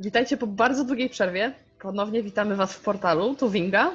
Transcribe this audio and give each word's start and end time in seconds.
Witajcie 0.00 0.36
po 0.36 0.46
bardzo 0.46 0.84
długiej 0.84 1.10
przerwie. 1.10 1.52
Ponownie 1.80 2.22
witamy 2.22 2.56
Was 2.56 2.72
w 2.72 2.80
portalu. 2.80 3.34
Tu 3.34 3.50
Winga. 3.50 3.90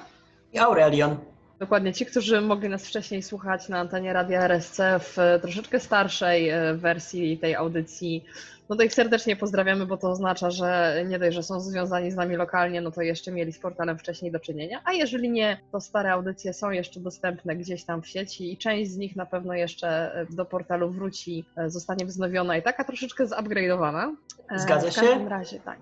I 0.53 0.59
Aurelion. 0.59 1.17
Dokładnie 1.59 1.93
ci, 1.93 2.05
którzy 2.05 2.41
mogli 2.41 2.69
nas 2.69 2.85
wcześniej 2.85 3.23
słuchać 3.23 3.69
na 3.69 3.79
antenie 3.79 4.13
Radia 4.13 4.41
RSC 4.41 4.99
w 4.99 5.17
troszeczkę 5.41 5.79
starszej 5.79 6.49
e, 6.49 6.73
wersji 6.73 7.37
tej 7.37 7.55
audycji, 7.55 8.25
no 8.71 8.77
to 8.77 8.83
ich 8.83 8.93
serdecznie 8.93 9.35
pozdrawiamy, 9.35 9.85
bo 9.85 9.97
to 9.97 10.09
oznacza, 10.09 10.51
że 10.51 11.03
nie 11.07 11.19
dość, 11.19 11.35
że 11.35 11.43
są 11.43 11.59
związani 11.59 12.11
z 12.11 12.15
nami 12.15 12.35
lokalnie, 12.35 12.81
no 12.81 12.91
to 12.91 13.01
jeszcze 13.01 13.31
mieli 13.31 13.53
z 13.53 13.59
portalem 13.59 13.97
wcześniej 13.97 14.31
do 14.31 14.39
czynienia. 14.39 14.81
A 14.85 14.93
jeżeli 14.93 15.29
nie, 15.29 15.57
to 15.71 15.81
stare 15.81 16.11
audycje 16.11 16.53
są 16.53 16.71
jeszcze 16.71 16.99
dostępne 16.99 17.55
gdzieś 17.55 17.83
tam 17.83 18.01
w 18.01 18.07
sieci 18.07 18.53
i 18.53 18.57
część 18.57 18.91
z 18.91 18.97
nich 18.97 19.15
na 19.15 19.25
pewno 19.25 19.53
jeszcze 19.53 20.15
e, 20.15 20.25
do 20.29 20.45
portalu 20.45 20.89
wróci, 20.89 21.45
e, 21.57 21.69
zostanie 21.69 22.05
wznowiona 22.05 22.57
i 22.57 22.61
taka 22.61 22.83
troszeczkę 22.83 23.25
zupgrade'owana. 23.25 24.15
Zgadza 24.55 24.89
w 24.89 24.93
się? 24.93 25.01
W 25.01 25.05
każdym 25.05 25.27
razie, 25.27 25.59
tak. 25.59 25.79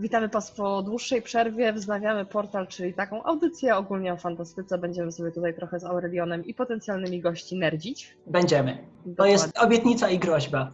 Witamy 0.00 0.28
Was 0.28 0.50
po 0.50 0.82
dłuższej 0.82 1.22
przerwie, 1.22 1.72
wznawiamy 1.72 2.24
portal, 2.24 2.66
czyli 2.66 2.94
taką 2.94 3.22
audycję 3.22 3.76
ogólnie 3.76 4.12
o 4.12 4.16
fantastyce. 4.16 4.78
Będziemy 4.78 5.12
sobie 5.12 5.30
tutaj 5.30 5.54
trochę 5.54 5.80
z 5.80 5.84
Aurelionem 5.84 6.44
i 6.44 6.54
potencjalnymi 6.54 7.20
gości 7.20 7.58
nerdzić. 7.58 8.16
Będziemy. 8.26 8.72
To 8.72 9.08
Dokładnie. 9.10 9.32
jest 9.32 9.58
obietnica 9.58 10.10
i 10.10 10.18
groźba. 10.18 10.72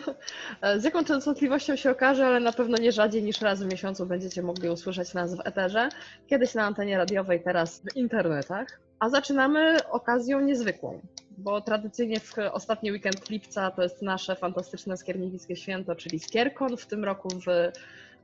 Z 0.78 0.84
jaką 0.84 1.04
częstotliwością 1.04 1.76
się 1.76 1.90
okaże, 1.90 2.26
ale 2.26 2.40
na 2.40 2.52
pewno 2.52 2.76
nie 2.76 2.92
rzadziej 2.92 3.22
niż 3.22 3.40
raz 3.40 3.62
w 3.62 3.66
miesiącu 3.66 4.06
będziecie 4.06 4.42
mogli 4.42 4.68
usłyszeć 4.68 5.14
nas 5.14 5.34
w 5.34 5.40
eterze. 5.44 5.88
Kiedyś 6.26 6.54
na 6.54 6.64
antenie 6.64 6.98
radiowej, 6.98 7.42
teraz 7.42 7.80
w 7.80 7.96
internetach. 7.96 8.80
A 8.98 9.08
zaczynamy 9.08 9.76
okazją 9.90 10.40
niezwykłą, 10.40 11.00
bo 11.38 11.60
tradycyjnie 11.60 12.20
w 12.20 12.34
ostatni 12.52 12.92
weekend 12.92 13.30
lipca 13.30 13.70
to 13.70 13.82
jest 13.82 14.02
nasze 14.02 14.36
fantastyczne 14.36 14.96
skierniewickie 14.96 15.56
święto, 15.56 15.94
czyli 15.94 16.18
Skierkon. 16.18 16.76
W 16.76 16.86
tym 16.86 17.04
roku 17.04 17.28
w 17.28 17.72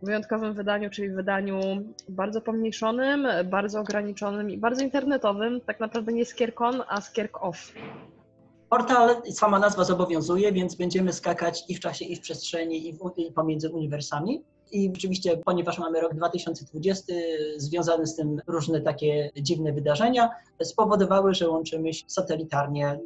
wyjątkowym 0.03 0.55
wydaniu, 0.55 0.91
czyli 0.91 1.09
wydaniu 1.09 1.61
bardzo 2.09 2.41
pomniejszonym, 2.41 3.29
bardzo 3.45 3.81
ograniczonym 3.81 4.51
i 4.51 4.59
bardzo 4.59 4.85
internetowym. 4.85 5.61
Tak 5.61 5.81
naprawdę 5.81 6.13
nie 6.13 6.25
Skierkon, 6.25 6.83
a 6.89 7.01
Skierk 7.01 7.43
Off. 7.43 7.73
Portal, 8.71 9.23
sama 9.33 9.59
nazwa 9.59 9.85
zobowiązuje, 9.85 10.53
więc 10.53 10.75
będziemy 10.75 11.13
skakać 11.13 11.65
i 11.69 11.75
w 11.75 11.81
czasie, 11.81 12.05
i 12.05 12.17
w 12.17 12.21
przestrzeni, 12.21 12.89
i, 12.89 12.93
w, 12.93 13.13
i 13.17 13.33
pomiędzy 13.33 13.71
uniwersami. 13.71 14.45
I 14.73 14.91
rzeczywiście, 14.95 15.37
ponieważ 15.37 15.79
mamy 15.79 16.01
rok 16.01 16.15
2020, 16.15 17.15
związane 17.57 18.07
z 18.07 18.17
tym 18.17 18.41
różne 18.47 18.81
takie 18.81 19.31
dziwne 19.37 19.73
wydarzenia, 19.73 20.31
spowodowały, 20.63 21.35
że 21.35 21.49
łączymy 21.49 21.95
się 21.95 22.05
satelitarnie 22.09 23.01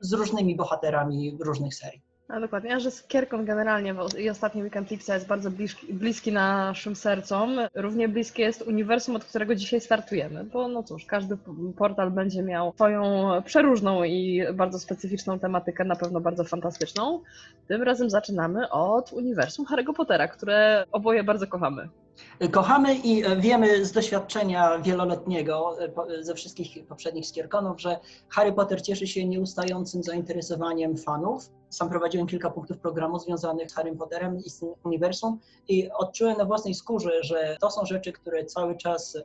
z 0.00 0.12
różnymi 0.12 0.56
bohaterami 0.56 1.36
różnych 1.40 1.74
serii. 1.74 2.11
A 2.28 2.40
dokładnie, 2.40 2.74
a 2.74 2.80
że 2.80 2.90
Skierkon 2.90 3.44
generalnie 3.44 3.94
w- 3.94 4.18
i 4.18 4.30
ostatni 4.30 4.62
weekend 4.62 4.90
lipca 4.90 5.14
jest 5.14 5.26
bardzo 5.26 5.50
bliski, 5.50 5.94
bliski 5.94 6.32
naszym 6.32 6.96
sercom, 6.96 7.50
równie 7.74 8.08
bliskie 8.08 8.42
jest 8.42 8.62
uniwersum, 8.62 9.16
od 9.16 9.24
którego 9.24 9.54
dzisiaj 9.54 9.80
startujemy, 9.80 10.44
bo 10.44 10.68
no 10.68 10.82
cóż, 10.82 11.04
każdy 11.04 11.36
portal 11.76 12.10
będzie 12.10 12.42
miał 12.42 12.72
swoją 12.74 13.28
przeróżną 13.44 14.04
i 14.04 14.42
bardzo 14.54 14.78
specyficzną 14.78 15.38
tematykę, 15.38 15.84
na 15.84 15.96
pewno 15.96 16.20
bardzo 16.20 16.44
fantastyczną. 16.44 17.22
Tym 17.68 17.82
razem 17.82 18.10
zaczynamy 18.10 18.70
od 18.70 19.12
uniwersum 19.12 19.66
Harry'ego 19.66 19.94
Pottera, 19.96 20.28
które 20.28 20.84
oboje 20.92 21.24
bardzo 21.24 21.46
kochamy. 21.46 21.88
Kochamy 22.50 22.94
i 22.94 23.24
e, 23.24 23.36
wiemy 23.36 23.84
z 23.84 23.92
doświadczenia 23.92 24.78
wieloletniego 24.78 25.76
po- 25.94 26.06
ze 26.20 26.34
wszystkich 26.34 26.86
poprzednich 26.86 27.26
skierkonów, 27.26 27.80
że 27.80 27.98
Harry 28.28 28.52
Potter 28.52 28.82
cieszy 28.82 29.06
się 29.06 29.24
nieustającym 29.24 30.02
zainteresowaniem 30.02 30.96
fanów. 30.96 31.50
Sam 31.70 31.88
prowadziłem 31.90 32.26
kilka 32.26 32.50
punktów 32.50 32.78
programu 32.78 33.18
związanych 33.18 33.70
z 33.70 33.74
Harrym 33.74 33.98
Potterem 33.98 34.38
i 34.44 34.50
z 34.50 34.58
tym 34.58 34.68
uniwersum 34.84 35.38
i 35.68 35.90
odczułem 35.90 36.36
na 36.38 36.44
własnej 36.44 36.74
skórze, 36.74 37.10
że 37.22 37.56
to 37.60 37.70
są 37.70 37.86
rzeczy, 37.86 38.12
które 38.12 38.44
cały 38.44 38.76
czas 38.76 39.18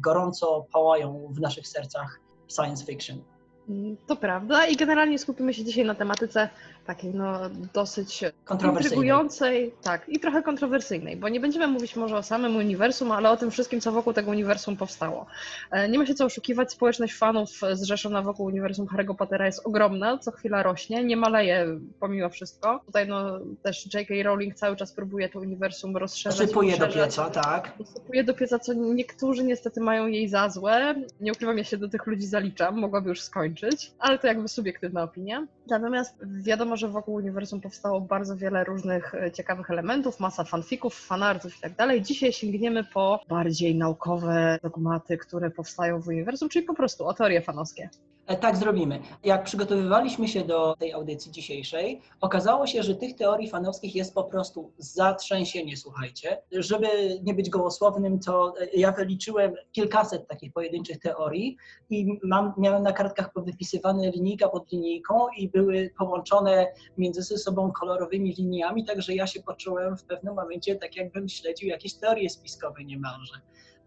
gorąco 0.00 0.66
pałają 0.72 1.28
w 1.30 1.40
naszych 1.40 1.68
sercach 1.68 2.20
science 2.56 2.84
fiction. 2.86 3.22
Mm, 3.68 3.96
To 4.06 4.16
prawda 4.16 4.66
i 4.66 4.76
generalnie 4.76 5.18
skupimy 5.18 5.54
się 5.54 5.64
dzisiaj 5.64 5.84
na 5.84 5.94
tematyce 5.94 6.48
takiej 6.86 7.14
no 7.14 7.40
dosyć 7.74 8.24
Kontrowersyjnej. 8.44 8.82
intrygującej, 8.84 9.74
tak, 9.82 10.08
i 10.08 10.20
trochę 10.20 10.42
kontrowersyjnej, 10.42 11.16
bo 11.16 11.28
nie 11.28 11.40
będziemy 11.40 11.66
mówić 11.66 11.96
może 11.96 12.16
o 12.16 12.22
samym 12.22 12.56
uniwersum, 12.56 13.12
ale 13.12 13.30
o 13.30 13.36
tym 13.36 13.50
wszystkim, 13.50 13.80
co 13.80 13.92
wokół 13.92 14.12
tego 14.12 14.30
uniwersum 14.30 14.76
powstało. 14.76 15.26
E, 15.70 15.88
Nie 15.88 15.98
ma 15.98 16.06
się 16.06 16.14
co 16.14 16.24
oszukiwać, 16.24 16.72
społeczność 16.72 17.14
fanów 17.14 17.50
zrzeszona 17.72 18.22
wokół 18.22 18.46
uniwersum 18.46 18.86
Harry'ego 18.86 19.14
Pottera 19.16 19.46
jest 19.46 19.66
ogromna, 19.66 20.18
co 20.18 20.30
chwila 20.30 20.62
rośnie, 20.62 21.04
nie 21.04 21.16
maleje 21.16 21.66
pomimo 22.00 22.28
wszystko. 22.28 22.80
Tutaj 22.86 23.08
no 23.08 23.38
też 23.62 23.94
J.K. 23.94 24.14
Rowling 24.22 24.54
cały 24.54 24.76
czas 24.76 24.92
próbuje 24.92 25.28
to 25.28 25.38
uniwersum 25.38 25.96
rozszerzać. 25.96 26.48
Sypuje 26.48 26.72
do 26.72 26.86
poszerzać. 26.86 27.10
pieca, 27.10 27.30
tak. 27.30 27.72
Sypuje 27.94 28.24
do 28.24 28.34
pieca, 28.34 28.58
co 28.58 28.72
niektórzy 28.74 29.44
niestety 29.44 29.80
mają 29.80 30.06
jej 30.06 30.28
za 30.28 30.48
złe. 30.48 30.94
Nie 31.20 31.32
ukrywam, 31.32 31.58
ja 31.58 31.64
się 31.64 31.76
do 31.76 31.88
tych 31.88 32.06
ludzi 32.06 32.26
zaliczam, 32.26 32.78
mogłaby 32.78 33.08
już 33.08 33.20
skończyć, 33.22 33.92
ale 33.98 34.18
to 34.18 34.26
jakby 34.26 34.48
subiektywna 34.48 35.02
opinia. 35.02 35.46
Natomiast 35.70 36.14
wiadomo, 36.42 36.69
że 36.76 36.88
wokół 36.88 37.14
uniwersum 37.14 37.60
powstało 37.60 38.00
bardzo 38.00 38.36
wiele 38.36 38.64
różnych 38.64 39.14
e, 39.14 39.32
ciekawych 39.32 39.70
elementów, 39.70 40.20
masa 40.20 40.44
fanfików, 40.44 40.94
fanartów 40.94 41.58
i 41.58 41.60
tak 41.60 41.74
dalej. 41.74 42.02
Dzisiaj 42.02 42.32
sięgniemy 42.32 42.84
po 42.84 43.20
bardziej 43.28 43.74
naukowe 43.74 44.58
dogmaty, 44.62 45.18
które 45.18 45.50
powstają 45.50 46.00
w 46.00 46.08
uniwersum, 46.08 46.48
czyli 46.48 46.64
po 46.64 46.74
prostu 46.74 47.06
o 47.06 47.14
teorie 47.14 47.40
fanowskie. 47.40 47.88
E, 48.30 48.36
Tak 48.36 48.56
zrobimy. 48.56 49.00
Jak 49.24 49.44
przygotowywaliśmy 49.44 50.28
się 50.28 50.44
do 50.44 50.76
tej 50.76 50.92
audycji 50.92 51.32
dzisiejszej, 51.32 52.00
okazało 52.20 52.66
się, 52.66 52.82
że 52.82 52.94
tych 52.94 53.16
teorii 53.16 53.48
fanowskich 53.48 53.94
jest 53.94 54.14
po 54.14 54.24
prostu 54.24 54.72
zatrzęsienie, 54.78 55.76
słuchajcie. 55.76 56.42
Żeby 56.52 56.86
nie 57.22 57.34
być 57.34 57.50
gołosłownym, 57.50 58.18
to 58.18 58.54
e, 58.60 58.66
ja 58.74 58.92
wyliczyłem 58.92 59.54
kilkaset 59.72 60.28
takich 60.28 60.52
pojedynczych 60.52 60.98
teorii 60.98 61.56
i 61.90 62.18
mam, 62.22 62.52
miałem 62.58 62.82
na 62.82 62.92
kartkach 62.92 63.32
powypisywane 63.32 64.10
linijka 64.10 64.48
pod 64.48 64.72
linijką 64.72 65.14
i 65.36 65.48
były 65.48 65.90
połączone 65.98 66.66
między 66.98 67.38
sobą 67.38 67.72
kolorowymi 67.72 68.32
liniami, 68.32 68.84
także 68.84 69.14
ja 69.14 69.26
się 69.26 69.42
poczułem 69.42 69.96
w 69.96 70.04
pewnym 70.04 70.34
momencie 70.34 70.76
tak, 70.76 70.96
jakbym 70.96 71.28
śledził 71.28 71.68
jakieś 71.68 71.94
teorie 71.94 72.30
spiskowe 72.30 72.84
niemalże, 72.84 73.40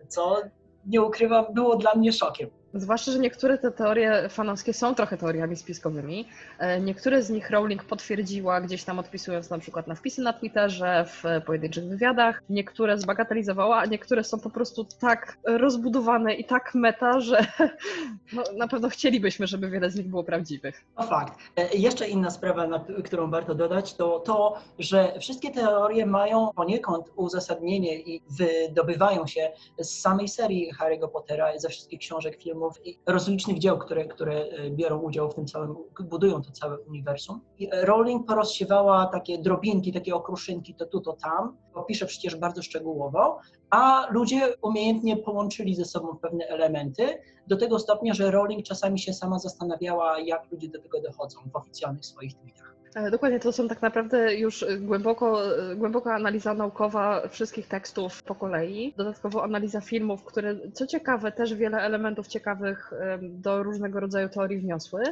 co 0.07 0.41
nie 0.85 1.01
ukrywam, 1.01 1.45
było 1.53 1.75
dla 1.75 1.95
mnie 1.95 2.13
szokiem. 2.13 2.62
Zwłaszcza, 2.75 3.11
że 3.11 3.19
niektóre 3.19 3.57
te 3.57 3.71
teorie 3.71 4.29
fanowskie 4.29 4.73
są 4.73 4.95
trochę 4.95 5.17
teoriami 5.17 5.55
spiskowymi. 5.55 6.27
E, 6.59 6.79
Niektóre 6.81 7.23
z 7.23 7.29
nich 7.29 7.49
Rowling 7.49 7.83
potwierdziła 7.83 8.61
gdzieś 8.61 8.83
tam 8.83 8.99
odpisując 8.99 9.49
na 9.49 9.59
przykład 9.59 9.87
na 9.87 9.95
wpisy 9.95 10.21
na 10.21 10.33
Twitterze, 10.33 11.05
w 11.07 11.23
pojedynczych 11.45 11.83
wywiadach. 11.83 12.43
Niektóre 12.49 12.97
zbagatelizowała, 12.97 13.77
a 13.77 13.85
niektóre 13.85 14.23
są 14.23 14.39
po 14.39 14.49
prostu 14.49 14.85
tak 14.99 15.37
rozbudowane 15.43 16.33
i 16.33 16.45
tak 16.45 16.75
meta, 16.75 17.19
że 17.19 17.45
no, 18.33 18.43
na 18.57 18.67
pewno 18.67 18.89
chcielibyśmy, 18.89 19.47
żeby 19.47 19.69
wiele 19.69 19.89
z 19.89 19.95
nich 19.95 20.07
było 20.07 20.23
prawdziwych. 20.23 20.85
To 20.97 21.03
fakt. 21.03 21.39
E, 21.57 21.73
Jeszcze 21.77 22.07
inna 22.07 22.29
sprawa, 22.29 22.67
na 22.67 22.85
którą 23.05 23.31
warto 23.31 23.55
dodać, 23.55 23.93
to 23.93 24.19
to, 24.19 24.57
że 24.79 25.13
wszystkie 25.19 25.51
teorie 25.51 26.05
mają 26.05 26.49
poniekąd 26.55 27.05
uzasadnienie 27.15 27.99
i 27.99 28.21
wydobywają 28.29 29.27
się 29.27 29.51
z 29.79 30.01
samej 30.01 30.27
serii 30.27 30.71
Harry'ego 30.73 31.07
Pottera, 31.09 31.57
ze 31.59 31.69
wszystkich 31.69 31.99
książek, 31.99 32.43
filmów 32.43 32.62
i 32.85 32.99
rozlicznych 33.05 33.59
dzieł, 33.59 33.77
które, 33.77 34.05
które 34.05 34.33
e, 34.33 34.69
biorą 34.69 34.99
udział 34.99 35.31
w 35.31 35.35
tym 35.35 35.45
całym, 35.45 35.75
budują 35.99 36.41
to 36.41 36.51
całe 36.51 36.79
uniwersum. 36.79 37.41
I 37.59 37.69
e, 37.71 37.85
Rowling 37.85 38.27
porozsiewała 38.27 39.05
takie 39.05 39.37
drobinki, 39.37 39.93
takie 39.93 40.15
okruszynki, 40.15 40.75
to 40.75 40.85
tu, 40.85 41.01
to 41.01 41.13
tam. 41.13 41.57
Opisze 41.73 42.05
przecież 42.05 42.35
bardzo 42.35 42.61
szczegółowo, 42.61 43.39
a 43.69 44.07
ludzie 44.11 44.53
umiejętnie 44.61 45.17
połączyli 45.17 45.75
ze 45.75 45.85
sobą 45.85 46.17
pewne 46.17 46.45
elementy, 46.45 47.19
do 47.47 47.57
tego 47.57 47.79
stopnia, 47.79 48.13
że 48.13 48.31
Rowling 48.31 48.65
czasami 48.65 48.99
się 48.99 49.13
sama 49.13 49.39
zastanawiała, 49.39 50.19
jak 50.19 50.51
ludzie 50.51 50.69
do 50.69 50.81
tego 50.81 51.01
dochodzą 51.01 51.39
w 51.53 51.55
oficjalnych 51.55 52.05
swoich 52.05 52.33
tweetach. 52.33 52.72
E, 52.95 53.11
Dokładnie, 53.11 53.39
to 53.39 53.51
są 53.51 53.67
tak 53.67 53.81
naprawdę 53.81 54.35
już 54.35 54.65
głęboko, 54.79 55.41
głęboka 55.75 56.15
analiza 56.15 56.53
naukowa 56.53 57.27
wszystkich 57.27 57.67
tekstów 57.67 58.23
po 58.23 58.35
kolei. 58.35 58.93
Dodatkowo 58.97 59.43
analiza 59.43 59.81
filmów, 59.81 60.23
które 60.25 60.55
co 60.73 60.87
ciekawe 60.87 61.31
też 61.31 61.53
wiele 61.53 61.77
elementów 61.77 62.27
ciekawych 62.27 62.93
do 63.21 63.63
różnego 63.63 63.99
rodzaju 63.99 64.29
teorii 64.29 64.59
wniosły. 64.59 65.03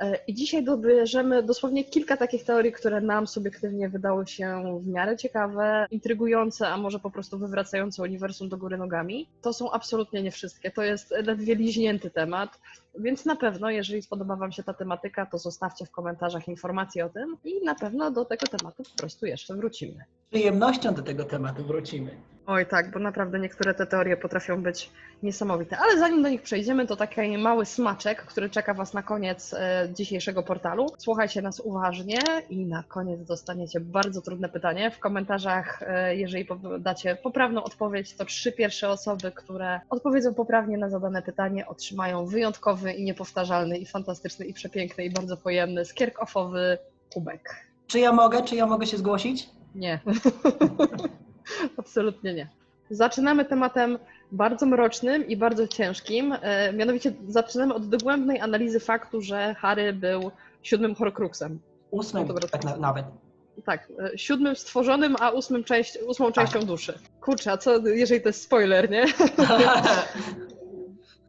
E, 0.00 0.18
I 0.26 0.34
dzisiaj 0.34 0.64
dobierzemy 0.64 1.42
dosłownie 1.42 1.84
kilka 1.84 2.16
takich 2.16 2.44
teorii, 2.44 2.72
które 2.72 3.00
nam 3.00 3.26
subiektywnie 3.26 3.88
wydały 3.88 4.26
się 4.26 4.78
w 4.82 4.86
miarę 4.86 5.16
ciekawe, 5.16 5.86
intrygujące, 5.90 6.68
a 6.68 6.76
może 6.76 6.98
po 6.98 7.10
prostu 7.10 7.38
wywracające 7.38 8.02
uniwersum 8.02 8.48
do 8.48 8.56
góry 8.56 8.78
nogami. 8.78 9.28
To 9.42 9.52
są 9.52 9.70
absolutnie 9.70 10.22
nie 10.22 10.30
wszystkie, 10.30 10.70
to 10.70 10.82
jest 10.82 11.10
ledwie 11.10 11.54
liźnięty 11.54 12.10
temat. 12.10 12.60
Więc 12.98 13.24
na 13.24 13.36
pewno, 13.36 13.70
jeżeli 13.70 14.02
spodoba 14.02 14.36
Wam 14.36 14.52
się 14.52 14.62
ta 14.62 14.74
tematyka, 14.74 15.26
to 15.26 15.38
zostawcie 15.38 15.86
w 15.86 15.90
komentarzach 15.90 16.48
informacje 16.48 17.06
o 17.06 17.08
tym 17.08 17.17
i 17.44 17.64
na 17.64 17.74
pewno 17.74 18.10
do 18.10 18.24
tego 18.24 18.46
tematu 18.46 18.82
po 18.82 18.96
prostu 18.98 19.26
jeszcze 19.26 19.54
wrócimy. 19.56 20.04
Z 20.26 20.30
przyjemnością 20.30 20.94
do 20.94 21.02
tego 21.02 21.24
tematu 21.24 21.64
wrócimy. 21.64 22.10
Oj 22.48 22.66
tak, 22.66 22.90
bo 22.90 22.98
naprawdę 22.98 23.38
niektóre 23.38 23.74
te 23.74 23.86
teorie 23.86 24.16
potrafią 24.16 24.62
być 24.62 24.90
niesamowite. 25.22 25.78
Ale 25.78 25.98
zanim 25.98 26.22
do 26.22 26.28
nich 26.28 26.42
przejdziemy, 26.42 26.86
to 26.86 26.96
taki 26.96 27.38
mały 27.38 27.66
smaczek, 27.66 28.22
który 28.22 28.50
czeka 28.50 28.74
Was 28.74 28.94
na 28.94 29.02
koniec 29.02 29.54
e, 29.54 29.88
dzisiejszego 29.94 30.42
portalu. 30.42 30.86
Słuchajcie 30.98 31.42
nas 31.42 31.60
uważnie 31.60 32.18
i 32.50 32.66
na 32.66 32.82
koniec 32.82 33.24
dostaniecie 33.24 33.80
bardzo 33.80 34.22
trudne 34.22 34.48
pytanie. 34.48 34.90
W 34.90 34.98
komentarzach, 34.98 35.82
e, 35.86 36.16
jeżeli 36.16 36.46
dacie 36.78 37.16
poprawną 37.16 37.64
odpowiedź, 37.64 38.16
to 38.16 38.24
trzy 38.24 38.52
pierwsze 38.52 38.88
osoby, 38.88 39.32
które 39.32 39.80
odpowiedzą 39.90 40.34
poprawnie 40.34 40.78
na 40.78 40.90
zadane 40.90 41.22
pytanie, 41.22 41.66
otrzymają 41.66 42.26
wyjątkowy 42.26 42.92
i 42.92 43.04
niepowtarzalny 43.04 43.78
i 43.78 43.86
fantastyczny 43.86 44.46
i 44.46 44.52
przepiękny 44.52 45.04
i 45.04 45.10
bardzo 45.10 45.36
pojemny 45.36 45.84
skierkofowy 45.84 46.78
kubek. 47.12 47.66
Czy 47.86 47.98
ja 47.98 48.12
mogę? 48.12 48.42
Czy 48.42 48.56
ja 48.56 48.66
mogę 48.66 48.86
się 48.86 48.96
zgłosić? 48.96 49.48
Nie. 49.74 50.00
Absolutnie 51.76 52.34
nie. 52.34 52.48
Zaczynamy 52.90 53.44
tematem 53.44 53.98
bardzo 54.32 54.66
mrocznym 54.66 55.28
i 55.28 55.36
bardzo 55.36 55.68
ciężkim. 55.68 56.34
E, 56.42 56.72
mianowicie 56.72 57.12
zaczynamy 57.28 57.74
od 57.74 57.88
dogłębnej 57.88 58.40
analizy 58.40 58.80
faktu, 58.80 59.20
że 59.20 59.54
Harry 59.54 59.92
był 59.92 60.30
siódmym 60.62 60.94
Horcruxem. 60.94 61.58
Ósmym, 61.90 62.28
no 62.28 62.34
tak 62.34 62.64
na, 62.64 62.76
nawet. 62.76 63.06
Tak, 63.64 63.88
e, 64.14 64.18
siódmym 64.18 64.56
stworzonym, 64.56 65.16
a 65.20 65.30
ósmym 65.30 65.64
część, 65.64 65.98
ósmą 66.06 66.32
częścią 66.32 66.58
tak. 66.58 66.68
duszy. 66.68 66.98
Kurczę, 67.20 67.52
a 67.52 67.56
co 67.56 67.88
jeżeli 67.88 68.20
to 68.20 68.28
jest 68.28 68.42
spoiler, 68.42 68.90
nie? 68.90 69.04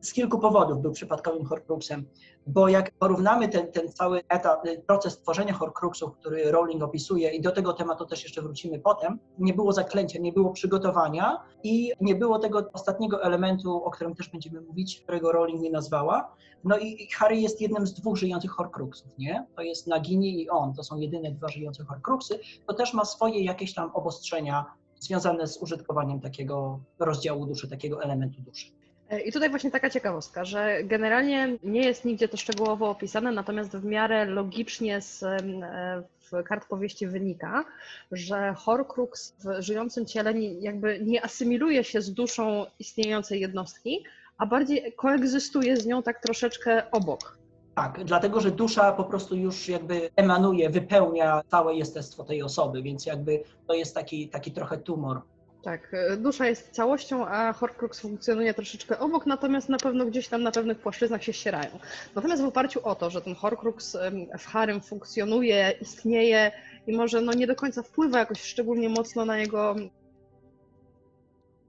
z 0.02 0.14
kilku 0.14 0.40
powodów 0.40 0.82
był 0.82 0.92
przypadkowym 0.92 1.46
Horcruxem, 1.46 2.06
bo 2.48 2.68
jak 2.68 2.92
porównamy 2.92 3.50
ten, 3.50 3.72
ten 3.72 3.92
cały 3.92 4.22
etap, 4.30 4.68
proces 4.88 5.18
tworzenia 5.18 5.54
Horcruxów, 5.54 6.16
który 6.18 6.52
Rowling 6.52 6.84
opisuje 6.84 7.30
i 7.32 7.42
do 7.42 7.52
tego 7.52 7.74
tematu 7.74 8.06
też 8.06 8.24
jeszcze 8.24 8.42
wrócimy 8.42 8.80
potem, 8.80 9.20
nie 9.40 9.54
było 9.54 9.74
zaklęcia, 9.74 10.20
nie 10.20 10.34
było 10.34 10.52
przygotowania 10.52 11.44
i 11.64 11.92
nie 12.02 12.16
było 12.16 12.40
tego 12.40 12.70
ostatniego 12.74 13.24
elementu, 13.24 13.84
o 13.84 13.92
którym 13.92 14.16
też 14.16 14.30
będziemy 14.30 14.62
mówić, 14.62 15.02
którego 15.02 15.32
Rowling 15.32 15.62
nie 15.62 15.72
nazwała. 15.72 16.36
No 16.64 16.78
i 16.78 17.08
Harry 17.08 17.36
jest 17.36 17.62
jednym 17.62 17.88
z 17.88 17.94
dwóch 17.94 18.18
żyjących 18.18 18.52
Horcruxów, 18.52 19.12
nie? 19.18 19.46
To 19.56 19.62
jest 19.62 19.88
Nagini 19.88 20.42
i 20.42 20.50
on, 20.50 20.74
to 20.74 20.84
są 20.84 20.98
jedyne 20.98 21.32
dwa 21.32 21.48
żyjące 21.48 21.84
Horcruxy. 21.84 22.40
To 22.68 22.74
też 22.74 22.94
ma 22.94 23.06
swoje 23.06 23.44
jakieś 23.44 23.74
tam 23.74 23.92
obostrzenia 23.94 24.66
związane 25.00 25.48
z 25.48 25.62
użytkowaniem 25.62 26.20
takiego 26.20 26.80
rozdziału 27.00 27.46
duszy, 27.46 27.70
takiego 27.70 28.04
elementu 28.04 28.42
duszy. 28.42 28.79
E, 29.10 29.22
I 29.22 29.32
tutaj 29.32 29.50
właśnie 29.50 29.72
taka 29.72 29.90
ciekawostka, 29.90 30.46
że 30.46 30.84
generalnie 30.84 31.58
nie 31.64 31.82
jest 31.82 32.06
nigdzie 32.06 32.28
to 32.28 32.38
szczegółowo 32.38 32.90
opisane, 32.90 33.32
natomiast 33.32 33.78
w 33.78 33.86
miarę 33.86 34.26
logicznie 34.26 35.02
z 35.02 35.24
e, 35.24 36.44
kart 36.44 36.68
powieści 36.68 37.08
wynika, 37.08 37.66
że 38.12 38.54
Horcrux 38.58 39.36
w 39.44 39.62
żyjącym 39.62 40.06
ciele 40.06 40.34
jakby 40.42 41.00
nie 41.06 41.26
asymiluje 41.26 41.84
się 41.84 42.02
z 42.02 42.14
duszą 42.14 42.66
istniejącej 42.80 43.40
jednostki, 43.40 44.04
a 44.38 44.46
bardziej 44.46 44.94
koegzystuje 44.94 45.78
z 45.78 45.86
nią 45.86 46.04
tak 46.04 46.22
troszeczkę 46.22 46.92
obok. 46.92 47.38
Tak, 47.76 48.04
dlatego 48.04 48.42
że 48.42 48.52
dusza 48.52 48.92
po 48.92 49.04
prostu 49.04 49.36
już 49.36 49.70
jakby 49.70 50.10
emanuje, 50.16 50.70
wypełnia 50.70 51.42
całe 51.48 51.76
jestestwo 51.76 52.24
tej 52.24 52.44
osoby, 52.44 52.82
więc 52.82 53.06
jakby 53.06 53.44
to 53.68 53.74
jest 53.74 53.96
taki, 53.96 54.30
taki 54.30 54.52
trochę 54.52 54.78
tumor. 54.78 55.22
Tak, 55.64 55.94
e, 55.94 56.18
dusza 56.18 56.48
jest 56.48 56.72
całością, 56.72 57.28
a 57.28 57.54
Horcrux 57.54 58.00
funkcjonuje 58.00 58.54
troszeczkę 58.54 59.00
obok, 59.00 59.26
natomiast 59.26 59.70
na 59.70 59.78
pewno 59.78 60.06
gdzieś 60.06 60.28
tam 60.28 60.44
na 60.44 60.52
pewnych 60.52 60.80
płaszczyznach 60.80 61.24
się 61.24 61.34
ścierają. 61.34 61.80
Natomiast 62.16 62.42
w 62.44 62.46
oparciu 62.46 62.80
o 62.84 62.96
to, 62.96 63.10
że 63.10 63.22
ten 63.22 63.36
Horcrux 63.36 63.98
w 64.40 64.46
Harem 64.46 64.82
funkcjonuje, 64.82 65.74
istnieje 65.82 66.52
i 66.88 66.98
może 66.98 67.22
no 67.22 67.34
nie 67.34 67.48
do 67.48 67.56
końca 67.56 67.84
wpływa 67.84 68.20
jakoś 68.20 68.42
szczególnie 68.42 68.90
mocno 68.90 69.26
na 69.26 69.38
jego 69.38 69.76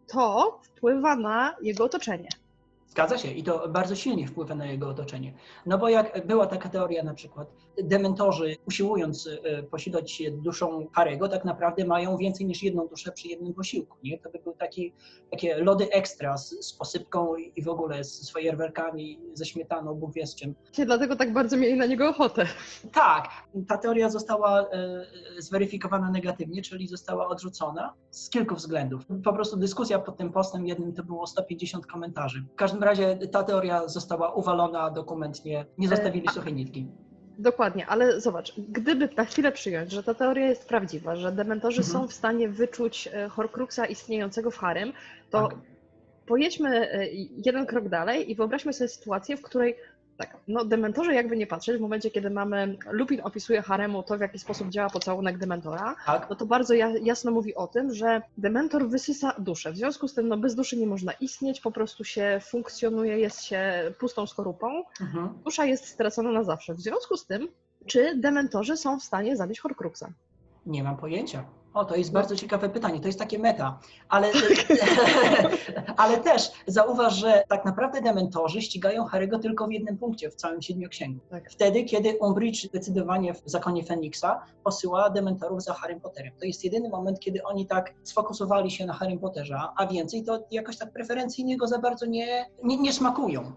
to 0.06 0.60
wpływa 0.62 1.16
na 1.16 1.56
jego 1.62 1.84
otoczenie. 1.84 2.28
Zgadza 2.90 3.18
się 3.18 3.30
i 3.30 3.42
to 3.42 3.68
bardzo 3.68 3.96
silnie 3.96 4.26
wpływa 4.26 4.54
na 4.54 4.66
jego 4.66 4.88
otoczenie. 4.88 5.34
No 5.66 5.78
bo 5.78 5.88
jak 5.88 6.26
była 6.26 6.46
taka 6.46 6.68
teoria 6.68 7.02
na 7.02 7.14
przykład, 7.14 7.52
dementorzy 7.82 8.56
usiłując 8.66 9.28
e, 9.44 9.62
posiadać 9.62 10.22
duszą 10.32 10.86
Harego, 10.92 11.28
tak 11.28 11.44
naprawdę 11.44 11.84
mają 11.84 12.16
więcej 12.16 12.46
niż 12.46 12.62
jedną 12.62 12.86
duszę 12.86 13.12
przy 13.12 13.28
jednym 13.28 13.54
posiłku. 13.54 13.96
Nie? 14.02 14.18
To 14.18 14.30
by 14.30 14.38
były 14.38 14.56
taki, 14.56 14.92
takie 15.30 15.56
lody 15.56 15.90
ekstra 15.90 16.38
z, 16.38 16.50
z 16.50 16.72
posypką 16.72 17.36
i 17.36 17.62
w 17.62 17.68
ogóle 17.68 18.04
z, 18.04 18.22
z 18.22 18.30
fajerwerkami, 18.30 19.20
ze 19.34 19.46
śmietaną, 19.46 19.94
Bóg 19.94 20.12
wie 20.12 20.26
z 20.26 20.34
czym. 20.34 20.54
Dlatego 20.86 21.16
tak 21.16 21.32
bardzo 21.32 21.56
mieli 21.56 21.76
na 21.76 21.86
niego 21.86 22.08
ochotę. 22.08 22.46
Tak, 22.92 23.28
ta 23.68 23.78
teoria 23.78 24.10
została 24.10 24.60
e, 24.60 24.66
zweryfikowana 25.38 26.10
negatywnie, 26.10 26.62
czyli 26.62 26.88
została 26.88 27.28
odrzucona 27.28 27.94
z 28.10 28.30
kilku 28.30 28.54
względów. 28.54 29.02
Po 29.24 29.32
prostu 29.32 29.56
dyskusja 29.56 29.98
pod 29.98 30.16
tym 30.16 30.32
postem 30.32 30.66
jednym 30.66 30.92
to 30.92 31.04
było 31.04 31.26
150 31.26 31.86
komentarzy. 31.86 32.44
W 32.52 32.54
każdym 32.54 32.79
razie 32.82 33.16
ta 33.16 33.42
teoria 33.42 33.88
została 33.88 34.34
uwalona, 34.34 34.90
dokument 34.90 35.44
nie, 35.44 35.66
nie 35.78 35.88
zostawili 35.88 36.28
e, 36.28 36.32
suchej 36.32 36.52
nitki. 36.54 36.86
Dokładnie, 37.38 37.86
ale 37.86 38.20
zobacz, 38.20 38.52
gdyby 38.58 39.08
na 39.16 39.24
chwilę 39.24 39.52
przyjąć, 39.52 39.92
że 39.92 40.02
ta 40.02 40.14
teoria 40.14 40.46
jest 40.46 40.68
prawdziwa, 40.68 41.16
że 41.16 41.32
dementorzy 41.32 41.80
mhm. 41.80 41.92
są 41.92 42.08
w 42.08 42.12
stanie 42.12 42.48
wyczuć 42.48 43.08
e, 43.12 43.28
Horcruxa 43.28 43.86
istniejącego 43.88 44.50
w 44.50 44.56
Harem, 44.56 44.92
to 45.30 45.48
tak. 45.48 45.58
pojedźmy 46.26 46.92
e, 46.92 47.06
jeden 47.46 47.66
krok 47.66 47.88
dalej 47.88 48.30
i 48.30 48.34
wyobraźmy 48.34 48.72
sobie 48.72 48.88
sytuację, 48.88 49.36
w 49.36 49.42
której 49.42 49.76
tak, 50.20 50.36
no 50.48 50.64
dementorzy 50.64 51.14
jakby 51.14 51.36
nie 51.36 51.46
patrzeć, 51.46 51.78
w 51.78 51.80
momencie 51.80 52.10
kiedy 52.10 52.30
mamy, 52.30 52.76
Lupin 52.90 53.20
opisuje 53.24 53.62
haremu 53.62 54.02
to, 54.02 54.18
w 54.18 54.20
jaki 54.20 54.38
sposób 54.38 54.68
działa 54.68 54.90
pocałunek 54.90 55.38
dementora, 55.38 55.96
tak. 56.06 56.30
no 56.30 56.36
to 56.36 56.46
bardzo 56.46 56.74
jasno 57.02 57.30
mówi 57.30 57.54
o 57.54 57.66
tym, 57.66 57.94
że 57.94 58.22
dementor 58.38 58.88
wysysa 58.88 59.34
duszę. 59.38 59.72
W 59.72 59.76
związku 59.76 60.08
z 60.08 60.14
tym, 60.14 60.28
no 60.28 60.36
bez 60.36 60.54
duszy 60.54 60.76
nie 60.76 60.86
można 60.86 61.12
istnieć, 61.12 61.60
po 61.60 61.70
prostu 61.70 62.04
się 62.04 62.40
funkcjonuje, 62.44 63.18
jest 63.18 63.44
się 63.44 63.92
pustą 63.98 64.26
skorupą. 64.26 64.84
Mhm. 65.00 65.28
Dusza 65.44 65.64
jest 65.64 65.84
stracona 65.86 66.32
na 66.32 66.44
zawsze. 66.44 66.74
W 66.74 66.80
związku 66.80 67.16
z 67.16 67.26
tym, 67.26 67.48
czy 67.86 68.16
dementorzy 68.16 68.76
są 68.76 69.00
w 69.00 69.02
stanie 69.02 69.36
zabić 69.36 69.60
Horcruxa? 69.60 70.06
Nie 70.66 70.84
mam 70.84 70.96
pojęcia. 70.96 71.44
O, 71.74 71.84
to 71.84 71.96
jest 71.96 72.12
bardzo 72.12 72.36
ciekawe 72.36 72.68
pytanie. 72.68 73.00
To 73.00 73.06
jest 73.06 73.18
takie 73.18 73.38
meta. 73.38 73.78
Ale, 74.08 74.28
ale 75.96 76.18
też 76.18 76.50
zauważ, 76.66 77.16
że 77.16 77.44
tak 77.48 77.64
naprawdę 77.64 78.00
dementorzy 78.00 78.62
ścigają 78.62 79.06
Harry'ego 79.06 79.38
tylko 79.38 79.66
w 79.66 79.72
jednym 79.72 79.98
punkcie 79.98 80.30
w 80.30 80.34
całym 80.34 80.62
Siedmioksięgu. 80.62 81.20
Tak. 81.30 81.50
Wtedy, 81.50 81.84
kiedy 81.84 82.18
Umbridge 82.18 82.62
zdecydowanie 82.62 83.34
w 83.34 83.42
Zakonie 83.44 83.84
Feniksa 83.84 84.42
posyła 84.64 85.10
dementorów 85.10 85.62
za 85.62 85.74
Harrym 85.74 86.00
Potterem. 86.00 86.32
To 86.38 86.44
jest 86.44 86.64
jedyny 86.64 86.88
moment, 86.88 87.20
kiedy 87.20 87.42
oni 87.42 87.66
tak 87.66 87.94
sfokusowali 88.02 88.70
się 88.70 88.86
na 88.86 88.92
Harrym 88.92 89.18
Potterze, 89.18 89.58
a 89.76 89.86
więcej 89.86 90.24
to 90.24 90.44
jakoś 90.50 90.76
tak 90.76 90.92
preferencyjnie 90.92 91.56
go 91.56 91.66
za 91.66 91.78
bardzo 91.78 92.06
nie, 92.06 92.46
nie, 92.62 92.76
nie 92.76 92.92
smakują. 92.92 93.52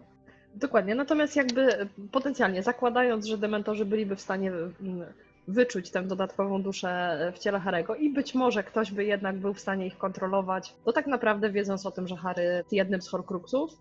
Dokładnie, 0.56 0.96
natomiast 0.96 1.36
jakby 1.36 1.90
potencjalnie 2.12 2.64
zakładając, 2.64 3.26
że 3.26 3.38
dementorzy 3.38 3.86
byliby 3.86 4.16
w 4.16 4.22
stanie 4.22 4.52
mm, 4.52 5.06
wyczuć 5.48 5.92
tę 5.92 6.04
dodatkową 6.04 6.62
duszę 6.62 7.32
w 7.36 7.40
ciele 7.40 7.60
Harego 7.60 7.96
i 7.96 8.10
być 8.10 8.36
może 8.36 8.64
ktoś 8.64 8.92
by 8.92 9.06
jednak 9.06 9.38
był 9.38 9.54
w 9.54 9.60
stanie 9.60 9.88
ich 9.88 9.98
kontrolować, 9.98 10.76
to 10.86 10.94
tak 10.94 11.08
naprawdę 11.08 11.50
wiedząc 11.50 11.86
o 11.86 11.92
tym, 11.92 12.08
że 12.08 12.16
Harry 12.16 12.44
jest 12.44 12.74
jednym 12.74 13.02
z 13.02 13.10
Horcruxów, 13.10 13.72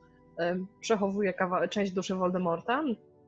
przechowuje 0.81 1.35
część 1.71 1.93
duszy 1.93 2.15
Voldemorta, 2.15 2.83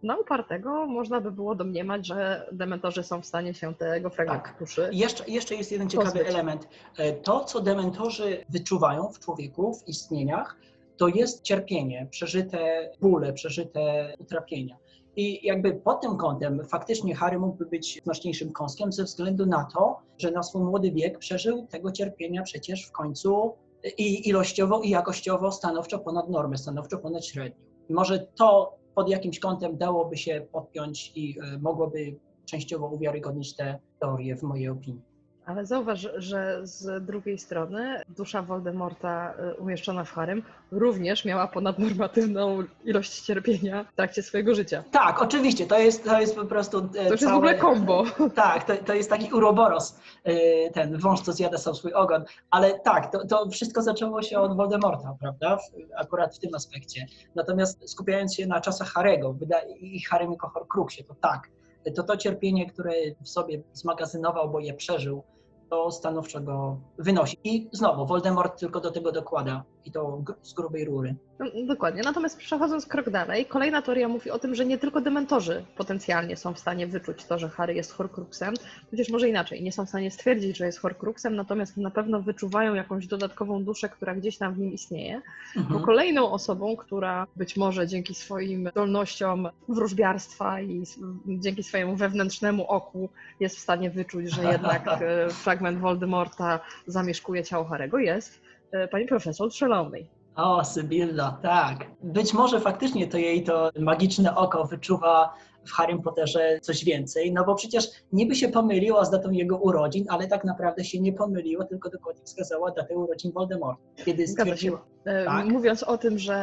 na 0.04 0.16
upartego 0.16 0.86
można 0.86 1.20
by 1.20 1.32
było 1.32 1.54
domniemać, 1.54 2.06
że 2.06 2.48
dementorzy 2.52 3.02
są 3.02 3.22
w 3.22 3.26
stanie 3.26 3.54
się 3.54 3.74
tego 3.74 4.10
fragmentu 4.10 4.44
tak. 4.44 4.58
duszy. 4.58 4.88
Jeszcze, 4.92 5.24
jeszcze 5.26 5.54
jest 5.54 5.72
jeden 5.72 5.90
ciekawy 5.90 6.10
pozbyć. 6.10 6.28
element. 6.28 6.68
E, 6.98 7.12
to, 7.12 7.44
co 7.44 7.60
dementorzy 7.60 8.44
wyczuwają 8.48 9.08
w 9.08 9.18
człowieku, 9.18 9.74
w 9.74 9.88
istnieniach, 9.88 10.56
to 10.96 11.08
jest 11.08 11.42
cierpienie, 11.42 12.06
przeżyte 12.10 12.90
bóle, 13.00 13.32
przeżyte 13.32 14.14
utrapienia. 14.18 14.76
I 15.16 15.46
jakby 15.46 15.72
pod 15.72 16.00
tym 16.00 16.16
kątem 16.16 16.64
faktycznie 16.64 17.14
Harry 17.14 17.38
mógłby 17.38 17.66
być 17.66 18.00
znaczniejszym 18.04 18.52
kąskiem 18.52 18.92
ze 18.92 19.04
względu 19.04 19.46
na 19.46 19.64
to, 19.74 19.98
że 20.18 20.30
na 20.30 20.42
swój 20.42 20.62
młody 20.62 20.90
wiek 20.90 21.18
przeżył 21.18 21.66
tego 21.66 21.92
cierpienia 21.92 22.42
przecież 22.42 22.86
w 22.86 22.92
końcu 22.92 23.54
i 23.98 24.28
ilościowo, 24.28 24.80
i 24.80 24.90
jakościowo 24.90 25.52
stanowczo 25.52 25.98
ponad 25.98 26.30
normę, 26.30 26.58
stanowczo 26.58 26.98
ponad 26.98 27.26
średnią. 27.26 27.64
Może 27.90 28.18
to 28.18 28.76
pod 28.94 29.08
jakimś 29.08 29.38
kątem 29.38 29.76
dałoby 29.76 30.16
się 30.16 30.46
podpiąć 30.52 31.12
i 31.14 31.38
e, 31.38 31.58
mogłoby 31.58 32.16
częściowo 32.44 32.86
uwiarygodnić 32.86 33.56
te 33.56 33.78
teorie 34.00 34.36
w 34.36 34.42
mojej 34.42 34.68
opinii. 34.68 35.13
Ale 35.46 35.66
zauważ, 35.66 36.08
że 36.16 36.60
z 36.62 37.04
drugiej 37.04 37.38
strony 37.38 38.02
dusza 38.08 38.42
Voldemorta 38.42 39.34
y, 39.52 39.54
umieszczona 39.54 40.04
w 40.04 40.12
harem 40.12 40.42
również 40.70 41.24
miała 41.24 41.48
ponadnormatywną 41.48 42.62
ilość 42.84 43.20
cierpienia 43.20 43.84
w 43.84 43.96
trakcie 43.96 44.22
swojego 44.22 44.54
życia. 44.54 44.84
Tak, 44.90 45.22
oczywiście, 45.22 45.66
to 45.66 45.78
jest, 45.78 46.04
to 46.04 46.20
jest 46.20 46.36
po 46.36 46.44
prostu... 46.44 46.78
E, 46.78 46.82
to 46.82 46.92
całe... 46.94 47.10
jest 47.10 47.24
w 47.24 47.34
ogóle 47.34 47.54
kombo. 47.54 48.04
Tak, 48.34 48.64
to, 48.64 48.76
to 48.76 48.94
jest 48.94 49.10
taki 49.10 49.32
uroboros, 49.32 49.98
e, 50.24 50.70
ten 50.70 50.98
wąż, 50.98 51.20
co 51.20 51.32
zjada 51.32 51.58
sam 51.58 51.74
swój 51.74 51.92
ogon. 51.92 52.24
Ale 52.50 52.80
tak, 52.80 53.12
to, 53.12 53.26
to 53.26 53.50
wszystko 53.50 53.82
zaczęło 53.82 54.22
się 54.22 54.38
od 54.38 54.56
Voldemorta, 54.56 55.16
prawda? 55.20 55.58
Akurat 55.96 56.36
w 56.36 56.38
tym 56.38 56.54
aspekcie. 56.54 57.06
Natomiast 57.34 57.90
skupiając 57.90 58.34
się 58.34 58.46
na 58.46 58.60
czasach 58.60 58.88
Harego 58.88 59.36
i 59.80 60.02
Harem 60.02 60.30
jako 60.32 60.48
Horcruxie, 60.48 61.04
to 61.04 61.14
tak, 61.14 61.48
to 61.96 62.02
to 62.02 62.16
cierpienie, 62.16 62.70
które 62.70 62.92
w 63.22 63.28
sobie 63.28 63.62
zmagazynował, 63.72 64.50
bo 64.50 64.60
je 64.60 64.74
przeżył, 64.74 65.22
to 65.70 65.90
stanowczo 65.90 66.40
go 66.40 66.76
wynosi. 66.98 67.38
I 67.44 67.68
znowu, 67.72 68.06
Voldemort 68.06 68.60
tylko 68.60 68.80
do 68.80 68.90
tego 68.90 69.12
dokłada 69.12 69.64
i 69.84 69.92
to 69.92 70.22
z 70.42 70.52
grubej 70.52 70.84
rury. 70.84 71.14
No, 71.38 71.46
dokładnie. 71.66 72.02
Natomiast 72.02 72.38
przechodząc 72.38 72.86
krok 72.86 73.10
dalej, 73.10 73.46
kolejna 73.46 73.82
teoria 73.82 74.08
mówi 74.08 74.30
o 74.30 74.38
tym, 74.38 74.54
że 74.54 74.66
nie 74.66 74.78
tylko 74.78 75.00
dementorzy 75.00 75.64
potencjalnie 75.76 76.36
są 76.36 76.54
w 76.54 76.58
stanie 76.58 76.86
wyczuć 76.86 77.24
to, 77.24 77.38
że 77.38 77.48
Harry 77.48 77.74
jest 77.74 77.92
Horcruxem, 77.92 78.54
tudzież 78.90 79.08
może 79.10 79.28
inaczej, 79.28 79.62
nie 79.62 79.72
są 79.72 79.86
w 79.86 79.88
stanie 79.88 80.10
stwierdzić, 80.10 80.56
że 80.56 80.66
jest 80.66 80.78
Horcruxem, 80.78 81.36
natomiast 81.36 81.76
na 81.76 81.90
pewno 81.90 82.22
wyczuwają 82.22 82.74
jakąś 82.74 83.06
dodatkową 83.06 83.64
duszę, 83.64 83.88
która 83.88 84.14
gdzieś 84.14 84.38
tam 84.38 84.54
w 84.54 84.58
nim 84.58 84.72
istnieje. 84.72 85.22
Bo 85.54 85.60
Mhm. 85.60 85.82
kolejną 85.82 86.30
osobą, 86.32 86.76
która 86.76 87.26
być 87.36 87.56
może 87.56 87.86
dzięki 87.86 88.14
swoim 88.14 88.68
zdolnościom 88.70 89.48
wróżbiarstwa 89.68 90.60
i 90.60 90.82
dzięki 91.26 91.62
swojemu 91.62 91.96
wewnętrznemu 91.96 92.66
oku 92.66 93.08
jest 93.40 93.56
w 93.56 93.60
stanie 93.60 93.90
wyczuć, 93.90 94.30
że 94.30 94.44
jednak 94.52 94.88
e, 94.88 95.28
fragment 95.30 95.78
Voldemorta 95.78 96.60
zamieszkuje 96.86 97.44
ciało 97.44 97.64
Harego, 97.64 97.98
jest 97.98 98.43
pani 98.90 99.06
profesor 99.06 99.52
Trelawney. 99.52 100.06
O, 100.36 100.64
Sybilla, 100.64 101.38
tak. 101.42 101.86
Być 102.02 102.34
może 102.34 102.60
faktycznie 102.60 103.06
to 103.06 103.18
jej 103.18 103.44
to 103.44 103.70
magiczne 103.78 104.36
oko 104.36 104.64
wyczuwa 104.64 105.34
w 105.66 105.70
Harrym 105.72 106.02
Potterze 106.02 106.60
coś 106.62 106.84
więcej, 106.84 107.32
no 107.32 107.44
bo 107.44 107.54
przecież 107.54 107.84
niby 108.12 108.34
się 108.34 108.48
pomyliła 108.48 109.04
z 109.04 109.10
datą 109.10 109.30
jego 109.30 109.56
urodzin, 109.56 110.04
ale 110.08 110.26
tak 110.28 110.44
naprawdę 110.44 110.84
się 110.84 111.00
nie 111.00 111.12
pomyliła, 111.12 111.64
tylko 111.64 111.90
dokładnie 111.90 112.22
wskazała 112.24 112.70
datę 112.70 112.94
urodzin 112.94 113.32
Voldemorta. 113.32 113.82
Kiedy 114.04 114.26
stwierdziła, 114.28 114.84
E, 115.04 115.24
Tak. 115.24 115.46
Mówiąc 115.46 115.82
o 115.82 115.98
tym, 115.98 116.18
że 116.18 116.34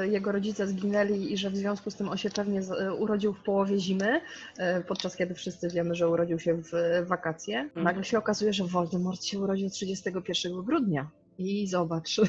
e, 0.00 0.08
jego 0.08 0.32
rodzice 0.32 0.66
zginęli 0.66 1.32
i 1.32 1.36
że 1.36 1.50
w 1.50 1.56
związku 1.56 1.90
z 1.90 1.96
tym 1.96 2.08
on 2.08 2.16
się 2.16 2.30
pewnie 2.30 2.60
e, 2.60 2.94
urodził 2.94 3.32
w 3.32 3.42
połowie 3.42 3.78
zimy, 3.78 4.20
e, 4.58 4.80
podczas 4.80 5.16
kiedy 5.16 5.34
wszyscy 5.34 5.68
wiemy, 5.68 5.94
że 5.94 6.08
urodził 6.08 6.38
się 6.38 6.62
w 6.62 6.74
e, 6.74 7.04
wakacje, 7.04 7.58
Mhm. 7.58 7.84
nagle 7.84 8.04
się 8.04 8.18
okazuje, 8.18 8.52
że 8.52 8.64
Voldemort 8.64 9.24
się 9.24 9.38
urodził 9.38 9.70
31 9.70 10.62
grudnia. 10.62 11.10
I 11.40 11.66
zobacz. 11.66 12.20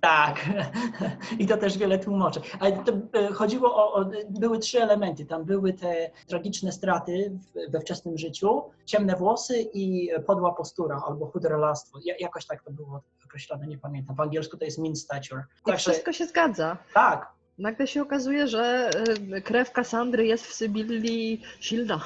Tak, 0.00 0.50
i 1.38 1.46
to 1.46 1.56
też 1.56 1.78
wiele 1.78 1.98
tłumaczy. 1.98 2.40
Ale 2.60 2.72
to 2.72 2.92
e, 3.12 3.32
chodziło 3.32 3.74
o, 3.76 3.94
o, 3.94 4.10
były 4.30 4.58
trzy 4.58 4.82
elementy. 4.82 5.26
Tam 5.26 5.44
były 5.44 5.72
te 5.72 6.10
tragiczne 6.26 6.72
straty 6.72 7.38
we 7.68 7.80
wczesnym 7.80 8.18
życiu, 8.18 8.62
ciemne 8.86 9.16
włosy 9.16 9.60
i 9.74 10.10
podła 10.26 10.54
postura 10.54 11.02
albo 11.08 11.26
chuderolastwo. 11.26 11.98
Ja, 12.04 12.14
jakoś 12.20 12.46
tak 12.46 12.62
to 12.62 12.70
było 12.70 13.02
określone, 13.24 13.66
nie 13.66 13.78
pamiętam. 13.78 14.16
W 14.16 14.20
angielsku 14.20 14.56
to 14.56 14.64
jest 14.64 14.78
mean 14.78 14.96
stature. 14.96 15.42
Także 15.64 15.90
wszystko 15.90 16.12
się 16.12 16.26
zgadza. 16.26 16.76
tak, 16.94 17.34
Nagle 17.58 17.86
się 17.86 18.02
okazuje, 18.02 18.48
że 18.48 18.90
e, 19.32 19.40
krew 19.40 19.72
Kassandry 19.72 20.26
jest 20.26 20.46
w 20.46 20.52
Sybilli 20.52 21.42
silna. 21.60 22.00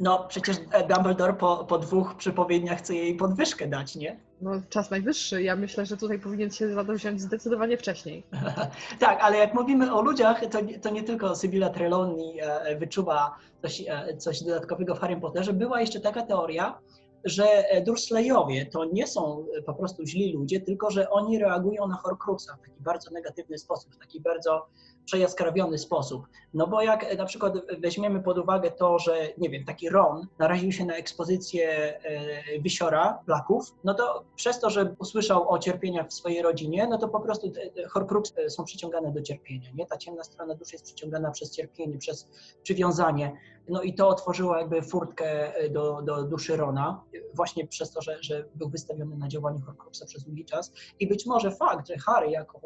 No 0.00 0.24
przecież 0.28 0.56
Dumbledore 0.88 1.32
po, 1.34 1.64
po 1.64 1.78
dwóch 1.78 2.14
przypowiedniach 2.14 2.78
chce 2.78 2.94
jej 2.94 3.16
podwyżkę 3.16 3.66
dać, 3.66 3.96
nie? 3.96 4.20
No, 4.40 4.50
czas 4.68 4.90
najwyższy. 4.90 5.42
Ja 5.42 5.56
myślę, 5.56 5.86
że 5.86 5.96
tutaj 5.96 6.18
powinien 6.18 6.50
się 6.50 6.74
za 6.74 6.84
to 6.84 6.92
wziąć 6.92 7.20
zdecydowanie 7.20 7.76
wcześniej. 7.76 8.22
tak, 9.00 9.18
ale 9.20 9.36
jak 9.38 9.54
mówimy 9.54 9.94
o 9.94 10.02
ludziach, 10.02 10.46
to, 10.46 10.60
nie- 10.60 10.78
to 10.78 10.90
nie 10.90 11.02
tylko 11.02 11.36
Sybilla 11.36 11.70
Trelawney 11.70 12.40
e, 12.40 12.76
wyczuwa 12.76 13.36
coś, 13.62 13.84
e, 13.88 14.16
coś 14.16 14.42
dodatkowego 14.42 14.94
w 14.94 15.00
Harrym 15.00 15.20
Potterze. 15.20 15.52
Była 15.52 15.80
jeszcze 15.80 16.00
taka 16.00 16.22
teoria, 16.22 16.78
że 17.24 17.44
e, 17.44 17.82
Dursleyowie 17.82 18.66
to 18.66 18.84
nie 18.84 19.06
są 19.06 19.44
e, 19.58 19.62
po 19.62 19.74
prostu 19.74 20.06
źli 20.06 20.32
ludzie, 20.32 20.60
tylko 20.60 20.90
że 20.90 21.10
oni 21.10 21.38
reagują 21.38 21.88
na 21.88 21.96
Horcruxa 21.96 22.48
w 22.58 22.60
taki 22.60 22.80
bardzo 22.80 23.10
negatywny 23.10 23.58
sposób, 23.58 23.94
w 23.94 23.98
taki 23.98 24.20
bardzo 24.20 24.66
przejaskrawiony 25.08 25.78
sposób. 25.78 26.26
No 26.54 26.66
bo 26.66 26.82
jak 26.82 27.18
na 27.18 27.24
przykład 27.24 27.54
weźmiemy 27.78 28.22
pod 28.22 28.38
uwagę 28.38 28.70
to, 28.70 28.98
że 28.98 29.28
nie 29.38 29.50
wiem, 29.50 29.64
taki 29.64 29.88
Ron 29.88 30.26
naraził 30.38 30.72
się 30.72 30.84
na 30.84 30.94
ekspozycję 30.94 31.68
e, 32.04 32.60
wisiora 32.60 33.18
Blacków, 33.26 33.74
no 33.84 33.94
to 33.94 34.24
przez 34.36 34.60
to, 34.60 34.70
że 34.70 34.94
usłyszał 34.98 35.50
o 35.50 35.58
cierpieniach 35.58 36.08
w 36.08 36.12
swojej 36.12 36.42
rodzinie, 36.42 36.86
no 36.86 36.98
to 36.98 37.08
po 37.08 37.20
prostu 37.20 37.52
Horcrux 37.90 38.32
e, 38.36 38.50
są 38.50 38.64
przyciągane 38.64 39.12
do 39.12 39.22
cierpienia, 39.22 39.70
nie? 39.74 39.86
Ta 39.86 39.96
ciemna 39.96 40.24
strona 40.24 40.54
duszy 40.54 40.74
jest 40.74 40.84
przyciągana 40.84 41.30
przez 41.30 41.50
cierpienie, 41.50 41.98
przez 41.98 42.28
przywiązanie. 42.62 43.36
No 43.68 43.82
i 43.82 43.94
to 43.94 44.08
otworzyło 44.08 44.56
jakby 44.56 44.82
furtkę 44.82 45.54
e, 45.54 45.68
do, 45.68 46.02
do 46.02 46.22
duszy 46.22 46.56
Rona, 46.56 47.02
właśnie 47.34 47.66
przez 47.66 47.90
to, 47.90 48.02
że, 48.02 48.16
że 48.20 48.44
był 48.54 48.68
wystawiony 48.68 49.16
na 49.16 49.28
działanie 49.28 49.60
Horcruxa 49.60 50.06
przez 50.06 50.24
długi 50.24 50.44
czas. 50.44 50.72
I 51.00 51.08
być 51.08 51.26
może 51.26 51.50
fakt, 51.50 51.88
że 51.88 51.96
Harry 51.96 52.30
jako 52.30 52.60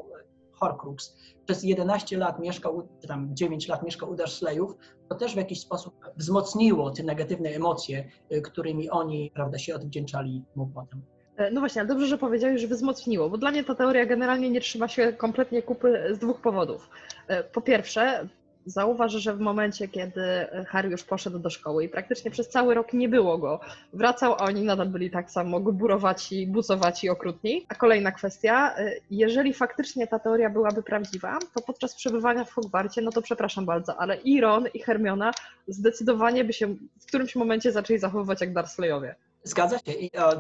Horcrux 0.63 1.17
przez 1.47 1.63
11 1.63 2.19
lat 2.19 2.39
mieszkał, 2.41 2.89
tam 3.09 3.37
9 3.37 3.69
lat 3.69 3.83
mieszkał 3.83 4.11
u 4.11 4.17
Dursleyów, 4.17 4.77
to 5.09 5.15
też 5.15 5.35
w 5.35 5.37
jakiś 5.37 5.61
sposób 5.61 5.95
wzmocniło 6.17 6.91
te 6.91 7.03
negatywne 7.03 7.51
emocje, 7.51 8.05
y, 8.33 8.43
którymi 8.43 8.91
oni 8.91 9.31
prawda, 9.35 9.59
się 9.59 9.75
odwdzięczali 9.75 10.43
mu 10.57 10.67
potem. 10.67 11.03
E, 11.37 11.51
No 11.51 11.61
właśnie, 11.61 11.81
ale 11.81 11.89
dobrze, 11.89 12.07
że 12.07 12.19
powiedziałeś, 12.19 12.61
że 12.61 12.67
wzmocniło, 12.69 13.31
bo 13.31 13.39
dla 13.39 13.51
mnie 13.51 13.65
ta 13.65 13.75
teoria 13.75 14.07
generalnie 14.07 14.51
nie 14.51 14.61
trzyma 14.61 14.89
się 14.89 15.13
kompletnie 15.13 15.63
kupy 15.63 16.09
z 16.15 16.19
dwóch 16.19 16.41
powodów. 16.41 16.91
E, 17.29 17.45
Po 17.45 17.61
pierwsze, 17.61 18.29
zauważ, 18.67 19.13
że 19.13 19.35
w 19.35 19.41
momencie, 19.41 19.89
kiedy 19.89 20.23
Harry 20.69 20.91
już 20.91 21.05
poszedł 21.05 21.39
do 21.39 21.51
szkoły 21.51 21.85
i 21.85 21.89
praktycznie 21.89 22.31
przez 22.31 22.49
cały 22.49 22.75
rok 22.75 22.93
nie 22.93 23.09
było 23.09 23.39
go, 23.39 23.61
wracał, 23.93 24.33
a 24.33 24.37
oni 24.37 24.63
nadal 24.63 24.89
byli 24.89 25.11
tak 25.11 25.31
samo 25.31 25.61
guburowaci, 25.61 26.47
bucowaci, 26.47 27.11
okrutni. 27.11 27.67
A 27.69 27.75
kolejna 27.75 28.13
kwestia, 28.13 28.75
e, 28.77 28.93
jeżeli 29.11 29.55
faktycznie 29.55 30.07
ta 30.07 30.19
teoria 30.19 30.51
byłaby 30.51 30.83
prawdziwa, 30.83 31.39
to 31.55 31.63
podczas 31.63 31.95
przebywania 31.95 32.45
w 32.45 32.53
Hogwarcie, 32.53 33.03
no 33.03 33.11
to 33.11 33.23
przepraszam 33.23 33.67
bardzo, 33.67 33.97
ale 33.97 34.17
i 34.17 34.41
Ron, 34.41 34.69
i 34.75 34.83
Hermiona 34.83 35.33
zdecydowanie 35.69 36.45
by 36.45 36.53
się 36.53 36.75
w 37.01 37.07
którymś 37.07 37.37
momencie 37.37 37.73
zaczęli 37.73 37.99
zachowywać 37.99 38.41
jak 38.41 38.55
Dursleyowie. 38.55 39.15
Zgadza 39.45 39.79
się. 39.79 39.93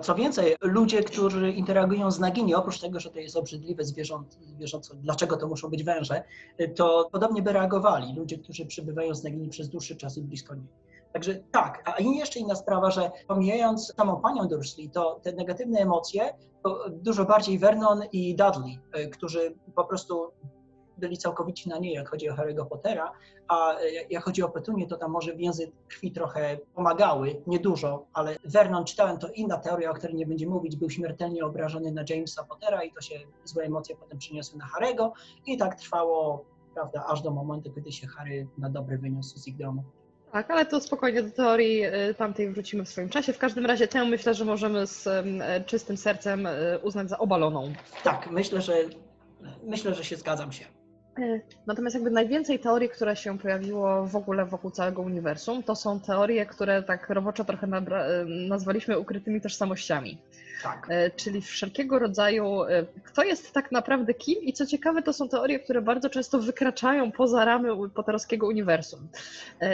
Co 0.02 0.14
więcej, 0.14 0.56
ludzie, 0.60 1.02
którzy 1.02 1.50
interagują 1.50 2.10
z 2.10 2.20
Nagini, 2.20 2.54
oprócz 2.54 2.80
tego, 2.80 3.00
że 3.00 3.10
to 3.10 3.18
jest 3.18 3.36
obrzydliwe 3.36 3.84
zwierząt, 3.84 4.38
dlaczego 4.94 5.36
to 5.36 5.48
muszą 5.48 5.68
być 5.68 5.84
węże, 5.84 6.22
to 6.76 7.08
podobnie 7.12 7.42
by 7.42 7.52
reagowali 7.52 8.14
ludzie, 8.14 8.38
którzy 8.38 8.66
przebywają 8.66 9.14
z 9.14 9.24
Nagini 9.24 9.48
przez 9.48 9.68
dłuższy 9.68 9.96
czas 9.96 10.16
i 10.18 10.22
blisko 10.22 10.54
niej. 10.54 10.66
Także 11.12 11.34
tak, 11.34 11.82
a 11.84 12.02
jeszcze 12.02 12.38
inna 12.38 12.54
sprawa, 12.54 12.90
że 12.90 13.10
pomijając 13.26 13.94
samą 13.96 14.16
panią 14.16 14.48
Dursley, 14.48 14.90
to 14.90 15.20
te 15.22 15.32
negatywne 15.32 15.80
emocje 15.80 16.34
to 16.62 16.90
dużo 16.90 17.24
bardziej 17.24 17.58
Vernon 17.58 18.02
i 18.12 18.36
Dudley, 18.36 18.78
y, 18.98 19.08
którzy 19.08 19.54
po 19.74 19.84
prostu 19.84 20.32
byli 21.02 21.18
całkowicie 21.18 21.70
na 21.70 21.78
niej, 21.78 21.94
jak 21.94 22.08
chodzi 22.08 22.30
o 22.30 22.34
Harry'ego 22.34 22.66
Pottera, 22.66 23.12
a 23.48 23.80
y, 23.80 24.06
jak 24.10 24.24
chodzi 24.24 24.42
o 24.42 24.48
Petunię, 24.48 24.86
to 24.86 24.96
tam 24.96 25.10
może 25.10 25.36
więzy 25.36 25.72
krwi 25.88 26.12
trochę 26.12 26.58
pomagały, 26.74 27.42
niedużo, 27.46 28.06
ale 28.12 28.36
Vernon, 28.44 28.84
czytałem, 28.84 29.18
to 29.18 29.28
inna 29.28 29.58
teoria, 29.58 29.90
o 29.90 29.94
której 29.94 30.16
nie 30.16 30.26
będzie 30.26 30.46
mówić, 30.46 30.76
był 30.76 30.90
śmiertelnie 30.90 31.44
obrażony 31.44 31.92
na 31.92 32.04
Jamesa 32.08 32.44
Pottera 32.44 32.82
i 32.82 32.92
to 32.92 33.00
się 33.00 33.14
złe 33.44 33.64
emocje 33.64 33.96
potem 33.96 34.18
przyniosły 34.18 34.58
na 34.58 34.66
Harry'ego 34.66 35.10
i 35.46 35.56
tak 35.56 35.74
trwało, 35.74 36.44
prawda, 36.74 37.04
aż 37.08 37.22
do 37.22 37.30
momentu, 37.30 37.72
kiedy 37.72 37.92
się 37.92 38.06
Harry 38.06 38.46
na 38.58 38.70
dobre 38.70 38.98
wyniósł 38.98 39.38
z 39.38 39.48
ich 39.48 39.56
domu. 39.56 39.82
Tak, 40.32 40.50
ale 40.50 40.66
to 40.66 40.80
spokojnie 40.80 41.22
do 41.22 41.30
teorii 41.30 41.84
y, 41.84 42.14
tamtej 42.14 42.50
wrócimy 42.50 42.84
w 42.84 42.88
swoim 42.88 43.08
czasie. 43.08 43.32
W 43.32 43.38
każdym 43.38 43.66
razie 43.66 43.88
tę 43.88 44.04
myślę, 44.04 44.34
że 44.34 44.44
możemy 44.44 44.86
z 44.86 45.06
e, 45.06 45.24
czystym 45.66 45.96
sercem 45.96 46.48
uznać 46.82 47.08
za 47.08 47.18
obaloną. 47.18 47.72
Tak, 48.04 48.30
myślę, 48.30 48.60
że 48.60 48.74
myślę, 49.62 49.94
że 49.94 50.04
się 50.04 50.16
zgadzam 50.16 50.52
się. 50.52 50.64
E, 51.18 51.40
Natomiast 51.66 51.94
jakby 51.94 52.10
najwięcej 52.10 52.58
teorii, 52.58 52.88
które 52.88 53.16
się 53.16 53.38
pojawiło 53.38 54.06
w 54.06 54.16
ogóle 54.16 54.44
wokół 54.46 54.70
całego 54.70 55.02
uniwersum, 55.02 55.62
to 55.62 55.76
są 55.76 56.00
teorie, 56.00 56.46
które 56.46 56.82
tak 56.82 57.10
roboczo 57.10 57.44
trochę 57.44 57.66
e, 57.66 58.24
nazwaliśmy 58.48 58.98
ukrytymi 58.98 59.40
tożsamościami. 59.40 60.18
Tak. 60.62 60.86
E, 60.90 61.10
Czyli 61.10 61.40
wszelkiego 61.40 61.98
rodzaju, 61.98 62.60
kto 63.04 63.22
jest 63.22 63.52
tak 63.52 63.72
naprawdę 63.72 64.14
kim 64.14 64.42
i 64.42 64.52
co 64.52 64.66
ciekawe, 64.66 65.02
to 65.02 65.12
są 65.12 65.28
teorie, 65.28 65.58
które 65.60 65.82
bardzo 65.82 66.10
często 66.10 66.38
wykraczają 66.38 67.12
poza 67.12 67.44
ramy 67.44 67.68
potterowskiego 67.94 68.46
uniwersum. 68.46 69.08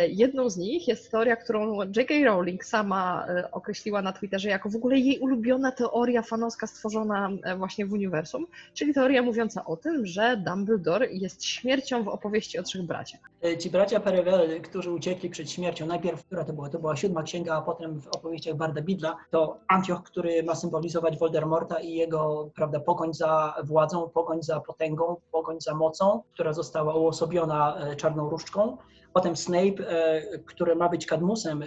Jedną 0.09 0.51
z 0.51 0.57
nich 0.57 0.89
jest 0.89 1.11
teoria, 1.11 1.37
którą 1.37 1.83
J.K. 1.83 2.15
Rowling 2.25 2.65
sama 2.65 3.27
określiła 3.53 4.03
na 4.03 4.13
Twitterze 4.13 4.49
jako 4.49 4.69
w 4.69 4.77
ogóle 4.77 4.99
jej 4.99 5.19
ulubiona 5.19 5.73
teoria 5.73 6.23
fanowska 6.23 6.67
stworzona 6.67 7.31
właśnie 7.57 7.87
w 7.87 7.93
uniwersum, 7.93 8.47
czyli 8.75 8.95
teoria 8.95 9.23
mówiąca 9.23 9.65
o 9.65 9.77
tym, 9.77 10.07
że 10.07 10.37
Dumbledore 10.37 11.07
jest 11.13 11.28
śmiercią 11.41 12.05
w 12.05 12.09
opowieści 12.09 12.59
o 12.59 12.63
trzech 12.63 12.83
braciach. 12.83 13.21
E, 13.45 13.59
Ci 13.59 13.71
bracia 13.71 14.01
Perewel, 14.01 14.63
którzy 14.63 14.91
uciekli 14.93 15.31
przed 15.31 15.51
śmiercią, 15.51 15.87
najpierw, 15.87 16.25
która 16.25 16.45
to 16.45 16.53
była? 16.53 16.69
To 16.69 16.79
była 16.79 16.97
siódma 16.97 17.23
księga, 17.23 17.57
a 17.57 17.63
potem 17.63 18.01
w 18.01 18.09
opowieściach 18.09 18.57
Barda 18.57 18.83
Bidla, 18.83 19.17
to 19.31 19.59
Antioch, 19.69 20.03
który 20.03 20.43
ma 20.43 20.55
symbolizować 20.55 20.89
symbolizować 20.89 21.19
Voldemorta 21.19 21.81
i 21.81 21.95
jego 21.95 22.51
prawda, 22.55 22.81
pogoń 22.81 23.15
za 23.15 23.55
władzą, 23.65 24.09
pogoń 24.09 24.43
za 24.43 24.61
potęgą, 24.61 25.17
pogoń 25.33 25.61
za 25.61 25.75
mocą, 25.75 26.23
która 26.35 26.53
została 26.53 26.95
uosobiona 26.95 27.77
e, 27.77 27.97
czarną 27.97 28.31
różdżką. 28.31 28.77
Potem 29.19 29.37
Snape, 29.37 29.91
e, 29.91 30.23
który 30.39 30.77
ma 30.77 30.89
być 30.89 31.07
Kadmusem, 31.07 31.65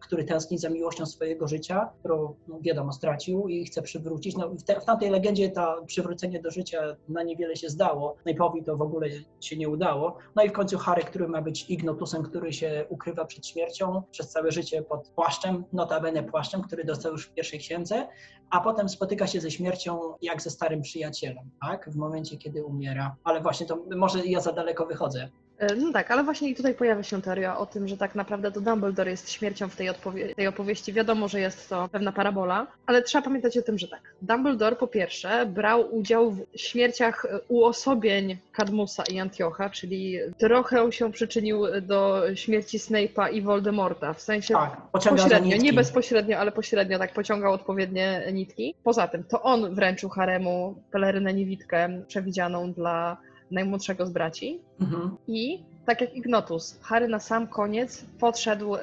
który 0.00 0.24
tęskni 0.24 0.58
za 0.58 0.70
miłością 0.70 1.06
swojego 1.06 1.48
życia, 1.48 1.90
którą 1.98 2.34
no, 2.48 2.58
wiadomo 2.60 2.92
stracił 2.92 3.48
i 3.48 3.64
chce 3.64 3.82
przywrócić. 3.82 4.36
No, 4.36 4.48
w, 4.48 4.62
te, 4.62 4.80
w 4.80 4.84
tamtej 4.84 5.10
legendzie 5.10 5.50
to 5.50 5.82
przywrócenie 5.86 6.40
do 6.42 6.50
życia 6.50 6.96
na 7.08 7.22
niewiele 7.22 7.56
się 7.56 7.68
zdało. 7.68 8.16
Snape'owi 8.26 8.64
to 8.64 8.76
w 8.76 8.82
ogóle 8.82 9.08
się 9.40 9.56
nie 9.56 9.68
udało. 9.68 10.16
No 10.36 10.42
i 10.42 10.48
w 10.48 10.52
końcu 10.52 10.78
Harry, 10.78 11.02
który 11.02 11.28
ma 11.28 11.42
być 11.42 11.70
Ignotusem, 11.70 12.22
który 12.22 12.52
się 12.52 12.86
ukrywa 12.88 13.24
przed 13.24 13.46
śmiercią 13.46 14.02
przez 14.10 14.28
całe 14.28 14.52
życie 14.52 14.82
pod 14.82 15.08
płaszczem, 15.08 15.64
notabene 15.72 16.22
płaszczem, 16.22 16.62
który 16.62 16.84
dostał 16.84 17.12
już 17.12 17.26
w 17.26 17.34
pierwszej 17.34 17.58
księdze, 17.58 18.08
a 18.50 18.60
potem 18.60 18.88
spotyka 18.88 19.26
się 19.26 19.40
ze 19.40 19.50
śmiercią 19.50 20.00
jak 20.22 20.42
ze 20.42 20.50
starym 20.50 20.82
przyjacielem, 20.82 21.50
tak? 21.60 21.90
W 21.90 21.96
momencie, 21.96 22.36
kiedy 22.36 22.64
umiera. 22.64 23.16
Ale 23.24 23.40
właśnie 23.40 23.66
to 23.66 23.84
może 23.96 24.26
ja 24.26 24.40
za 24.40 24.52
daleko 24.52 24.86
wychodzę. 24.86 25.28
E, 25.58 25.74
No 25.76 25.92
tak, 25.92 26.10
ale 26.10 26.24
właśnie 26.24 26.48
i 26.48 26.54
tutaj 26.54 26.74
pojawia 26.74 27.02
się 27.02 27.22
teoria 27.22 27.58
o 27.58 27.66
tym, 27.66 27.88
że 27.88 27.96
tak 27.96 28.14
naprawdę 28.14 28.52
to 28.52 28.60
Dumbledore 28.60 29.10
jest 29.10 29.30
śmiercią 29.30 29.68
w 29.68 29.76
tej, 29.76 29.90
odpowie- 29.90 30.34
tej 30.34 30.46
opowieści. 30.46 30.92
Wiadomo, 30.92 31.28
że 31.28 31.40
jest 31.40 31.68
to 31.68 31.88
pewna 31.92 32.12
parabola, 32.12 32.66
ale 32.86 33.02
trzeba 33.02 33.22
pamiętać 33.24 33.58
o 33.58 33.62
tym, 33.62 33.78
że 33.78 33.88
tak. 33.88 34.00
Dumbledore 34.22 34.76
po 34.76 34.86
pierwsze 34.86 35.46
brał 35.46 35.94
udział 35.96 36.30
w 36.30 36.46
śmierciach 36.56 37.24
e, 37.24 37.40
uosobień 37.48 38.36
Cadmusa 38.52 39.02
i 39.12 39.18
Antiocha, 39.20 39.70
czyli 39.70 40.18
trochę 40.38 40.92
się 40.92 41.12
przyczynił 41.12 41.62
do 41.82 42.22
śmierci 42.34 42.78
Snape'a 42.78 43.32
i 43.32 43.42
Voldemorta, 43.42 44.12
w 44.12 44.20
sensie 44.22 44.54
Tak, 44.54 44.76
pośrednio, 44.92 45.56
nie 45.56 45.72
bezpośrednio, 45.72 46.38
ale 46.38 46.52
pośrednio 46.52 46.98
tak 46.98 47.12
pociągał 47.12 47.52
odpowiednie 47.52 48.22
nitki. 48.32 48.74
Poza 48.84 49.08
tym 49.08 49.24
to 49.24 49.42
on 49.42 49.74
wręczył 49.74 50.10
Haremu 50.10 50.74
pelerynę 50.90 51.34
niewidkę 51.34 52.02
przewidzianą 52.08 52.72
dla 52.72 53.16
najmłodszego 53.50 54.06
z 54.06 54.10
braci. 54.10 54.60
Mhm. 54.80 55.16
I 55.26 55.62
tak 55.86 56.00
jak 56.00 56.14
Ignotus, 56.14 56.78
Harry 56.82 57.08
na 57.08 57.20
sam 57.20 57.46
koniec 57.48 58.04
podszedł 58.20 58.74
y, 58.76 58.78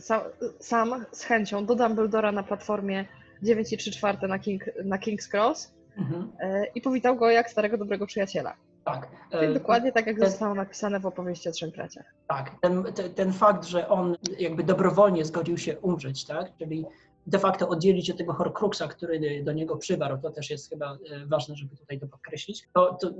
sa, 0.00 0.24
sam 0.60 1.04
z 1.12 1.22
chęcią 1.24 1.66
do 1.66 1.74
Dumbledora 1.74 2.32
na 2.32 2.42
platformie 2.42 3.04
9 3.42 3.72
i 3.72 3.76
3 3.76 3.90
czwarte 3.90 4.28
na, 4.28 4.38
King, 4.38 4.62
na 4.84 4.98
King's 4.98 5.28
Cross 5.30 5.72
Mhm. 5.98 6.22
y, 6.22 6.66
i 6.74 6.80
powitał 6.80 7.16
go 7.16 7.30
jak 7.30 7.50
starego 7.50 7.78
dobrego 7.78 8.06
przyjaciela. 8.06 8.54
Tak. 8.84 9.08
Czyli 9.30 9.46
E, 9.46 9.54
dokładnie 9.54 9.92
tak 9.92 10.06
jak 10.06 10.18
ten- 10.18 10.28
zostało 10.30 10.54
napisane 10.54 11.00
w 11.00 11.06
opowieści 11.06 11.48
o 11.48 11.52
trzech 11.52 11.70
braciach. 11.72 12.04
Tak, 12.28 12.50
ten, 12.62 12.84
ten, 12.94 13.14
ten 13.14 13.32
fakt, 13.32 13.64
że 13.64 13.88
on 13.88 14.16
jakby 14.38 14.62
dobrowolnie 14.62 15.24
zgodził 15.24 15.58
się 15.58 15.78
umrzeć, 15.78 16.24
tak? 16.26 16.56
Czyli 16.58 16.84
de 17.26 17.38
facto 17.38 17.68
oddzielić 17.68 18.10
od 18.10 18.16
tego 18.18 18.32
Horcruxa, 18.32 18.82
który 18.90 19.42
do 19.44 19.52
niego 19.52 19.76
przywarł, 19.76 20.18
to 20.22 20.30
też 20.30 20.50
jest 20.50 20.70
chyba 20.70 20.92
e, 20.92 21.26
ważne, 21.26 21.56
żeby 21.56 21.76
tutaj 21.76 22.00
to 22.00 22.06
podkreślić. 22.06 22.68
To, 22.74 22.94
to 23.00 23.10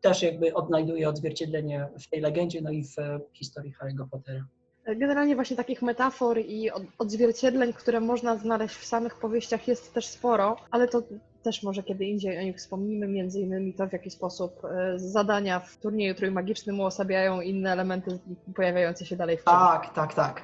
też 0.00 0.22
jakby 0.22 0.54
odnajduje 0.54 1.08
odzwierciedlenie 1.08 1.88
w 2.00 2.08
tej 2.08 2.20
legendzie, 2.20 2.60
no 2.62 2.70
i 2.70 2.84
w 2.84 2.98
e, 2.98 3.20
historii 3.32 3.74
Harry'ego 3.80 4.08
Pottera. 4.10 4.44
Generalnie 4.96 5.34
właśnie 5.34 5.56
takich 5.56 5.82
metafor 5.82 6.38
i 6.38 6.70
od- 6.70 6.82
odzwierciedleń, 6.98 7.72
które 7.72 8.00
można 8.00 8.36
znaleźć 8.36 8.74
w 8.76 8.84
samych 8.86 9.14
powieściach 9.18 9.68
jest 9.68 9.94
też 9.94 10.06
sporo, 10.06 10.56
ale 10.70 10.88
to 10.88 11.02
też 11.42 11.62
może 11.62 11.82
kiedy 11.82 12.04
indziej 12.04 12.38
o 12.38 12.42
nich 12.42 12.56
wspomnimy, 12.56 13.08
między 13.08 13.40
innymi 13.40 13.74
to 13.74 13.86
w 13.88 13.92
jaki 13.92 14.10
sposób 14.10 14.64
e, 14.64 14.98
zadania 14.98 15.60
w 15.60 15.76
turnieju 15.76 16.14
trójmagicznym 16.14 16.80
uosabiają 16.80 17.40
inne 17.40 17.72
elementy 17.72 18.18
pojawiające 18.56 19.06
się 19.06 19.16
dalej 19.16 19.36
w 19.36 19.40
filmie. 19.40 19.58
Tak, 19.58 19.94
tak, 19.94 20.14
tak. 20.14 20.42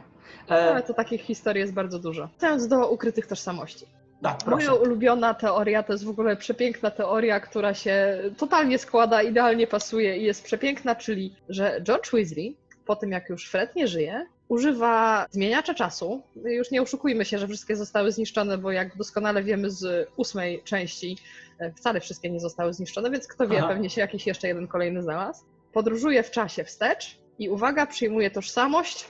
E, 0.51 0.71
Ale 0.71 0.83
to 0.83 0.95
takich 0.95 1.23
historii 1.23 1.61
jest 1.61 1.73
bardzo 1.73 1.99
dużo. 1.99 2.29
Wracając 2.29 2.69
do 2.69 2.91
ukrytych 2.91 3.27
tożsamości. 3.27 3.87
tak. 4.23 4.47
Moja 4.47 4.73
ulubiona 4.75 5.35
teoria 5.35 5.83
to 5.83 5.93
jest 5.93 6.05
w 6.05 6.09
ogóle 6.09 6.37
przepiękna 6.37 6.91
teoria, 6.91 7.41
która 7.41 7.75
się 7.75 8.19
totalnie 8.37 8.79
składa, 8.79 9.23
idealnie 9.23 9.67
pasuje 9.67 10.17
i 10.17 10.23
jest 10.23 10.45
przepiękna, 10.45 10.95
czyli 10.95 11.35
że 11.49 11.81
George 11.83 12.13
Weasley, 12.13 12.57
po 12.87 12.97
tym 12.97 13.13
jak 13.13 13.29
już 13.29 13.51
Fred 13.51 13.77
nie 13.77 13.89
żyje, 13.89 14.27
używa 14.49 15.27
zmieniacza 15.31 15.75
czasu. 15.75 16.23
Już 16.45 16.71
nie 16.71 16.83
oszukujmy 16.83 17.25
się, 17.25 17.39
że 17.39 17.49
wszystkie 17.49 17.77
zostały 17.77 18.13
zniszczone, 18.13 18.59
bo 18.59 18.71
jak 18.71 18.97
doskonale 18.97 19.43
wiemy 19.43 19.71
z 19.71 20.09
ósmej 20.17 20.63
części, 20.63 21.19
e, 21.59 21.73
wcale 21.73 22.01
wszystkie 22.01 22.31
nie 22.31 22.41
zostały 22.41 22.75
zniszczone, 22.75 23.11
więc 23.11 23.29
kto 23.29 23.49
wie, 23.49 23.59
Aha. 23.59 23.69
pewnie 23.69 23.91
się 23.91 24.01
jakiś 24.01 24.27
jeszcze 24.27 24.49
jeden 24.49 24.69
kolejny 24.69 25.03
znalazł. 25.03 25.45
Podróżuje 25.73 26.23
w 26.23 26.31
czasie 26.31 26.65
wstecz 26.65 27.19
i 27.39 27.49
uwaga, 27.49 27.87
przyjmuje 27.87 28.31
tożsamość 28.31 29.05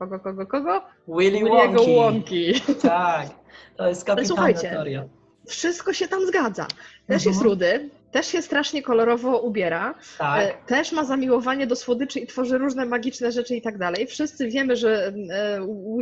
kogo, 0.00 0.18
kogo, 0.18 0.46
kogo? 0.46 0.82
Willy 1.08 1.44
Williego 1.44 1.84
Wonki. 1.84 1.94
Wonki. 1.96 2.54
Tak, 2.88 3.26
to 3.76 3.88
jest 3.88 4.04
kapitalna 4.04 4.28
słuchajcie, 4.28 4.70
teoria. 4.70 5.04
wszystko 5.46 5.92
się 5.92 6.08
tam 6.08 6.26
zgadza. 6.26 6.66
Też 7.06 7.24
jest 7.26 7.38
Mhm. 7.38 7.44
rudy, 7.44 7.90
też 8.10 8.26
się 8.26 8.42
strasznie 8.42 8.82
kolorowo 8.82 9.38
ubiera, 9.38 9.94
Tak, 10.18 10.42
e, 10.42 10.52
też 10.66 10.92
ma 10.92 11.04
zamiłowanie 11.04 11.66
do 11.66 11.76
słodyczy 11.76 12.20
i 12.20 12.26
tworzy 12.26 12.58
różne 12.58 12.86
magiczne 12.86 13.32
rzeczy 13.32 13.56
i 13.56 13.62
tak 13.62 13.78
dalej. 13.78 14.06
Wszyscy 14.06 14.48
wiemy, 14.48 14.76
że 14.76 15.06
e, 15.06 15.12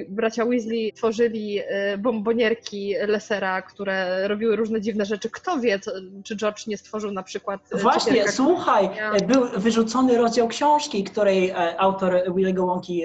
bracia 0.09 0.45
Weasley 0.45 0.93
tworzyli 0.93 1.59
e, 1.69 1.99
bombonierki 1.99 2.95
Lesera, 3.07 3.63
które 3.63 4.29
robiły 4.29 4.57
różne 4.57 4.81
dziwne 4.81 5.05
rzeczy. 5.05 5.31
Kto 5.31 5.59
wie, 5.61 5.79
czy 6.25 6.37
George 6.37 6.67
nie 6.67 6.77
stworzył 6.79 7.11
na 7.13 7.23
przykład 7.23 7.61
Właśnie, 7.73 8.33
słuchaj, 8.33 8.91
Ja- 8.97 9.27
był 9.27 9.45
wyrzucony 9.57 10.19
rozdział 10.19 10.49
książki, 10.49 11.05
której 11.05 11.53
autor 11.79 12.13
Willy'ego 12.29 12.67
Wonki, 12.67 13.03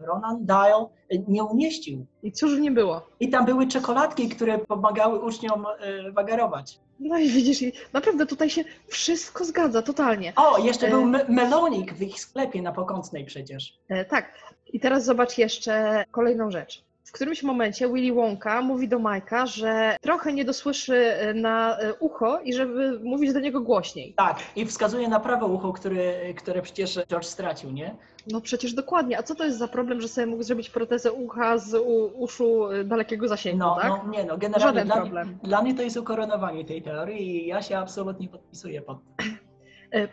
Ronan 0.00 0.36
Dial, 0.46 0.86
nie 1.28 1.44
umieścił. 1.44 2.06
I 2.22 2.32
cóż 2.32 2.58
nie 2.58 2.70
było. 2.70 3.06
I 3.20 3.30
tam 3.30 3.44
były 3.46 3.66
czekoladki, 3.66 4.28
które 4.28 4.58
pomagały 4.58 5.18
uczniom 5.18 5.66
e, 5.66 6.12
wagarować. 6.12 6.78
No 7.00 7.18
i 7.18 7.28
widzisz, 7.28 7.64
naprawdę 7.92 8.26
tutaj 8.26 8.50
się 8.50 8.64
wszystko 8.86 9.44
zgadza, 9.44 9.82
totalnie. 9.82 10.32
O, 10.36 10.58
jeszcze 10.58 10.86
E. 10.86 10.90
był 10.90 11.04
me 11.04 11.24
melonik 11.28 11.94
w 11.94 12.02
ich 12.02 12.20
sklepie 12.20 12.62
na 12.62 12.72
Pokątnej 12.72 13.24
przecież. 13.24 13.78
E, 13.88 14.04
tak. 14.04 14.32
I 14.72 14.80
teraz 14.80 15.04
zobacz 15.04 15.38
jeszcze 15.38 16.04
kolejną 16.10 16.50
rzecz. 16.50 16.84
W 17.04 17.12
którymś 17.12 17.42
momencie 17.42 17.88
Willy 17.92 18.14
Wonka 18.14 18.62
mówi 18.62 18.88
do 18.88 18.98
Majka, 18.98 19.46
że 19.46 19.96
trochę 20.00 20.32
nie 20.32 20.44
dosłyszy 20.44 20.96
e, 20.96 21.34
na 21.34 21.78
e, 21.78 21.94
ucho 21.94 22.40
i 22.40 22.54
żeby 22.54 23.00
mówić 23.02 23.32
do 23.32 23.40
niego 23.40 23.60
głośniej. 23.60 24.14
Tak, 24.16 24.38
i 24.56 24.66
wskazuje 24.66 25.08
na 25.08 25.20
prawe 25.20 25.46
ucho, 25.46 25.72
które, 25.72 26.34
które 26.34 26.62
przecież 26.62 26.98
George 27.08 27.24
stracił, 27.26 27.70
nie? 27.70 27.94
No 28.26 28.40
przecież 28.40 28.74
dokładnie. 28.74 29.18
A 29.18 29.22
co 29.22 29.34
to 29.34 29.44
jest 29.44 29.58
za 29.58 29.68
problem, 29.68 30.00
że 30.00 30.08
sobie 30.08 30.26
mógł 30.26 30.42
zrobić 30.42 30.70
protezę 30.70 31.12
ucha 31.12 31.58
z 31.58 31.74
u, 31.74 32.22
uszu 32.22 32.70
e, 32.70 32.84
dalekiego 32.84 33.28
zasięgu, 33.28 33.58
No, 33.58 33.78
tak? 33.82 33.90
no 34.04 34.10
nie 34.10 34.24
no, 34.24 34.38
generalnie 34.38 34.66
Żaden 34.80 34.86
dla, 34.86 34.96
problem. 34.96 35.38
dla 35.42 35.62
mnie 35.62 35.74
to 35.74 35.82
jest 35.82 35.96
ukoronowanie 35.96 36.64
tej 36.64 36.82
teorii 36.82 37.44
i 37.44 37.46
ja 37.46 37.62
się 37.62 37.78
absolutnie 37.78 38.28
podpisuję 38.28 38.82
pod 38.82 38.98
tym. 39.16 39.38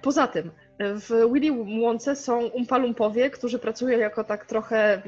Poza 0.02 0.28
tym, 0.28 0.52
w 0.80 1.34
Willy 1.34 1.80
Wonce 1.82 2.16
są 2.16 2.46
umpalumpowie, 2.46 3.30
którzy 3.30 3.60
pracują 3.60 4.00
jako 4.00 4.24
tak 4.24 4.46
trochę, 4.46 5.02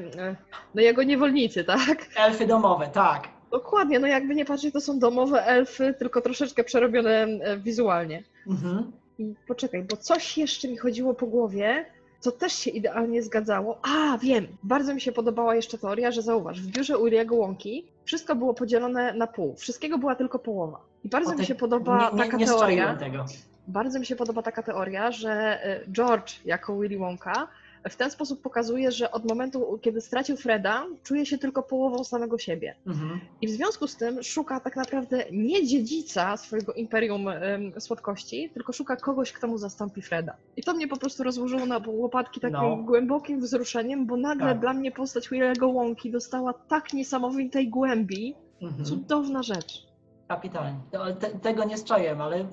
no 0.74 0.82
jego 0.82 1.02
niewolnicy, 1.02 1.64
tak? 1.64 2.06
Elfy 2.16 2.46
domowe, 2.46 2.88
tak. 2.92 3.28
Dokładnie, 3.50 3.98
no 3.98 4.06
jakby 4.06 4.34
nie 4.34 4.44
patrzeć, 4.44 4.72
to 4.72 4.80
są 4.80 4.98
domowe 4.98 5.46
elfy, 5.46 5.94
tylko 5.98 6.20
troszeczkę 6.20 6.64
przerobione 6.64 7.10
e, 7.10 7.56
wizualnie. 7.58 8.22
Mhm. 8.46 8.92
I 9.18 9.34
poczekaj, 9.46 9.82
bo 9.82 9.96
coś 9.96 10.38
jeszcze 10.38 10.68
mi 10.68 10.76
chodziło 10.76 11.14
po 11.14 11.26
głowie, 11.26 11.86
co 12.20 12.32
też 12.32 12.52
się 12.52 12.70
idealnie 12.70 13.22
zgadzało. 13.22 13.78
A, 13.82 14.18
wiem! 14.18 14.46
Bardzo 14.62 14.94
mi 14.94 15.00
się 15.00 15.12
podobała 15.12 15.54
jeszcze 15.54 15.78
teoria, 15.78 16.10
że 16.10 16.22
zauważ, 16.22 16.60
w 16.60 16.66
biurze 16.66 16.98
Uriego 16.98 17.34
Łąki 17.34 17.84
wszystko 18.04 18.34
było 18.36 18.54
podzielone 18.54 19.14
na 19.14 19.26
pół. 19.26 19.56
Wszystkiego 19.56 19.98
była 19.98 20.14
tylko 20.14 20.38
połowa. 20.38 20.80
I 21.04 21.08
bardzo 21.08 21.30
O, 21.30 21.34
mi 21.34 21.46
się 21.46 21.54
podoba 21.54 22.10
nie, 22.12 22.18
nie, 22.18 22.24
taka 22.24 22.36
nie 22.36 22.46
teoria. 22.46 22.94
tego. 22.96 23.24
Bardzo 23.68 23.98
mi 24.00 24.06
się 24.06 24.16
podoba 24.16 24.42
taka 24.42 24.62
teoria, 24.62 25.12
że 25.12 25.30
e, 25.64 25.80
George 25.92 26.32
jako 26.44 26.78
Willy 26.80 26.98
Wonka 26.98 27.48
w 27.90 27.96
ten 27.96 28.10
sposób 28.10 28.42
pokazuje, 28.42 28.92
że 28.92 29.10
od 29.10 29.24
momentu, 29.28 29.78
kiedy 29.82 30.00
stracił 30.00 30.36
Freda, 30.36 30.84
czuje 31.02 31.26
się 31.26 31.38
tylko 31.38 31.62
połową 31.62 32.04
samego 32.04 32.38
siebie. 32.38 32.74
Mhm. 32.86 33.20
I 33.40 33.46
w 33.46 33.50
związku 33.50 33.86
z 33.86 33.96
tym 33.96 34.22
szuka 34.22 34.60
tak 34.60 34.76
naprawdę 34.76 35.24
nie 35.32 35.66
dziedzica 35.66 36.36
swojego 36.36 36.72
imperium 36.72 37.26
słodkości, 37.78 38.50
tylko 38.54 38.72
szuka 38.72 38.96
kogoś, 38.96 39.32
kto 39.32 39.46
mu 39.46 39.58
zastąpi 39.58 40.02
Freda. 40.02 40.36
I 40.56 40.62
to 40.62 40.74
mnie 40.74 40.88
po 40.88 40.96
prostu 40.96 41.22
rozłożyło 41.22 41.66
na 41.66 41.80
łopatki 41.86 42.40
takim 42.40 42.56
No. 42.60 42.76
głębokim 42.76 43.40
wzruszeniem, 43.40 44.06
bo 44.06 44.16
nagle 44.16 44.46
Tak. 44.48 44.60
dla 44.60 44.72
mnie 44.72 44.92
postać 44.92 45.28
Williego 45.28 45.68
Łąki 45.68 46.10
dostała 46.10 46.52
tak 46.52 46.92
niesamowitej 46.92 47.68
głębi. 47.68 48.34
Mhm. 48.62 48.84
Cudowna 48.84 49.42
rzecz. 49.42 49.86
Kapitalnie. 50.28 50.80
Te, 51.20 51.30
tego 51.30 51.64
nie 51.64 51.76
strzałem, 51.78 52.20
ale 52.20 52.46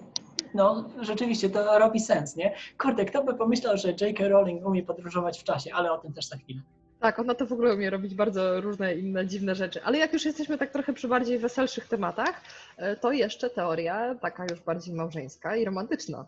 no 0.53 0.89
rzeczywiście 1.01 1.49
to 1.49 1.79
robi 1.79 1.99
sens, 1.99 2.35
nie? 2.35 2.53
Kurde, 2.77 3.05
kto 3.05 3.23
by 3.23 3.33
pomyślał, 3.33 3.77
że 3.77 3.89
J.K. 3.89 4.27
Rowling 4.27 4.65
umie 4.65 4.83
podróżować 4.83 5.39
w 5.39 5.43
czasie, 5.43 5.73
ale 5.73 5.91
o 5.91 5.97
tym 5.97 6.13
też 6.13 6.27
za 6.27 6.37
chwilę. 6.37 6.61
Tak, 6.99 7.19
ona 7.19 7.35
to 7.35 7.45
w 7.45 7.53
ogóle 7.53 7.73
umie 7.73 7.89
robić 7.89 8.15
bardzo 8.15 8.61
różne 8.61 8.95
inne 8.95 9.27
dziwne 9.27 9.55
rzeczy. 9.55 9.83
Ale 9.83 9.97
jak 9.97 10.13
już 10.13 10.25
jesteśmy 10.25 10.57
tak 10.57 10.71
trochę 10.71 10.93
przy 10.93 11.07
bardziej 11.07 11.39
weselszych 11.39 11.87
tematach, 11.87 12.41
e, 12.77 12.95
to 12.95 13.11
jeszcze 13.11 13.49
teoria 13.49 14.15
taka 14.15 14.45
już 14.51 14.61
bardziej 14.61 14.95
małżeńska 14.95 15.55
i 15.55 15.65
romantyczna. 15.65 16.25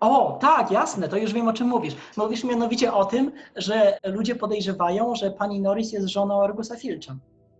O, 0.00 0.38
tak, 0.40 0.70
jasne, 0.70 1.08
to 1.08 1.16
już 1.16 1.32
wiem 1.32 1.48
o 1.48 1.52
czym 1.52 1.68
mówisz. 1.68 1.94
Mówisz 2.16 2.44
mianowicie 2.44 2.92
o 2.92 3.04
tym, 3.04 3.32
że 3.56 3.98
ludzie 4.04 4.34
podejrzewają, 4.34 5.14
że 5.14 5.30
pani 5.30 5.60
Norris 5.60 5.92
jest 5.92 6.06
żoną 6.06 6.44
Argusa 6.44 6.76
Filcza. 6.76 7.16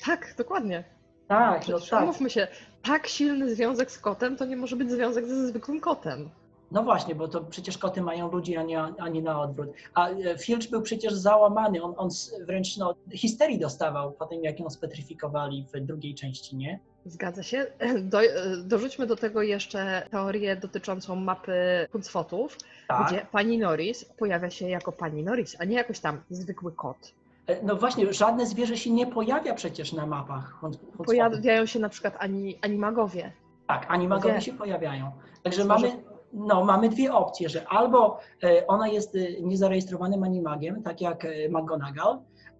Tak, 0.07 0.35
dokładnie. 0.38 0.85
Tak, 1.33 1.68
no 1.68 1.75
Przecież 1.75 1.90
tak. 1.90 2.03
umówmy 2.03 2.31
się, 2.31 2.49
tak 2.83 3.07
silny 3.07 3.55
związek 3.55 3.90
z 3.90 3.99
kotem 3.99 4.37
to 4.37 4.45
nie 4.45 4.57
może 4.57 4.77
być 4.77 4.90
związek 4.90 5.27
ze 5.27 5.47
zwykłym 5.47 5.81
kotem. 5.81 6.31
No 6.71 6.83
właśnie, 6.83 7.14
bo 7.14 7.29
to 7.29 7.40
przecież 7.40 7.79
koty 7.79 8.03
mają 8.03 8.31
ludzi, 8.31 8.57
a 8.57 8.62
nie, 8.62 8.81
a 8.81 9.09
nie 9.09 9.23
na 9.23 9.40
odwrót. 9.40 9.68
A 9.95 10.09
e, 10.09 10.38
Filch 10.38 10.71
był 10.71 10.83
przecież 10.83 11.12
załamany, 11.12 11.83
on, 11.83 11.95
on 11.97 12.09
wręcz 12.47 12.77
no, 12.77 12.95
histerii 13.12 13.59
dostawał 13.59 14.12
po 14.12 14.27
tym, 14.27 14.45
jak 14.45 14.61
ją 14.61 14.71
spetryfikowali 14.71 15.66
w 15.75 15.81
drugiej 15.81 16.14
części, 16.14 16.57
nie? 16.57 16.81
Zgadza 17.07 17.42
się. 17.42 17.66
Do, 18.12 18.18
dorzućmy 18.64 19.07
do 19.07 19.16
tego 19.16 19.42
jeszcze 19.42 20.07
teorię 20.11 20.57
dotyczącą 20.57 21.16
mapy 21.16 21.88
Huncfotów, 21.92 22.59
Tak. 22.88 23.07
gdzie 23.07 23.27
pani 23.33 23.59
Norris 23.59 24.05
pojawia 24.05 24.51
się 24.51 24.68
jako 24.68 24.92
pani 24.92 25.23
Norris, 25.23 25.57
a 25.59 25.64
nie 25.64 25.77
jakoś 25.77 26.01
tam 26.01 26.21
zwykły 26.31 26.73
kot. 26.73 27.12
E, 27.47 27.63
No 27.63 27.77
właśnie, 27.77 28.13
żadne 28.13 28.47
zwierzę 28.47 28.77
się 28.77 28.91
nie 28.91 29.07
pojawia 29.07 29.55
przecież 29.55 29.93
na 29.93 30.07
mapach. 30.07 30.61
Pojawiają 31.07 31.67
się 31.67 31.79
na 31.79 31.89
przykład 31.89 32.15
ani, 32.19 32.59
animagowie. 32.63 33.33
Tak, 33.67 33.87
animagowie 33.89 34.41
się 34.41 34.53
pojawiają. 34.53 35.13
Także 35.43 35.65
mamy, 35.65 35.93
no, 36.33 36.65
mamy 36.65 36.89
dwie 36.89 37.15
opcje, 37.15 37.49
że 37.49 37.69
albo 37.69 38.19
e, 38.45 38.67
ona 38.67 38.89
jest 38.89 39.15
e, 39.17 39.19
niezarejestrowanym 39.43 40.23
animagiem, 40.25 40.83
tak 40.83 41.01
jak 41.01 41.27
McGonagall, 41.51 42.19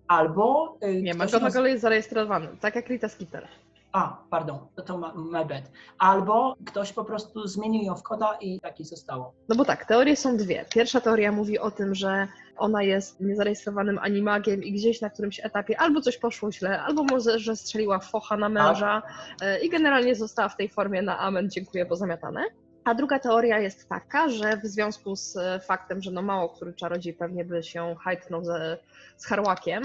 albo... 0.09 0.79
Nie, 1.03 1.15
ktoś 1.15 1.33
McGonagall 1.33 1.65
jest 1.65 1.83
zarejestrowany, 1.83 2.49
tak 2.61 2.75
jak 2.75 2.89
Rita 2.89 3.09
Skeeter. 3.09 3.49
A, 3.93 4.25
pardon, 4.31 4.59
to, 4.77 4.83
to 4.83 4.99
my 5.17 5.45
bad. 5.45 5.71
Albo 5.99 6.57
ktoś 6.67 6.93
po 6.93 7.05
prostu 7.05 7.47
zmienił 7.47 7.83
ją 7.83 7.95
w 7.95 8.03
kota 8.03 8.37
i 8.41 8.61
tak 8.61 8.81
i 8.81 8.85
zostało. 8.85 9.35
No 9.49 9.57
bo 9.57 9.65
tak, 9.65 9.85
teorie 9.85 10.17
są 10.17 10.37
dwie. 10.37 10.65
Pierwsza 10.75 11.01
teoria 11.01 11.33
mówi 11.33 11.59
o 11.59 11.71
tym, 11.71 11.95
że 11.95 12.29
ona 12.57 12.83
jest 12.83 13.21
niezarejestrowanym 13.21 13.99
animagiem 13.99 14.63
i 14.65 14.73
gdzieś 14.73 15.01
na 15.01 15.11
którymś 15.11 15.41
etapie 15.41 15.81
albo 15.81 16.01
coś 16.01 16.19
poszło 16.19 16.53
źle, 16.53 16.83
albo 16.83 17.05
może, 17.05 17.39
że 17.39 17.57
strzeliła 17.57 17.99
focha 17.99 18.37
na 18.37 18.49
męża 18.49 19.03
e, 19.43 19.61
i 19.61 19.71
generalnie 19.71 20.15
została 20.15 20.49
w 20.49 20.57
tej 20.57 20.69
formie 20.69 21.03
na 21.03 21.19
amen, 21.19 21.51
dziękuję, 21.51 21.87
pozamiatane. 21.87 22.45
A 22.85 22.95
druga 22.95 23.19
teoria 23.19 23.59
jest 23.59 23.89
taka, 23.89 24.29
że 24.29 24.57
w 24.57 24.67
związku 24.67 25.17
z 25.17 25.37
e, 25.37 25.61
faktem, 25.61 26.03
że 26.03 26.11
no 26.11 26.23
mało 26.23 26.49
który 26.49 26.75
czarodziej 26.75 27.15
pewnie 27.15 27.45
by 27.45 27.63
się 27.63 27.95
hajtnął 28.01 28.45
ze, 28.45 28.79
z 29.17 29.27
harłakiem, 29.27 29.83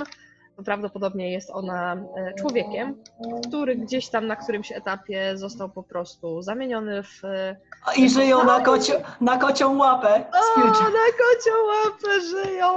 to 0.58 0.64
prawdopodobnie 0.64 1.32
jest 1.32 1.50
ona 1.50 1.94
e, 2.18 2.34
człowiekiem, 2.34 3.04
który 3.48 3.76
gdzieś 3.76 4.10
tam 4.10 4.28
na 4.28 4.36
którymś 4.36 4.72
etapie 4.72 5.38
został 5.38 5.70
po 5.70 5.84
prostu 5.84 6.42
zamieniony 6.42 7.04
w 7.04 7.26
e, 7.26 7.56
I 7.98 8.10
żyją 8.10 8.44
na, 8.44 8.60
kocio, 8.60 8.94
na 9.22 9.38
kocią 9.38 9.78
łapę 9.78 10.24
o, 10.34 10.70
na 10.70 11.08
kocią 11.18 11.52
łapę 11.68 12.22
żyją! 12.22 12.68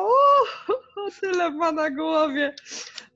O, 0.97 1.11
tyle 1.21 1.51
ma 1.51 1.73
na 1.73 1.91
głowie. 1.91 2.55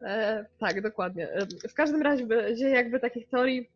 E, 0.02 0.44
tak, 0.58 0.82
dokładnie. 0.82 1.28
E, 1.32 1.46
W 1.68 1.74
każdym 1.74 2.02
razie 2.02 2.26
jakby 2.70 3.00
takich 3.00 3.28
teorii 3.28 3.70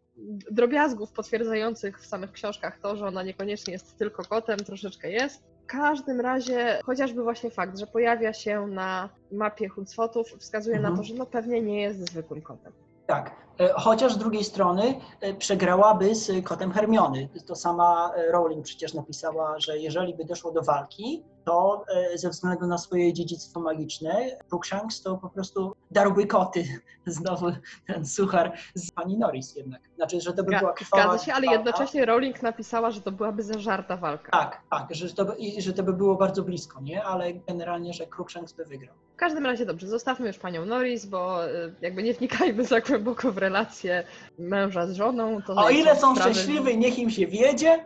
drobiazgów 0.50 1.12
potwierdzających 1.12 2.00
w 2.00 2.06
samych 2.06 2.32
książkach 2.32 2.78
to, 2.82 2.96
że 2.96 3.06
ona 3.06 3.22
niekoniecznie 3.22 3.72
jest 3.72 3.98
tylko 3.98 4.24
kotem, 4.24 4.58
troszeczkę 4.58 5.10
jest. 5.10 5.57
W 5.68 5.70
każdym 5.70 6.20
razie 6.20 6.80
chociażby 6.84 7.22
właśnie 7.22 7.50
fakt, 7.50 7.78
że 7.78 7.86
pojawia 7.86 8.32
się 8.32 8.66
na 8.66 9.08
mapie 9.32 9.68
Huncfotów 9.68 10.26
wskazuje 10.28 10.76
Mhm. 10.76 10.92
na 10.94 10.98
to, 11.00 11.04
że 11.04 11.14
no 11.14 11.26
pewnie 11.26 11.62
nie 11.62 11.82
jest 11.82 12.00
zwykłym 12.10 12.42
kotem. 12.42 12.72
Tak, 13.06 13.30
chociaż 13.74 14.12
z 14.12 14.18
drugiej 14.18 14.44
strony 14.44 15.00
e, 15.20 15.34
przegrałaby 15.34 16.14
z 16.14 16.44
kotem 16.44 16.72
Hermiony. 16.72 17.28
To 17.46 17.54
sama 17.54 18.12
e, 18.16 18.32
Rowling 18.32 18.64
przecież 18.64 18.94
napisała, 18.94 19.58
że 19.58 19.78
jeżeli 19.78 20.14
by 20.14 20.24
doszło 20.24 20.52
do 20.52 20.62
walki, 20.62 21.24
to 21.48 21.84
e, 22.14 22.18
ze 22.18 22.30
względu 22.30 22.66
na 22.66 22.78
swoje 22.78 23.12
dziedzictwo 23.12 23.60
magiczne, 23.60 24.36
Crookshanks 24.48 25.02
to 25.02 25.16
po 25.16 25.30
prostu 25.30 25.76
darłby 25.90 26.26
koty. 26.26 26.64
Znowu 27.06 27.46
ten 27.86 28.06
suchar 28.06 28.52
z 28.74 28.90
pani 28.90 29.18
Norris 29.18 29.56
jednak. 29.56 29.80
Znaczy, 29.96 30.20
że 30.20 30.32
to 30.32 30.44
by 30.44 30.58
była 30.58 30.72
krwawa 30.72 31.02
Zgadza 31.02 31.24
się, 31.24 31.32
ale 31.32 31.46
walka. 31.46 31.62
jednocześnie 31.62 32.06
Rowling 32.06 32.42
napisała, 32.42 32.90
że 32.90 33.00
to 33.00 33.12
byłaby 33.12 33.42
zażarta 33.42 33.96
walka. 33.96 34.32
Tak, 34.32 34.62
tak, 34.70 34.94
że 34.94 35.14
to, 35.14 35.24
by, 35.24 35.34
i 35.34 35.62
że 35.62 35.72
to 35.72 35.82
by 35.82 35.92
było 35.92 36.14
bardzo 36.14 36.42
blisko, 36.42 36.80
nie? 36.80 37.04
Ale 37.04 37.32
generalnie, 37.32 37.92
że 37.92 38.06
Crookshanks 38.06 38.52
by 38.52 38.64
wygrał. 38.64 38.94
W 39.12 39.16
każdym 39.16 39.46
razie 39.46 39.66
dobrze, 39.66 39.88
zostawmy 39.88 40.26
już 40.26 40.38
panią 40.38 40.66
Norris, 40.66 41.06
bo 41.06 41.38
jakby 41.80 42.02
nie 42.02 42.14
wnikajmy 42.14 42.64
za 42.64 42.80
głęboko 42.80 43.32
w 43.32 43.38
relacje 43.48 44.04
męża 44.38 44.86
z 44.86 44.92
żoną. 44.92 45.42
To 45.42 45.52
O 45.54 45.70
ile 45.70 45.96
są 45.96 46.14
sprawy- 46.16 46.34
szczęśliwi, 46.34 46.78
niech 46.78 46.98
im 46.98 47.10
się 47.10 47.26
wiedzie. 47.26 47.84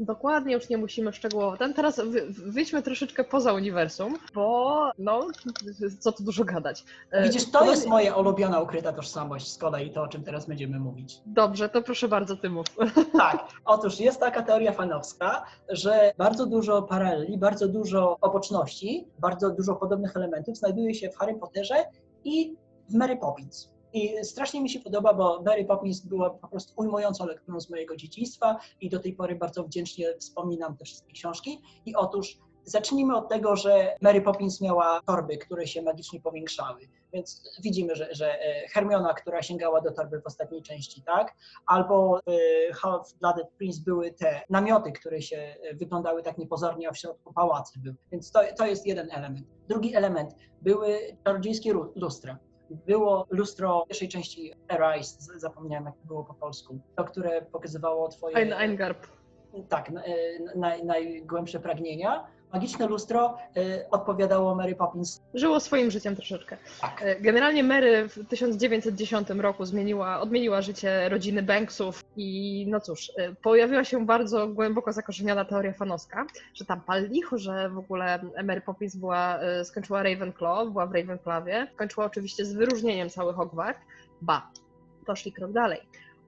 Dokładnie, 0.00 0.54
już 0.54 0.68
nie 0.68 0.78
musimy 0.78 1.12
szczegółowo. 1.12 1.56
Ten 1.56 1.74
teraz 1.74 2.00
wy, 2.00 2.26
wyjdźmy 2.30 2.82
troszeczkę 2.82 3.24
poza 3.24 3.52
uniwersum, 3.52 4.16
bo 4.34 4.90
no, 4.98 5.26
co 5.98 6.12
tu 6.12 6.22
dużo 6.24 6.44
gadać. 6.44 6.84
E, 7.10 7.22
Widzisz, 7.22 7.50
to 7.50 7.64
jest 7.70 7.86
moja 7.86 8.14
ulubiona 8.16 8.60
ukryta 8.60 8.92
tożsamość 8.92 9.52
z 9.52 9.58
kolei, 9.58 9.90
to 9.92 10.02
o 10.02 10.08
czym 10.08 10.22
teraz 10.24 10.46
będziemy 10.46 10.78
mówić. 10.80 11.20
Dobrze, 11.26 11.68
to 11.68 11.82
proszę 11.82 12.08
bardzo, 12.08 12.36
ty 12.36 12.50
mów. 12.50 12.66
Tak, 13.18 13.48
otóż 13.64 14.00
jest 14.00 14.20
taka 14.20 14.42
teoria 14.42 14.72
fanowska, 14.72 15.44
że 15.68 16.12
bardzo 16.18 16.46
dużo 16.46 16.82
paraleli, 16.82 17.38
bardzo 17.38 17.68
dużo 17.68 18.16
oboczności, 18.20 19.08
bardzo 19.18 19.50
dużo 19.50 19.74
podobnych 19.76 20.16
elementów 20.16 20.56
znajduje 20.56 20.94
się 20.94 21.10
w 21.10 21.16
Harry 21.16 21.34
Potterze 21.34 21.84
i 22.24 22.56
w 22.88 22.94
Mary 22.94 23.16
Poppins. 23.16 23.77
I 23.92 24.24
strasznie 24.24 24.60
mi 24.60 24.70
się 24.70 24.80
podoba, 24.80 25.14
bo 25.14 25.42
Mary 25.42 25.64
Poppins 25.64 26.00
była 26.00 26.30
po 26.30 26.48
prostu 26.48 26.72
ujmującą 26.76 27.26
lekturą 27.26 27.60
z 27.60 27.70
mojego 27.70 27.96
dzieciństwa 27.96 28.58
i 28.80 28.90
do 28.90 28.98
tej 28.98 29.12
pory 29.12 29.36
bardzo 29.36 29.64
wdzięcznie 29.64 30.14
wspominam 30.18 30.76
te 30.76 30.84
wszystkie 30.84 31.12
książki. 31.12 31.62
I 31.86 31.94
otóż 31.94 32.38
zacznijmy 32.64 33.16
od 33.16 33.28
tego, 33.28 33.56
że 33.56 33.96
Mary 34.00 34.20
Poppins 34.20 34.60
miała 34.60 35.00
torby, 35.06 35.38
które 35.38 35.66
się 35.66 35.82
magicznie 35.82 36.20
powiększały. 36.20 36.80
Więc 37.12 37.42
widzimy, 37.62 37.94
że, 37.94 38.14
że 38.14 38.40
e, 38.40 38.68
Hermiona, 38.68 39.14
która 39.14 39.42
sięgała 39.42 39.80
do 39.80 39.92
torby 39.92 40.20
w 40.20 40.26
ostatniej 40.26 40.62
części, 40.62 41.02
tak? 41.02 41.34
Albo 41.66 42.20
w 42.26 42.76
Half-Blooded 42.76 43.46
Prince 43.58 43.78
były 43.78 44.12
te 44.12 44.40
namioty, 44.50 44.92
które 44.92 45.22
się 45.22 45.36
e, 45.36 45.74
wyglądały 45.74 46.22
tak 46.22 46.38
niepozornie, 46.38 46.88
a 46.88 46.92
w 46.92 46.98
środku 46.98 47.32
pałacy 47.32 47.78
były. 47.78 47.96
Więc 48.12 48.30
to, 48.30 48.40
to 48.56 48.66
jest 48.66 48.86
jeden 48.86 49.10
element. 49.10 49.46
Drugi 49.68 49.94
element 49.94 50.34
były 50.62 50.98
czarodziejskie 51.24 51.72
lustra. 51.94 52.38
Było 52.70 53.26
lustro 53.30 53.84
pierwszej 53.88 54.08
części 54.08 54.52
Arise, 54.68 55.38
zapomniałem 55.38 55.84
jak 55.84 55.94
było 56.04 56.24
po 56.24 56.34
polsku, 56.34 56.78
to, 56.96 57.04
które 57.04 57.42
pokazywało 57.42 58.08
twoje... 58.08 58.36
Ein 58.36 58.52
Eingarb. 58.52 59.06
Tak, 59.68 59.90
e, 59.90 59.94
naj, 60.56 60.84
najgłębsze 60.84 61.60
pragnienia. 61.60 62.26
Magiczne 62.52 62.86
lustro 62.86 63.36
e, 63.56 63.90
odpowiadało 63.90 64.54
Mary 64.54 64.74
Poppins. 64.74 65.22
Żyło 65.34 65.60
swoim 65.60 65.90
życiem 65.90 66.16
troszeczkę. 66.16 66.56
Tak. 66.80 67.02
E, 67.02 67.20
Generalnie 67.20 67.64
Mary 67.64 68.08
w 68.08 68.28
1910 68.28 69.30
roku 69.30 69.64
zmieniła, 69.64 70.20
odmieniła 70.20 70.62
życie 70.62 71.08
rodziny 71.08 71.42
Banksów 71.42 72.04
i 72.16 72.64
no 72.68 72.80
cóż, 72.80 73.12
e, 73.16 73.34
pojawiła 73.34 73.84
się 73.84 74.06
bardzo 74.06 74.48
głęboko 74.48 74.92
zakorzeniona 74.92 75.44
teoria 75.44 75.72
fanowska, 75.72 76.26
że 76.54 76.64
tam 76.64 76.80
pal 76.80 77.08
licho, 77.08 77.38
że 77.38 77.70
w 77.70 77.78
ogóle 77.78 78.20
Mary 78.44 78.60
Poppins 78.60 78.96
była, 78.96 79.38
e, 79.38 79.64
skończyła 79.64 80.02
Ravenclaw, 80.02 80.68
była 80.70 80.86
w 80.86 80.94
Ravenclawie, 80.94 81.66
skończyła 81.74 82.06
oczywiście 82.06 82.44
z 82.44 82.54
wyróżnieniem 82.54 83.10
cały 83.10 83.34
Hogwart, 83.34 83.78
ba, 84.22 84.50
poszli 85.06 85.32
krok 85.32 85.52
dalej. 85.52 85.80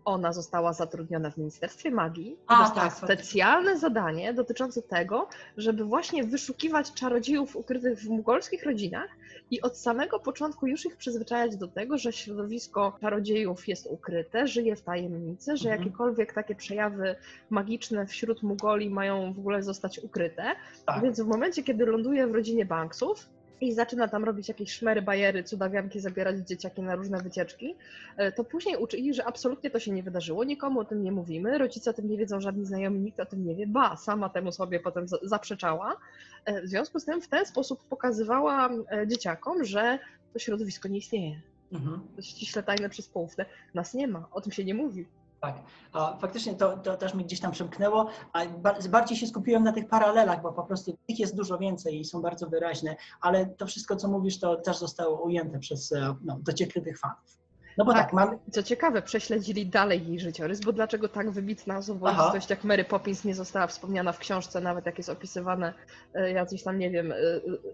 Ona 0.05 0.33
została 0.33 0.73
zatrudniona 0.73 1.31
w 1.31 1.37
Ministerstwie 1.37 1.91
Magii 1.91 2.31
i 2.31 2.37
A, 2.47 2.63
dostała 2.63 2.89
tak, 2.89 2.99
specjalne 2.99 3.79
zadanie 3.79 4.35
dotyczące 4.35 4.83
tego, 4.83 5.29
żeby 5.57 5.85
właśnie 5.85 6.25
wyszukiwać 6.25 6.93
czarodziejów 6.93 7.57
ukrytych 7.57 7.99
w 7.99 8.09
mugolskich 8.09 8.65
rodzinach 8.65 9.09
i 9.51 9.61
od 9.63 9.79
samego 9.79 10.21
początku 10.21 10.67
już 10.67 10.87
ich 10.87 10.97
przyzwyczajać 10.97 11.57
do 11.57 11.69
tego, 11.69 11.99
że 11.99 12.13
środowisko 12.13 12.97
czarodziejów 13.01 13.69
jest 13.69 13.87
ukryte, 13.91 14.47
żyje 14.47 14.77
w 14.77 14.83
tajemnicy, 14.83 15.57
że 15.57 15.69
Mhm. 15.69 15.81
jakiekolwiek 15.81 16.33
takie 16.33 16.55
przejawy 16.55 17.17
magiczne 17.51 18.07
wśród 18.07 18.43
Mugoli 18.43 18.91
mają 18.91 19.33
w 19.33 19.39
ogóle 19.39 19.63
zostać 19.63 19.99
ukryte. 19.99 20.43
Tak. 20.87 21.03
Więc 21.03 21.21
w 21.21 21.27
momencie, 21.27 21.63
kiedy 21.63 21.87
ląduje 21.87 22.27
w 22.27 22.35
rodzinie 22.35 22.65
Banksów 22.67 23.29
i 23.61 23.73
zaczyna 23.73 24.09
tam 24.09 24.25
robić 24.25 24.49
jakieś 24.49 24.73
szmery, 24.73 25.03
bajery, 25.03 25.45
cudawianki, 25.45 26.01
zabierać 26.01 26.37
dzieciaki 26.49 26.83
na 26.83 26.95
różne 26.95 27.19
wycieczki, 27.23 27.77
e, 28.17 28.33
to 28.33 28.45
później 28.45 28.77
uczy 28.77 28.97
ich, 28.97 29.15
że 29.15 29.25
absolutnie 29.25 29.71
to 29.71 29.79
się 29.79 29.93
nie 29.93 30.03
wydarzyło, 30.03 30.45
nikomu 30.45 30.81
o 30.81 30.85
tym 30.85 31.03
nie 31.03 31.13
mówimy, 31.13 31.59
rodzice 31.59 31.91
o 31.91 31.95
tym 31.95 32.09
nie 32.11 32.17
wiedzą, 32.19 32.41
żadni 32.41 32.65
znajomi, 32.67 33.01
nikt 33.01 33.21
o 33.21 33.27
tym 33.27 33.47
nie 33.47 33.55
wie, 33.55 33.67
ba, 33.67 33.97
sama 33.97 34.29
temu 34.29 34.53
sobie 34.53 34.81
potem 34.81 35.09
za- 35.09 35.19
zaprzeczała. 35.23 35.97
E, 36.45 36.63
W 36.63 36.67
związku 36.69 37.01
z 37.01 37.05
tym 37.05 37.21
w 37.21 37.29
ten 37.29 37.47
sposób 37.47 37.85
pokazywała 37.85 38.71
e, 38.93 39.07
dzieciakom, 39.09 39.65
że 39.65 39.99
to 40.33 40.39
środowisko 40.39 40.89
nie 40.89 40.99
istnieje. 40.99 41.41
Mhm. 41.73 42.01
To 42.01 42.17
jest 42.17 42.29
ściśle 42.29 42.63
tajne 42.63 42.89
przez 42.89 43.09
poufne. 43.09 43.47
Nas 43.75 43.95
nie 43.95 44.09
ma, 44.09 44.29
o 44.33 44.41
tym 44.41 44.53
się 44.53 44.65
nie 44.65 44.75
mówi. 44.75 45.07
Tak, 45.41 45.55
a 45.93 46.17
faktycznie 46.17 46.55
to, 46.55 46.77
to 46.77 46.97
też 46.97 47.15
mi 47.15 47.25
gdzieś 47.25 47.41
tam 47.41 47.53
przemknęło, 47.53 48.07
a 48.33 48.47
ba- 48.47 48.77
bardziej 48.91 49.17
się 49.19 49.27
skupiłem 49.27 49.65
na 49.65 49.73
tych 49.73 49.89
paralelach, 49.89 50.43
bo 50.43 50.53
po 50.53 50.63
prostu 50.63 50.97
tych 51.09 51.19
jest 51.19 51.37
dużo 51.37 51.59
więcej 51.59 52.01
i 52.01 52.05
są 52.05 52.23
bardzo 52.23 52.47
wyraźne, 52.49 52.97
ale 53.21 53.47
to 53.47 53.67
wszystko, 53.67 53.97
co 53.97 54.09
mówisz, 54.09 54.39
to 54.41 54.57
też 54.57 54.79
zostało 54.79 55.23
ujęte 55.23 55.59
przez 55.59 55.93
e, 55.93 56.15
no, 56.25 56.39
dociekliwych 56.43 56.99
fanów. 56.99 57.41
No 57.79 57.85
bo 57.85 57.93
tak, 57.93 58.03
Tak. 58.03 58.13
mamy, 58.13 58.39
Co 58.51 58.63
ciekawe, 58.63 59.03
prześledzili 59.03 59.67
dalej 59.67 60.09
jej 60.09 60.21
życiorys, 60.21 60.61
bo 60.61 60.73
dlaczego 60.73 61.09
tak 61.09 61.31
wybitna 61.31 61.79
osobowość 61.79 62.51
jak 62.51 62.65
Mary 62.65 62.85
Poppins 62.85 63.25
nie 63.25 63.35
została 63.35 63.67
wspomniana 63.67 64.13
w 64.13 64.19
książce, 64.19 64.61
nawet 64.61 64.87
jak 64.87 64.99
jest 64.99 65.11
opisywane 65.11 65.75
e, 66.15 66.33
jacyś 66.33 66.63
tam, 66.63 66.79
nie 66.79 66.91
wiem, 66.91 67.13
e, 67.13 67.17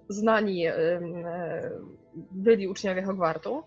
znani 0.08 0.64
byli 2.30 2.68
uczniowie 2.68 3.02
Hogwartu. 3.02 3.62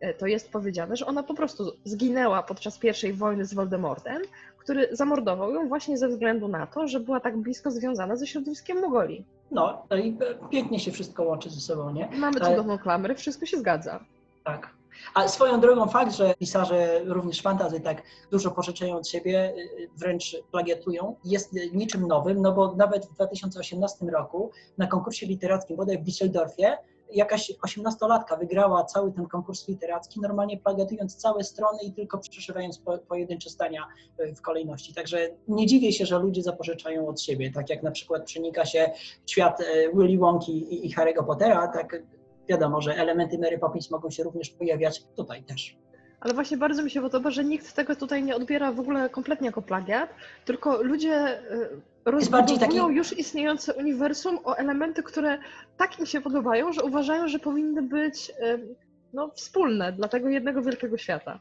E, 0.00 0.14
to 0.14 0.26
jest 0.26 0.52
powiedziane, 0.52 0.96
że 0.96 1.06
ona 1.06 1.22
po 1.22 1.34
prostu 1.34 1.72
zginęła 1.84 2.42
podczas 2.42 2.78
pierwszej 2.78 3.12
wojny 3.12 3.44
z 3.44 3.54
Voldemortem, 3.54 4.22
który 4.58 4.88
zamordował 4.92 5.54
ją 5.54 5.68
właśnie 5.68 5.98
ze 5.98 6.08
względu 6.08 6.48
na 6.48 6.66
to, 6.66 6.88
że 6.88 7.00
była 7.00 7.20
tak 7.20 7.36
blisko 7.36 7.70
związana 7.70 8.16
ze 8.16 8.26
środowiskiem 8.26 8.80
Mogoli. 8.80 9.24
No, 9.50 9.82
no 9.90 9.96
i 9.96 10.18
pięknie 10.50 10.80
się 10.80 10.92
wszystko 10.92 11.22
łączy 11.22 11.50
ze 11.50 11.60
sobą, 11.60 11.90
nie? 11.90 12.08
Mamy 12.16 12.40
cudowną 12.40 12.78
klamrę, 12.78 13.14
wszystko 13.14 13.46
się 13.46 13.58
zgadza. 13.58 14.04
Tak. 14.44 14.70
A 15.14 15.28
swoją 15.28 15.60
drogą 15.60 15.88
fakt, 15.88 16.14
że 16.14 16.34
pisarze 16.34 17.00
również 17.04 17.42
fantazy 17.42 17.80
tak 17.80 18.02
dużo 18.30 18.50
pożyczają 18.50 18.96
od 18.96 19.08
siebie, 19.08 19.54
y, 19.56 19.88
wręcz 19.96 20.36
plagiatują, 20.50 21.16
jest 21.24 21.52
niczym 21.72 22.08
nowym, 22.08 22.42
no 22.42 22.52
bo 22.52 22.74
nawet 22.74 23.06
w 23.06 23.14
2018 23.14 24.06
roku 24.06 24.50
na 24.78 24.86
konkursie 24.86 25.26
literackim 25.26 25.76
bodaj 25.76 25.98
w 25.98 26.04
Düsseldorfie 26.04 26.76
jakaś 27.12 27.52
osiemnastolatka 27.62 28.36
wygrała 28.36 28.84
cały 28.84 29.12
ten 29.12 29.26
konkurs 29.26 29.68
literacki, 29.68 30.20
normalnie 30.20 30.58
plagiatując 30.58 31.16
całe 31.16 31.44
strony 31.44 31.78
i 31.82 31.92
tylko 31.92 32.18
przeszywając 32.18 32.78
po, 32.78 32.98
pojedyncze 32.98 33.50
zdania 33.50 33.86
y, 34.20 34.34
w 34.34 34.42
kolejności. 34.42 34.94
Także 34.94 35.28
nie 35.48 35.66
dziwię 35.66 35.92
się, 35.92 36.06
że 36.06 36.18
ludzie 36.18 36.42
zapożyczają 36.42 37.08
od 37.08 37.20
siebie, 37.20 37.52
tak 37.52 37.70
jak 37.70 37.82
na 37.82 37.90
przykład 37.90 38.24
przenika 38.24 38.64
się 38.64 38.90
świat 39.26 39.60
y, 39.60 39.64
Willy 39.94 40.18
Wonki 40.18 40.52
i, 40.52 40.86
i 40.86 40.94
Harry'ego 40.94 41.26
Pottera, 41.26 41.68
tak 41.68 42.02
wiadomo, 42.48 42.80
że 42.80 42.94
elementy 42.94 43.38
Mary 43.38 43.58
Poppins 43.58 43.90
mogą 43.90 44.10
się 44.10 44.22
również 44.22 44.50
pojawiać 44.50 45.04
tutaj 45.16 45.42
też. 45.42 45.76
Ale 46.20 46.34
właśnie 46.34 46.56
bardzo 46.56 46.82
mi 46.82 46.90
się 46.90 47.02
podoba, 47.02 47.30
że 47.30 47.44
nikt 47.44 47.74
tego 47.74 47.96
tutaj 47.96 48.22
nie 48.22 48.36
odbiera 48.36 48.72
w 48.72 48.80
ogóle 48.80 49.08
kompletnie 49.08 49.46
jako 49.46 49.62
plagiat, 49.62 50.10
tylko 50.44 50.82
ludzie 50.82 51.40
y, 51.52 51.80
rozbudowują 52.04 52.58
taki... 52.58 52.76
już 52.76 53.18
istniejące 53.18 53.74
uniwersum 53.74 54.38
o 54.44 54.56
elementy, 54.56 55.02
które 55.02 55.38
tak 55.76 55.98
im 55.98 56.06
się 56.06 56.20
podobają, 56.20 56.72
że 56.72 56.82
uważają, 56.82 57.28
że 57.28 57.38
powinny 57.38 57.82
być 57.82 58.30
y, 58.30 58.76
no, 59.12 59.30
wspólne 59.34 59.92
dla 59.92 60.08
tego 60.08 60.28
jednego 60.28 60.62
wielkiego 60.62 60.98
świata. 60.98 61.40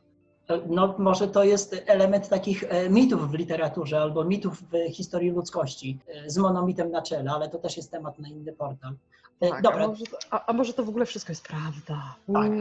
No, 0.67 0.95
może 0.97 1.27
to 1.27 1.43
jest 1.43 1.83
element 1.87 2.29
takich 2.29 2.63
e, 2.63 2.89
mitów 2.89 3.31
w 3.31 3.33
literaturze 3.33 4.01
albo 4.01 4.23
mitów 4.23 4.61
w 4.61 4.93
historii 4.93 5.31
ludzkości 5.31 5.99
e, 6.07 6.29
z 6.29 6.37
monomitem 6.37 6.91
na 6.91 7.01
czele, 7.01 7.31
ale 7.31 7.49
to 7.49 7.57
też 7.57 7.77
jest 7.77 7.91
temat 7.91 8.19
na 8.19 8.29
inny 8.29 8.53
portal. 8.53 8.93
E, 9.41 9.49
tak, 9.49 9.61
Dobra. 9.61 9.83
A 9.83 9.87
może, 9.87 10.05
to, 10.05 10.17
a, 10.31 10.45
a 10.45 10.53
może, 10.53 10.73
to, 10.73 10.83
w 10.83 10.89
ogóle 10.89 11.05
wszystko 11.05 11.31
jest 11.31 11.47
prawda? 11.47 12.15
Tak. 12.33 12.51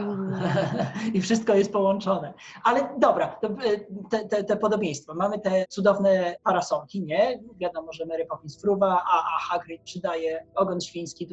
I 1.15 1.21
wszystko 1.21 1.55
jest 1.55 1.73
połączone. 1.73 2.33
Ale 2.63 2.89
dobra, 2.97 3.27
te, 4.09 4.25
te, 4.29 4.43
te, 4.43 4.57
podobieństwa. 4.57 5.13
Mamy 5.13 5.39
te 5.39 5.65
cudowne 5.69 6.35
parasolki, 6.43 7.01
nie? 7.01 7.39
Wiadomo, 7.57 7.93
że 7.93 8.05
Mary 8.05 8.25
Poppins 8.25 8.61
fruwa, 8.61 9.03
a, 9.05 9.23
a 9.35 9.39
Hagrid 9.39 9.81
przydaje 9.81 10.45
ogon 10.55 10.81
świński 10.81 11.27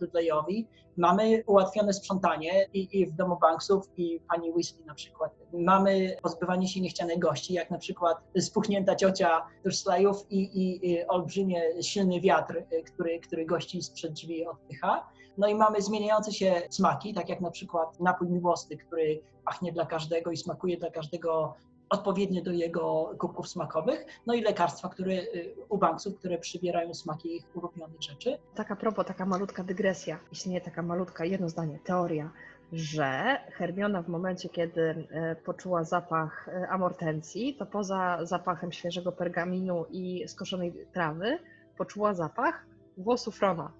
Dudleyowi. 0.00 0.66
Mamy 0.96 1.44
ułatwione 1.46 1.92
sprzątanie 1.92 2.66
i, 2.74 3.00
i 3.00 3.06
w 3.06 3.12
domu 3.12 3.38
Banksów 3.40 3.90
i 3.96 4.20
pani 4.28 4.52
Weasley 4.52 4.84
na 4.84 4.94
przykład. 4.94 5.32
Mamy 5.52 6.16
pozbywanie 6.22 6.68
się 6.68 6.80
niechcianych 6.80 7.18
gości, 7.18 7.54
jak 7.54 7.70
na 7.70 7.78
przykład 7.78 8.18
spuchnięta 8.40 8.96
ciocia 8.96 9.46
Dursleyów 9.64 10.26
i, 10.30 10.38
i, 10.38 10.90
i 10.90 11.06
olbrzymie 11.06 11.82
silny 11.82 12.20
wiatr, 12.20 12.62
który, 12.86 13.20
który 13.20 13.46
gości 13.46 13.82
sprzed 13.82 14.12
drzwi 14.12 14.46
odpycha. 14.46 15.08
No 15.38 15.48
i 15.48 15.54
mamy 15.54 15.82
zmieniające 15.82 16.32
się 16.32 16.62
smaki, 16.70 17.14
tak 17.14 17.28
jak 17.28 17.40
na 17.40 17.50
przykład 17.50 18.00
napój 18.00 18.28
miłosny, 18.28 18.76
który 18.76 19.20
pachnie 19.44 19.72
dla 19.72 19.86
każdego 19.86 20.30
i 20.30 20.36
smakuje 20.36 20.76
dla 20.76 20.90
każdego 20.90 21.54
odpowiednie 21.88 22.42
do 22.42 22.52
jego 22.52 23.14
kubków 23.18 23.48
smakowych, 23.48 24.06
no 24.26 24.34
i 24.34 24.40
lekarstwa, 24.40 24.88
które 24.88 25.12
y, 25.12 25.54
u 25.68 25.78
banksów, 25.78 26.18
które 26.18 26.38
przybierają 26.38 26.94
smaki 26.94 27.36
ich 27.36 27.56
ulubionych 27.56 28.02
rzeczy. 28.02 28.38
Taka 28.54 28.76
propos, 28.76 29.06
taka 29.06 29.26
malutka 29.26 29.64
dygresja, 29.64 30.18
istnieje 30.32 30.60
taka 30.60 30.82
malutka, 30.82 31.24
jedno 31.24 31.48
zdanie, 31.48 31.78
teoria, 31.84 32.30
że 32.72 33.38
Hermiona 33.52 34.02
w 34.02 34.08
momencie, 34.08 34.48
kiedy 34.48 34.80
y, 34.80 35.06
poczuła 35.44 35.84
zapach 35.84 36.48
y, 36.48 36.68
amortencji, 36.68 37.54
to 37.54 37.66
poza 37.66 38.18
zapachem 38.22 38.72
świeżego 38.72 39.12
pergaminu 39.12 39.84
i 39.90 40.28
skoszonej 40.28 40.72
trawy, 40.92 41.38
poczuła 41.78 42.14
zapach 42.14 42.66
włosów 42.96 43.40
Rona. 43.40 43.72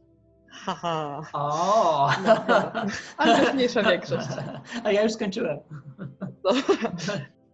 Haha. 0.50 1.22
O! 1.32 2.10
No, 2.24 2.36
ale 3.16 3.54
mniejsza 3.54 3.82
większość. 3.82 4.28
A 4.84 4.92
ja 4.92 5.02
już 5.02 5.12
skończyłem. 5.12 5.58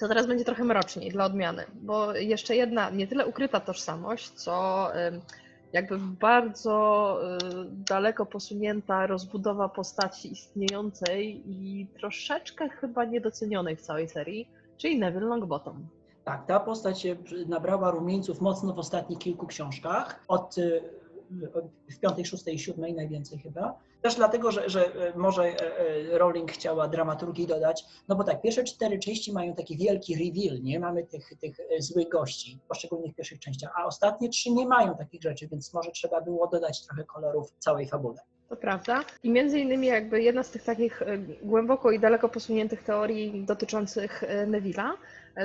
To 0.02 0.08
teraz 0.08 0.26
będzie 0.26 0.44
trochę 0.44 0.64
mroczniej 0.64 1.10
dla 1.10 1.24
odmiany, 1.24 1.64
bo 1.82 2.14
jeszcze 2.14 2.56
jedna 2.56 2.90
nie 2.90 3.06
tyle 3.06 3.26
ukryta 3.26 3.60
tożsamość, 3.60 4.30
co 4.30 4.88
jakby 5.72 5.98
bardzo 5.98 7.18
y, 7.22 7.64
daleko 7.88 8.26
posunięta 8.26 9.06
rozbudowa 9.06 9.68
postaci 9.68 10.32
istniejącej 10.32 11.42
i 11.46 11.86
troszeczkę 11.98 12.68
chyba 12.68 13.04
niedocenionej 13.04 13.76
w 13.76 13.80
całej 13.80 14.08
serii, 14.08 14.48
czyli 14.76 14.98
Neville 14.98 15.26
Longbottom. 15.26 15.86
Tak, 16.24 16.46
ta 16.46 16.60
postać 16.60 17.06
nabrała 17.46 17.90
rumieńców 17.90 18.40
mocno 18.40 18.74
w 18.74 18.78
ostatnich 18.78 19.18
kilku 19.18 19.46
książkach, 19.46 20.24
od, 20.28 20.58
y, 20.58 20.82
w 21.90 21.98
piątej, 21.98 22.24
szóstej 22.24 22.54
i 22.54 22.58
siódmej 22.58 22.94
najwięcej 22.94 23.38
chyba. 23.38 23.78
Też 24.02 24.14
dlatego, 24.14 24.52
że, 24.52 24.70
że 24.70 25.08
e, 25.08 25.18
może 25.18 25.44
e, 25.44 25.78
e, 26.14 26.18
Rowling 26.18 26.52
chciała 26.52 26.88
dramaturgii 26.88 27.46
dodać, 27.46 27.84
no 28.08 28.16
bo 28.16 28.24
tak, 28.24 28.42
pierwsze 28.42 28.64
cztery 28.64 28.98
części 28.98 29.32
mają 29.32 29.54
taki 29.54 29.76
wielki 29.76 30.14
reveal, 30.14 30.62
nie? 30.62 30.80
Mamy 30.80 31.04
tych, 31.04 31.30
tych 31.40 31.56
złych 31.78 32.08
gości 32.08 32.58
w 32.64 32.68
poszczególnych 32.68 33.14
pierwszych 33.14 33.38
częściach, 33.38 33.72
a 33.76 33.84
ostatnie 33.84 34.28
trzy 34.28 34.50
nie 34.50 34.66
mają 34.66 34.96
takich 34.96 35.22
rzeczy, 35.22 35.48
więc 35.48 35.74
może 35.74 35.90
trzeba 35.90 36.20
było 36.20 36.46
dodać 36.46 36.86
trochę 36.86 37.04
kolorów 37.04 37.52
całej 37.58 37.88
fabule. 37.88 38.20
To 38.48 38.56
prawda. 38.56 39.04
I 39.22 39.30
między 39.30 39.58
innymi 39.58 39.86
jakby 39.86 40.22
jedna 40.22 40.42
z 40.42 40.50
tych 40.50 40.62
takich 40.62 41.02
głęboko 41.42 41.90
i 41.90 42.00
daleko 42.00 42.28
posuniętych 42.28 42.82
teorii 42.82 43.44
dotyczących 43.46 44.24
Neville'a 44.46 44.90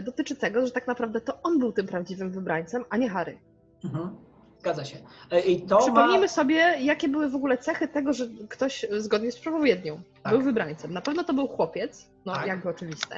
dotyczy 0.03 0.35
tego, 0.35 0.65
że 0.65 0.71
tak 0.71 0.87
naprawdę 0.87 1.21
to 1.21 1.41
on 1.43 1.59
był 1.59 1.71
tym 1.71 1.87
prawdziwym 1.87 2.31
wybrańcem, 2.31 2.85
a 2.89 2.97
nie 2.97 3.09
Harry. 3.09 3.37
Mhm. 3.83 4.26
Zgadza 4.67 4.85
się. 4.85 4.97
E, 5.31 5.39
I 5.39 5.61
to 5.61 5.77
Przypomnijmy 5.77 6.21
ma... 6.21 6.27
sobie, 6.27 6.55
jakie 6.79 7.07
były 7.07 7.29
w 7.29 7.35
ogóle 7.35 7.57
cechy 7.57 7.87
tego, 7.87 8.13
że 8.13 8.27
ktoś 8.49 8.85
zgodnie 8.97 9.31
z 9.31 9.39
przepowiednią 9.39 10.01
tak. 10.23 10.33
był 10.33 10.41
wybrańcem. 10.41 10.93
Na 10.93 11.01
pewno 11.01 11.23
to 11.23 11.33
był 11.33 11.47
chłopiec, 11.47 12.07
no 12.25 12.33
tak. 12.33 12.47
jakby 12.47 12.69
oczywiste. 12.69 13.15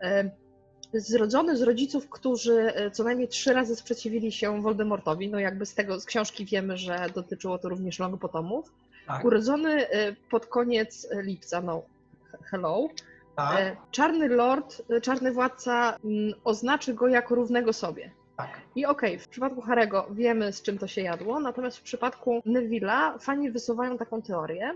E, 0.00 0.30
zrodzony 0.92 1.56
z 1.56 1.62
rodziców, 1.62 2.08
którzy 2.10 2.74
e, 2.74 2.90
co 2.90 3.04
najmniej 3.04 3.28
trzy 3.28 3.52
razy 3.52 3.76
sprzeciwili 3.76 4.32
się 4.32 4.62
Voldemortowi, 4.62 5.28
no 5.28 5.38
jakby 5.38 5.66
z 5.66 5.74
tego, 5.74 6.00
z 6.00 6.04
książki 6.04 6.44
wiemy, 6.44 6.76
że 6.76 7.06
dotyczyło 7.14 7.58
to 7.58 7.68
również 7.68 7.98
Longbotomów. 7.98 8.72
Tak. 9.06 9.24
Urodzony 9.24 9.86
pod 10.30 10.46
koniec 10.46 11.08
lipca, 11.22 11.60
no 11.60 11.82
hello. 12.44 12.88
Tak. 13.36 13.76
Czarny 13.90 14.28
Lord, 14.28 14.82
czarny 15.02 15.32
władca 15.32 15.96
mm, 16.04 16.34
oznaczy 16.44 16.94
go 16.94 17.08
jako 17.08 17.34
równego 17.34 17.72
sobie. 17.72 18.10
Tak. 18.36 18.60
I 18.76 18.86
okej, 18.86 19.10
okay, 19.10 19.24
w 19.24 19.28
przypadku 19.28 19.60
Harego 19.60 20.06
wiemy, 20.10 20.52
z 20.52 20.62
czym 20.62 20.78
to 20.78 20.86
się 20.86 21.02
jadło, 21.02 21.40
natomiast 21.40 21.76
w 21.76 21.82
przypadku 21.82 22.42
Neville'a 22.46 23.18
fani 23.18 23.50
wysuwają 23.50 23.98
taką 23.98 24.22
teorię, 24.22 24.74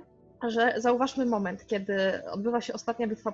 że 0.48 0.74
zauważmy 0.76 1.26
moment, 1.26 1.66
kiedy 1.66 2.24
odbywa 2.30 2.60
się 2.60 2.72
ostatnia 2.72 3.06
bitwa 3.06 3.32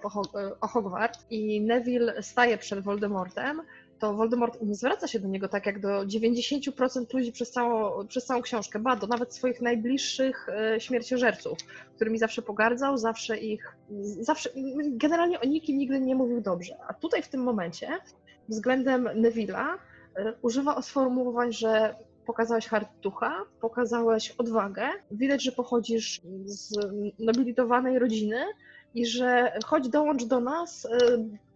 o 0.60 0.68
Hogwart 0.68 1.18
i 1.30 1.60
Neville 1.60 2.22
staje 2.22 2.58
przed 2.58 2.80
Voldemortem, 2.80 3.62
to 3.98 4.14
Voldemort 4.14 4.62
nie 4.62 4.74
zwraca 4.74 5.08
się 5.08 5.20
do 5.20 5.28
niego 5.28 5.48
tak 5.48 5.66
jak 5.66 5.80
do 5.80 5.88
90% 5.88 7.14
ludzi 7.14 7.32
przez 7.32 7.50
całą, 7.50 8.06
przez 8.06 8.24
całą 8.24 8.42
książkę, 8.42 8.78
ba, 8.78 8.96
do 8.96 9.06
nawet 9.06 9.34
swoich 9.34 9.60
najbliższych 9.60 10.48
e, 10.48 10.80
śmierciożerców, 10.80 11.58
którymi 11.96 12.18
zawsze 12.18 12.42
pogardzał, 12.42 12.98
zawsze 12.98 13.38
ich, 13.38 13.76
zawsze, 14.20 14.50
generalnie 14.90 15.40
o 15.40 15.44
nikim 15.44 15.78
nigdy 15.78 16.00
nie 16.00 16.14
mówił 16.14 16.40
dobrze. 16.40 16.76
A 16.88 16.94
tutaj 16.94 17.22
w 17.22 17.28
tym 17.28 17.42
momencie 17.42 17.88
względem 18.48 19.04
Neville'a 19.04 19.66
używa 20.42 20.83
sformułowań, 20.83 21.52
że 21.52 21.96
pokazałeś 22.26 22.66
hartucha, 22.66 23.42
pokazałeś 23.61 24.31
odwagę, 24.31 24.88
widać, 25.11 25.42
że 25.42 25.52
pochodzisz 25.52 26.20
z 26.44 26.79
nobilitowanej 27.18 27.98
rodziny 27.98 28.44
i 28.94 29.07
że 29.07 29.59
choć 29.64 29.88
dołącz 29.88 30.24
do 30.24 30.40
nas, 30.40 30.85
e, 30.85 30.88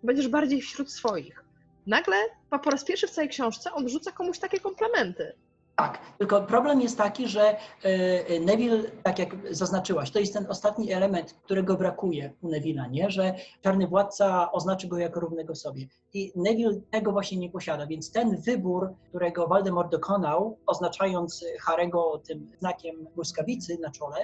będziesz 0.02 0.28
bardziej 0.28 0.60
wśród 0.60 0.92
swoich. 0.92 1.44
Nagle, 1.86 2.16
po 2.64 2.70
raz 2.70 2.84
pierwszy 2.84 3.06
w 3.06 3.10
całej 3.10 3.30
książce, 3.30 3.72
on 3.72 3.88
rzuca 3.88 4.12
komuś 4.12 4.38
takie 4.38 4.60
komplementy. 4.60 5.32
Tak, 5.80 6.00
tylko 6.18 6.42
problem 6.42 6.80
jest 6.80 6.98
taki, 6.98 7.28
że 7.28 7.56
e, 7.82 8.40
Neville, 8.40 8.82
tak 9.02 9.18
jak 9.18 9.36
zaznaczyłaś, 9.50 10.10
to 10.10 10.18
jest 10.18 10.32
ten 10.34 10.46
ostatni 10.48 10.92
element, 10.92 11.32
którego 11.32 11.76
brakuje 11.76 12.32
u 12.42 12.48
Neville'a, 12.48 12.90
nie? 12.90 13.10
że 13.10 13.34
czarny 13.60 13.86
władca 13.86 14.52
oznaczy 14.52 14.88
go 14.88 14.98
jako 14.98 15.20
równego 15.20 15.54
sobie. 15.54 15.86
I 16.14 16.32
Neville 16.36 16.80
tego 16.90 17.12
właśnie 17.12 17.38
nie 17.38 17.50
posiada, 17.50 17.86
więc 17.86 18.12
ten 18.12 18.36
wybór, 18.36 18.94
którego 19.08 19.46
Voldemort 19.46 19.90
dokonał, 19.90 20.58
oznaczając 20.66 21.44
Harego 21.60 22.22
tym 22.28 22.50
znakiem 22.58 23.06
błyskawicy 23.14 23.78
na 23.78 23.90
czole, 23.90 24.16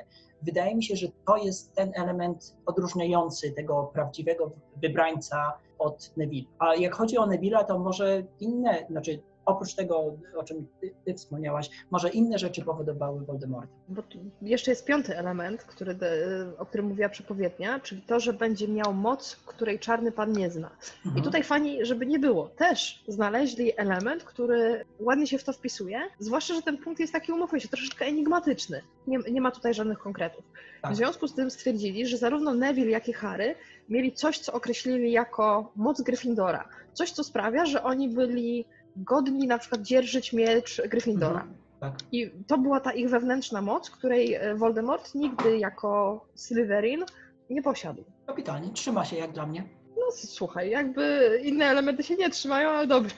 wydaje 0.42 0.74
mi 0.74 0.84
się, 0.84 0.96
że 0.96 1.06
to 1.26 1.36
jest 1.36 1.74
ten 1.74 1.92
element 1.94 2.56
odróżniający 2.66 3.52
tego 3.52 3.90
prawdziwego 3.92 4.50
wybrańca 4.82 5.52
od 5.78 6.12
Neville. 6.16 6.48
A 6.58 6.74
jak 6.74 6.94
chodzi 6.94 7.18
o 7.18 7.26
Neville'a, 7.26 7.64
to 7.64 7.78
może 7.78 8.22
inne, 8.40 8.86
znaczy 8.90 9.22
oprócz 9.46 9.74
tego, 9.74 10.16
o 10.36 10.44
czym 10.44 10.66
ty, 10.80 10.94
ty 11.04 11.14
wspomniałaś, 11.14 11.70
może 11.90 12.08
inne 12.08 12.38
rzeczy 12.38 12.62
powodowały 12.62 13.24
Voldemort? 13.24 13.70
Bo 13.88 14.02
jeszcze 14.42 14.70
jest 14.70 14.84
piąty 14.84 15.16
element, 15.18 15.62
który, 15.64 15.94
de- 15.94 16.52
o 16.58 16.66
którym 16.66 16.86
mówiła 16.86 17.08
przepowiednia, 17.08 17.80
czyli 17.80 18.02
to, 18.02 18.20
że 18.20 18.32
będzie 18.32 18.68
miał 18.68 18.94
moc, 18.94 19.36
której 19.36 19.78
czarny 19.78 20.12
pan 20.12 20.32
nie 20.32 20.50
zna. 20.50 20.70
I 21.04 21.08
Mhm. 21.08 21.24
tutaj 21.24 21.42
fani, 21.42 21.86
żeby 21.86 22.06
nie 22.06 22.18
było, 22.18 22.48
też 22.48 23.04
znaleźli 23.08 23.72
element, 23.76 24.24
który 24.24 24.84
ładnie 25.00 25.26
się 25.26 25.38
w 25.38 25.44
to 25.44 25.52
wpisuje, 25.52 26.00
zwłaszcza, 26.18 26.54
że 26.54 26.62
ten 26.62 26.78
punkt 26.78 27.00
jest 27.00 27.12
taki, 27.12 27.32
umówmy 27.32 27.60
się, 27.60 27.68
troszeczkę 27.68 28.04
enigmatyczny. 28.04 28.82
Nie, 29.06 29.18
nie 29.32 29.40
ma 29.40 29.50
tutaj 29.50 29.74
żadnych 29.74 29.98
konkretów. 29.98 30.44
Tak. 30.82 30.92
W 30.92 30.96
związku 30.96 31.28
z 31.28 31.34
tym 31.34 31.50
stwierdzili, 31.50 32.06
że 32.06 32.18
zarówno 32.18 32.54
Neville, 32.54 32.90
jak 32.90 33.08
i 33.08 33.12
Harry 33.12 33.54
mieli 33.88 34.12
coś, 34.12 34.38
co 34.38 34.52
określili 34.52 35.12
jako 35.12 35.72
moc 35.76 36.00
Gryffindora. 36.02 36.68
Coś, 36.92 37.10
co 37.12 37.24
sprawia, 37.24 37.66
że 37.66 37.82
oni 37.82 38.08
byli 38.08 38.64
godni 38.96 39.46
na 39.46 39.58
przykład 39.58 39.82
dzierżyć 39.82 40.32
miecz 40.32 40.82
Gryffindora. 40.88 41.40
Mhm. 41.40 41.54
Tak. 41.80 41.94
I 42.12 42.30
to 42.46 42.58
była 42.58 42.80
ta 42.80 42.92
ich 42.92 43.10
wewnętrzna 43.10 43.62
moc, 43.62 43.90
której 43.90 44.34
e, 44.34 44.54
Voldemort 44.54 45.14
nigdy 45.14 45.58
jako 45.58 46.20
Slytherin 46.34 47.04
nie 47.50 47.62
posiadł. 47.62 48.04
Kapitalnie, 48.26 48.70
trzyma 48.72 49.04
się 49.04 49.16
jak 49.16 49.32
dla 49.32 49.46
mnie. 49.46 49.64
No 49.96 50.02
słuchaj, 50.12 50.70
jakby 50.70 51.30
inne 51.44 51.64
elementy 51.64 52.02
się 52.02 52.16
nie 52.16 52.30
trzymają, 52.30 52.68
ale 52.68 52.86
dobra, 52.86 53.10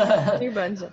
niech 0.40 0.54
będzie. 0.54 0.90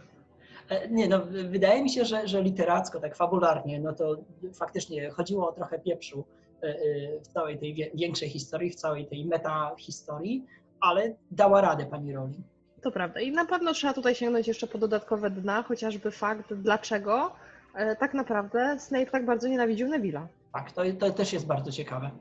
E, 0.69 0.89
Nie, 0.89 1.07
no, 1.07 1.21
wydaje 1.49 1.83
mi 1.83 1.89
się, 1.89 2.05
że, 2.05 2.27
że 2.27 2.41
literacko, 2.41 2.99
tak 2.99 3.15
fabularnie, 3.15 3.79
no 3.79 3.93
to 3.93 4.17
faktycznie 4.53 5.09
chodziło 5.09 5.49
o 5.49 5.53
trochę 5.53 5.79
pieprzu 5.79 6.23
e, 6.61 6.75
w 7.19 7.27
całej 7.27 7.59
tej 7.59 7.91
większej 7.93 8.29
historii, 8.29 8.69
w 8.69 8.75
całej 8.75 9.07
tej 9.07 9.25
meta-historii, 9.25 10.45
ale 10.79 11.15
dała 11.31 11.61
radę 11.61 11.85
pani 11.85 12.13
Rowling. 12.13 12.45
To 12.81 12.91
prawda. 12.91 13.19
I 13.21 13.31
na 13.31 13.45
pewno 13.45 13.73
trzeba 13.73 13.93
tutaj 13.93 14.15
sięgnąć 14.15 14.47
jeszcze 14.47 14.67
po 14.67 14.77
dodatkowe 14.77 15.29
dna, 15.29 15.63
chociażby 15.63 16.11
fakt, 16.11 16.53
dlaczego 16.53 17.31
e, 17.75 17.95
tak 17.95 18.13
naprawdę 18.13 18.79
Snape 18.79 19.05
tak 19.05 19.25
bardzo 19.25 19.47
nienawidził 19.47 19.87
Neville'a. 19.87 20.25
Tak, 20.53 20.71
to, 20.71 20.81
to 20.99 21.09
też 21.11 21.33
jest 21.33 21.45
bardzo 21.47 21.71
ciekawe. 21.71 22.11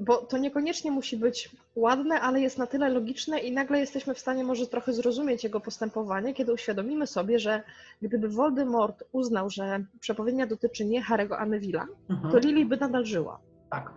Bo 0.00 0.16
to 0.16 0.38
niekoniecznie 0.38 0.90
musi 0.90 1.16
być 1.16 1.50
ładne, 1.76 2.20
ale 2.20 2.40
jest 2.40 2.58
na 2.58 2.66
tyle 2.66 2.88
logiczne 2.88 3.38
i 3.38 3.52
nagle 3.52 3.78
jesteśmy 3.78 4.14
w 4.14 4.18
stanie 4.18 4.44
może 4.44 4.66
trochę 4.66 4.92
zrozumieć 4.92 5.44
jego 5.44 5.60
postępowanie, 5.60 6.34
kiedy 6.34 6.52
uświadomimy 6.52 7.06
sobie, 7.06 7.38
że 7.38 7.62
gdyby 8.02 8.28
Voldemort 8.28 9.04
uznał, 9.12 9.50
że 9.50 9.84
przepowiednia 10.00 10.46
dotyczy 10.46 10.84
nie 10.84 11.02
Harry'ego, 11.02 11.34
a 11.38 11.46
Neville'a, 11.46 11.84
Mhm. 12.10 12.32
to 12.32 12.38
Lily 12.38 12.64
by 12.66 12.76
nadal 12.76 13.04
żyła. 13.04 13.38
Tak. 13.70 13.90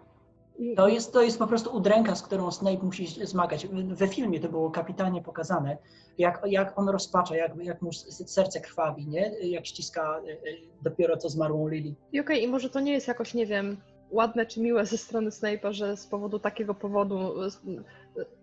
To 0.76 0.88
jest, 0.88 1.14
to 1.14 1.22
jest 1.22 1.40
po 1.40 1.48
prostu 1.48 1.76
udręka, 1.76 2.16
z 2.16 2.22
którą 2.22 2.52
Snape 2.52 2.84
musi 2.84 3.26
zmagać. 3.26 3.68
We 3.74 4.08
filmie 4.08 4.40
to 4.40 4.50
było 4.50 4.72
kapitalnie 4.72 5.22
pokazane, 5.22 5.78
jak, 6.18 6.42
jak 6.46 6.80
on 6.80 6.90
rozpacza, 6.90 7.36
jak, 7.36 7.52
jak 7.64 7.82
mu 7.82 7.94
serce 7.94 8.60
krwawi, 8.62 9.08
nie? 9.08 9.32
Jak 9.42 9.66
ściska 9.66 10.20
e, 10.28 10.32
e, 10.32 10.36
dopiero 10.82 11.18
co 11.18 11.30
zmarłą 11.30 11.68
Lily. 11.68 11.94
I 12.14 12.20
okej, 12.20 12.44
i 12.44 12.48
może 12.48 12.70
to 12.70 12.80
nie 12.80 12.94
jest 12.94 13.08
jakoś, 13.08 13.34
nie 13.34 13.46
wiem, 13.46 13.78
ładne 14.12 14.46
czy 14.46 14.62
miłe 14.62 14.86
ze 14.86 14.98
strony 14.98 15.30
Snape'a, 15.30 15.72
że 15.72 15.98
z 15.98 16.08
powodu 16.08 16.40
takiego 16.40 16.74
powodu, 16.74 17.50
z, 17.50 17.60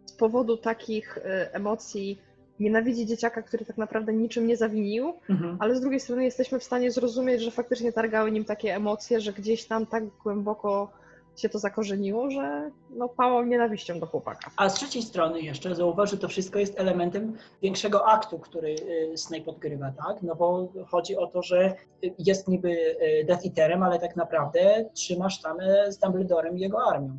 z 0.06 0.12
powodu 0.12 0.56
takich 0.56 1.18
e, 1.18 1.54
emocji 1.54 2.18
nienawidzi 2.60 3.06
dzieciaka, 3.06 3.42
który 3.42 3.64
tak 3.64 3.78
naprawdę 3.78 4.12
niczym 4.12 4.46
nie 4.46 4.56
zawinił, 4.56 5.12
Mhm. 5.28 5.56
ale 5.60 5.76
z 5.76 5.80
drugiej 5.80 6.00
strony 6.00 6.24
jesteśmy 6.24 6.58
w 6.58 6.64
stanie 6.64 6.90
zrozumieć, 6.90 7.42
że 7.42 7.50
faktycznie 7.50 7.92
targały 7.92 8.30
nim 8.32 8.44
takie 8.44 8.74
emocje, 8.74 9.20
że 9.20 9.32
gdzieś 9.32 9.64
tam 9.66 9.86
tak 9.86 10.04
głęboko 10.22 10.90
się 11.36 11.48
to 11.48 11.58
zakorzeniło, 11.58 12.30
że 12.30 12.70
no 12.90 13.08
pałał 13.08 13.44
nienawiścią 13.44 14.00
do 14.00 14.06
chłopaka. 14.06 14.50
A 14.56 14.68
z 14.68 14.74
trzeciej 14.74 15.02
strony 15.02 15.40
jeszcze 15.40 15.74
zauważ, 15.74 16.10
że 16.10 16.16
to 16.16 16.28
wszystko 16.28 16.58
jest 16.58 16.80
elementem 16.80 17.36
większego 17.62 18.06
aktu, 18.06 18.38
który 18.38 18.74
y, 19.12 19.18
Snape 19.18 19.46
odgrywa, 19.46 19.92
tak? 20.06 20.22
No 20.22 20.34
bo 20.34 20.68
chodzi 20.88 21.16
o 21.16 21.26
to, 21.26 21.42
że 21.42 21.74
y, 22.04 22.14
jest 22.18 22.48
niby 22.48 22.70
y, 22.70 23.24
Death 23.26 23.46
Eaterem, 23.46 23.82
ale 23.82 23.98
tak 23.98 24.16
naprawdę 24.16 24.90
trzymasz 24.94 25.40
tam 25.40 25.60
y, 25.60 25.92
z 25.92 25.98
Dumbledorem 25.98 26.58
i 26.58 26.60
jego 26.60 26.78
armią. 26.90 27.18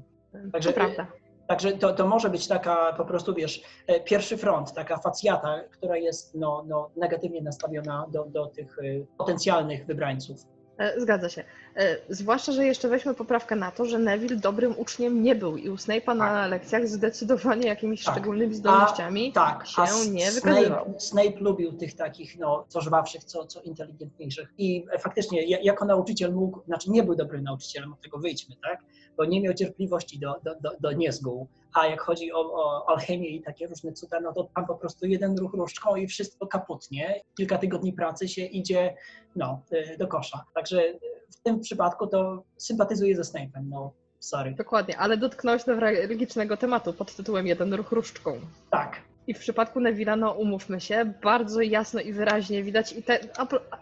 Także- 0.51 0.69
to 0.69 0.75
prawda. 0.75 1.08
Także 1.47 1.71
to, 1.71 1.93
to 1.93 2.08
może 2.08 2.30
być 2.30 2.47
taka 2.47 2.93
po 2.93 3.06
prostu, 3.06 3.34
wiesz, 3.34 3.62
e, 3.88 3.99
pierwszy 3.99 4.38
front, 4.38 4.73
taka 4.73 4.97
facjata, 4.97 5.60
która 5.71 5.97
jest 5.97 6.36
no, 6.36 6.63
no, 6.67 6.89
negatywnie 6.95 7.41
nastawiona 7.41 8.08
do, 8.12 8.25
do 8.25 8.45
tych 8.47 8.80
y, 8.80 9.06
potencjalnych 9.17 9.86
wybrańców. 9.86 10.55
E, 10.78 11.00
Zgadza 11.02 11.30
się. 11.30 11.44
E, 11.76 11.98
Zwłaszcza, 12.10 12.52
że 12.52 12.66
jeszcze 12.66 12.88
weźmy 12.90 13.14
poprawkę 13.14 13.56
na 13.56 13.72
to, 13.72 13.86
że 13.86 14.00
Neville 14.00 14.36
dobrym 14.36 14.80
uczniem 14.80 15.24
nie 15.24 15.36
był 15.36 15.58
i 15.58 15.70
u 15.70 15.76
Snape'a 15.76 16.16
na 16.18 16.48
lekcjach 16.48 16.88
zdecydowanie 16.88 17.68
jakimiś 17.68 18.04
Tak. 18.04 18.14
szczególnymi 18.16 18.56
zdolnościami 18.56 19.32
Tak, 19.34 19.68
się 19.68 19.82
a 19.82 19.88
nie 20.12 20.32
wykazywał. 20.32 20.86
Snape, 20.86 21.00
Snape 21.00 21.40
lubił 21.40 21.74
tych 21.74 21.94
takich, 21.96 22.40
no, 22.40 22.66
co 22.68 22.82
żwawszych, 22.82 23.24
co, 23.24 23.46
co 23.46 23.62
inteligentniejszych. 23.62 24.54
I 24.58 24.86
faktycznie, 25.00 25.44
ja- 25.46 25.60
jako 25.62 25.86
nauczyciel 25.86 26.34
mógł, 26.34 26.62
znaczy 26.66 26.92
nie 26.92 27.04
był 27.04 27.16
dobrym 27.16 27.44
nauczycielem, 27.44 27.94
od 27.94 28.02
tego 28.02 28.18
wyjdźmy, 28.18 28.56
tak? 28.64 28.80
Bo 29.17 29.25
nie 29.25 29.41
miał 29.41 29.54
cierpliwości 29.54 30.19
do, 30.19 30.36
do, 30.43 30.56
do, 30.62 30.71
do 30.80 30.91
niezgół. 30.91 31.47
A 31.73 31.88
jak 31.88 32.01
chodzi 32.01 32.32
o, 32.34 32.39
o 32.39 32.89
alchemię 32.89 33.30
i 33.30 33.41
takie 33.41 33.67
różne 33.67 33.93
cuda, 33.93 34.19
no 34.19 34.34
to 34.34 34.49
tam 34.56 34.65
po 34.65 34.75
prostu 34.75 35.06
jeden 35.06 35.38
ruch 35.38 35.54
różdżką 35.54 35.95
i 35.95 36.08
wszystko 36.08 36.47
kaputnie. 36.47 37.21
Kilka 37.38 37.58
tygodni 37.58 37.93
pracy 37.93 38.28
się 38.28 38.41
idzie, 38.45 38.95
no, 39.36 39.62
e, 39.71 39.97
do 39.97 40.08
kosza. 40.08 40.45
Także 40.54 40.93
w 41.32 41.41
tym 41.43 41.60
przypadku 41.60 42.08
to 42.08 42.43
sympatyzuję 42.58 43.15
ze 43.15 43.21
Snape'em, 43.21 43.63
no, 43.63 43.93
sorry. 44.19 44.54
Dokładnie, 44.58 44.97
ale 44.97 45.17
dotknąłeś 45.17 45.67
newralgicznego 45.67 46.58
tematu 46.58 46.93
pod 46.93 47.15
tytułem 47.15 47.47
Jeden 47.47 47.73
ruch 47.73 47.91
różdżką. 47.91 48.39
Tak, 48.71 49.01
I 49.28 49.34
w 49.34 49.40
przypadku 49.40 49.80
Neville'a, 49.80 50.18
no 50.20 50.32
umówmy 50.32 50.82
się, 50.82 51.14
bardzo 51.24 51.62
jasno 51.62 52.02
i 52.02 52.14
wyraźnie 52.14 52.64
widać 52.64 52.94
i 52.94 53.04
te, 53.04 53.20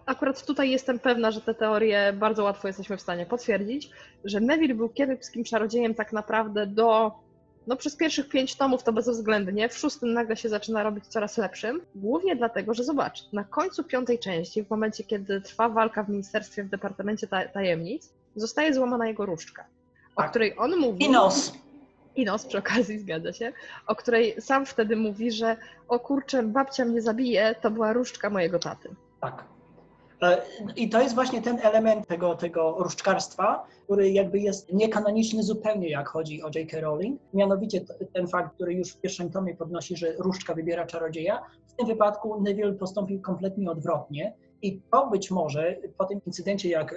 akurat 0.05 0.45
tutaj 0.45 0.71
jestem 0.71 0.99
pewna, 0.99 1.31
że 1.31 1.41
te 1.41 1.53
teorie 1.53 2.13
bardzo 2.13 2.43
łatwo 2.43 2.67
jesteśmy 2.67 2.97
w 2.97 3.01
stanie 3.01 3.25
potwierdzić, 3.25 3.89
że 4.25 4.39
Neville 4.39 4.75
był 4.75 4.89
kiepskim 4.89 5.43
czarodziejem 5.43 5.95
tak 5.95 6.13
naprawdę 6.13 6.67
do, 6.67 7.11
no 7.67 7.75
przez 7.75 7.95
pierwszych 7.95 8.29
pięć 8.29 8.55
tomów 8.55 8.83
to 8.83 8.93
bezwzględnie, 8.93 9.69
w 9.69 9.77
szóstym 9.77 10.13
nagle 10.13 10.37
się 10.37 10.49
zaczyna 10.49 10.83
robić 10.83 11.07
coraz 11.07 11.37
lepszym, 11.37 11.81
głównie 11.95 12.35
dlatego, 12.35 12.73
że 12.73 12.83
zobacz, 12.83 13.31
na 13.33 13.43
końcu 13.43 13.83
piątej 13.83 14.19
części, 14.19 14.63
w 14.63 14.69
momencie 14.69 15.03
kiedy 15.03 15.41
trwa 15.41 15.69
walka 15.69 16.03
w 16.03 16.09
ministerstwie 16.09 16.63
w 16.63 16.69
Departamencie 16.69 17.27
Ta- 17.27 17.47
Tajemnic, 17.47 18.09
zostaje 18.35 18.73
złamana 18.73 19.07
jego 19.07 19.25
różdżka, 19.25 19.65
o 20.15 20.21
Tak. 20.21 20.29
której 20.29 20.53
on 20.57 20.77
mówi... 20.77 21.03
i 21.05 21.09
nos. 21.09 21.53
I 22.15 22.25
nos 22.25 22.45
przy 22.45 22.57
okazji, 22.57 22.99
zgadza 22.99 23.33
się, 23.33 23.53
o 23.87 23.95
której 23.95 24.41
sam 24.41 24.65
wtedy 24.65 24.95
mówi, 24.95 25.31
że 25.31 25.57
o 25.87 25.99
kurczę, 25.99 26.43
babcia 26.43 26.85
mnie 26.85 27.01
zabije, 27.01 27.55
to 27.61 27.71
była 27.71 27.93
różdżka 27.93 28.29
mojego 28.29 28.59
taty. 28.59 28.89
Tak. 29.21 29.43
E, 30.21 30.41
I 30.75 30.89
to 30.89 31.01
jest 31.01 31.15
właśnie 31.15 31.41
ten 31.41 31.59
element 31.61 32.07
tego, 32.07 32.35
tego 32.35 32.75
różdżkarstwa, 32.79 33.65
który 33.83 34.11
jakby 34.11 34.39
jest 34.39 34.73
niekanoniczny 34.73 35.43
zupełnie, 35.43 35.89
jak 35.89 36.07
chodzi 36.07 36.43
o 36.43 36.49
J.K. 36.55 36.81
Rowling. 36.81 37.21
Mianowicie 37.33 37.81
ten 38.13 38.27
fakt, 38.27 38.55
który 38.55 38.73
już 38.73 38.89
w 38.89 39.01
pierwszym 39.01 39.31
tomie 39.31 39.55
podnosi, 39.55 39.97
że 39.97 40.13
różdżka 40.19 40.53
wybiera 40.53 40.85
czarodzieja. 40.85 41.43
W 41.67 41.73
tym 41.73 41.87
wypadku 41.87 42.41
Neville 42.41 42.73
postąpił 42.73 43.21
kompletnie 43.21 43.71
odwrotnie. 43.71 44.33
I 44.61 44.81
to 44.91 45.07
być 45.07 45.31
może 45.31 45.77
po 45.97 46.05
tym 46.05 46.21
incydencie, 46.27 46.69
jak 46.69 46.93
e, 46.93 46.95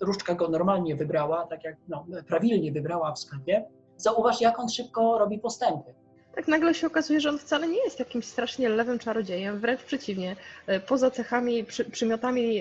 różdżka 0.00 0.34
go 0.34 0.48
normalnie 0.48 0.96
wybrała, 0.96 1.46
tak 1.46 1.64
jak 1.64 1.76
no, 1.88 2.06
prawilnie 2.26 2.72
wybrała 2.72 3.12
w 3.12 3.18
sklepie, 3.18 3.64
zauważ, 3.98 4.40
jak 4.40 4.58
on 4.58 4.68
szybko 4.68 5.18
robi 5.18 5.38
postępy. 5.38 5.94
Tak 6.34 6.48
nagle 6.48 6.74
się 6.74 6.86
okazuje, 6.86 7.20
że 7.20 7.28
on 7.28 7.38
wcale 7.38 7.68
nie 7.68 7.84
jest 7.84 7.98
jakimś 7.98 8.24
strasznie 8.24 8.68
lewym 8.68 8.98
czarodziejem, 8.98 9.60
wręcz 9.60 9.82
przeciwnie. 9.82 10.36
E, 10.66 10.80
Poza 10.80 11.10
cechami, 11.10 11.64
przy, 11.64 11.84
przymiotami 11.84 12.60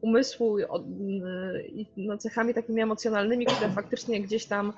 umysłu 0.00 0.58
y, 0.58 0.64
i 1.68 1.86
no, 1.96 2.18
cechami 2.18 2.54
takimi 2.54 2.82
emocjonalnymi, 2.82 3.46
które 3.46 3.70
faktycznie 3.70 4.20
gdzieś 4.20 4.46
tam 4.46 4.72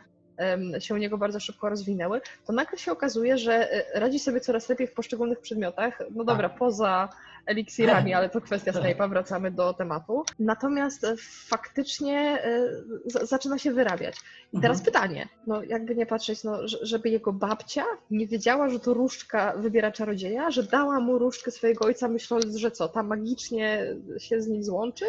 się 0.78 0.94
u 0.94 0.96
niego 0.96 1.18
bardzo 1.18 1.40
szybko 1.40 1.68
rozwinęły, 1.68 2.20
to 2.46 2.52
nagle 2.52 2.78
się 2.78 2.92
okazuje, 2.92 3.38
że 3.38 3.72
e, 3.72 4.00
radzi 4.00 4.18
sobie 4.18 4.40
coraz 4.40 4.68
lepiej 4.68 4.86
w 4.86 4.92
poszczególnych 4.92 5.40
przedmiotach. 5.40 6.02
No 6.10 6.24
dobra, 6.24 6.48
poza 6.48 7.08
eliksirami, 7.46 8.14
ale 8.14 8.28
to 8.28 8.40
kwestia 8.40 8.72
Snape'a, 8.72 9.08
wracamy 9.10 9.50
do 9.50 9.74
tematu. 9.74 10.24
Natomiast 10.38 11.04
e, 11.04 11.14
faktycznie 11.48 12.18
e, 12.44 13.26
zaczyna 13.26 13.58
się 13.58 13.72
wyrabiać. 13.72 14.16
I 14.52 14.60
teraz 14.60 14.78
Mhm. 14.78 14.84
pytanie, 14.84 15.28
no 15.46 15.62
jakby 15.62 15.94
nie 15.96 16.06
patrzeć, 16.06 16.44
no, 16.44 16.68
że- 16.68 16.78
żeby 16.82 17.08
jego 17.10 17.32
babcia 17.32 17.84
nie 18.10 18.26
wiedziała, 18.26 18.68
że 18.68 18.80
to 18.80 18.94
różdżka 18.94 19.52
wybiera 19.56 19.92
czarodzieja, 19.92 20.50
że 20.50 20.62
dała 20.62 21.00
mu 21.00 21.18
różdżkę 21.18 21.50
swojego 21.50 21.84
ojca, 21.84 22.08
myśląc, 22.08 22.56
że 22.56 22.70
co, 22.70 22.88
ta 22.88 23.02
magicznie 23.02 23.96
się 24.18 24.40
z 24.42 24.46
nim 24.48 24.64
złączy? 24.64 25.04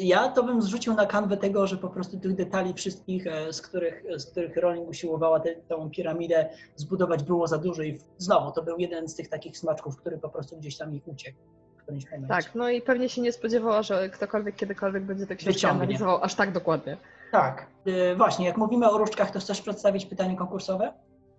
Ja 0.00 0.28
to 0.28 0.42
bym 0.42 0.62
zrzucił 0.62 0.94
na 0.94 1.06
kanwę 1.06 1.36
tego, 1.36 1.66
że 1.66 1.76
po 1.76 1.88
prostu 1.88 2.20
tych 2.20 2.34
detali 2.34 2.74
wszystkich, 2.74 3.26
e, 3.26 3.52
z 3.52 3.60
których, 3.62 4.02
z 4.16 4.26
których 4.30 4.56
Rowling 4.56 4.88
usiłowała 4.88 5.40
tę 5.40 5.54
piramidę 5.96 6.48
zbudować 6.76 7.22
było 7.22 7.46
za 7.46 7.58
dużo 7.58 7.82
i 7.82 7.98
znowu 8.18 8.52
to 8.52 8.62
był 8.62 8.78
jeden 8.78 9.08
z 9.08 9.14
tych 9.14 9.28
takich 9.28 9.58
smaczków, 9.58 9.96
który 9.96 10.18
po 10.18 10.28
prostu 10.28 10.56
gdzieś 10.56 10.76
tam 10.76 10.94
ich 10.94 11.08
uciekł 11.08 11.38
w 11.82 11.84
którymś 11.84 12.04
momencie. 12.10 12.28
Tak, 12.28 12.54
no 12.54 12.68
i 12.68 12.82
pewnie 12.82 13.08
się 13.08 13.20
nie 13.22 13.32
spodziewała, 13.32 13.82
że 13.82 14.08
ktokolwiek 14.08 14.56
kiedykolwiek 14.56 15.02
będzie 15.02 15.26
te 15.26 15.36
książki 15.36 15.54
Wyciągnie. 15.54 15.82
analizował 15.82 16.22
aż 16.24 16.34
tak 16.34 16.52
dokładnie. 16.52 16.96
Tak. 17.32 17.66
E, 17.86 18.16
Właśnie, 18.16 18.46
jak 18.46 18.56
mówimy 18.56 18.90
o 18.90 18.98
różdżkach, 18.98 19.30
to 19.30 19.38
chcesz 19.40 19.60
przedstawić 19.60 20.06
pytanie 20.06 20.36
konkursowe? 20.36 20.92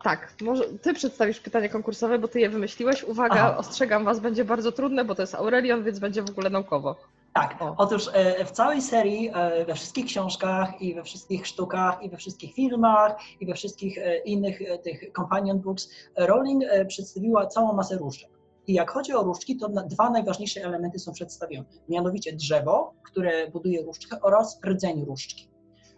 Tak, 0.03 0.33
może 0.41 0.63
ty 0.81 0.93
przedstawisz 0.93 1.39
pytanie 1.39 1.69
konkursowe, 1.69 2.19
bo 2.19 2.27
ty 2.27 2.39
je 2.39 2.49
wymyśliłeś. 2.49 3.03
Uwaga, 3.03 3.35
Aha. 3.35 3.57
ostrzegam 3.57 4.05
was, 4.05 4.19
będzie 4.19 4.45
bardzo 4.45 4.71
trudne, 4.71 5.05
bo 5.05 5.15
to 5.15 5.21
jest 5.23 5.35
Aurelion, 5.35 5.83
więc 5.83 5.99
będzie 5.99 6.21
w 6.23 6.29
ogóle 6.29 6.49
naukowo. 6.49 6.95
Tak, 7.33 7.55
O. 7.61 7.75
otóż 7.77 8.09
e, 8.13 8.45
w 8.45 8.51
całej 8.51 8.81
serii, 8.81 9.31
e, 9.33 9.65
we 9.65 9.75
wszystkich 9.75 10.05
książkach 10.05 10.81
i 10.81 10.95
we 10.95 11.03
wszystkich 11.03 11.47
sztukach 11.47 12.03
i 12.03 12.09
we 12.09 12.17
wszystkich 12.17 12.53
filmach 12.53 13.15
i 13.39 13.45
we 13.45 13.53
wszystkich 13.53 13.97
e, 13.97 14.17
innych 14.17 14.59
tych 14.83 15.11
companion 15.15 15.59
books 15.59 15.89
Rowling 16.17 16.63
przedstawiła 16.87 17.47
całą 17.47 17.73
masę 17.73 17.97
różdżek. 17.97 18.29
I 18.67 18.73
jak 18.73 18.91
chodzi 18.91 19.13
o 19.13 19.23
różdżki, 19.23 19.57
to 19.57 19.69
dwa 19.69 20.09
najważniejsze 20.09 20.61
elementy 20.61 20.99
są 20.99 21.11
przedstawione. 21.11 21.65
Mianowicie 21.89 22.33
drzewo, 22.33 22.93
które 23.03 23.51
buduje 23.51 23.81
różdżkę 23.81 24.21
oraz 24.21 24.59
rdzeń 24.65 25.05
różdżki. 25.05 25.49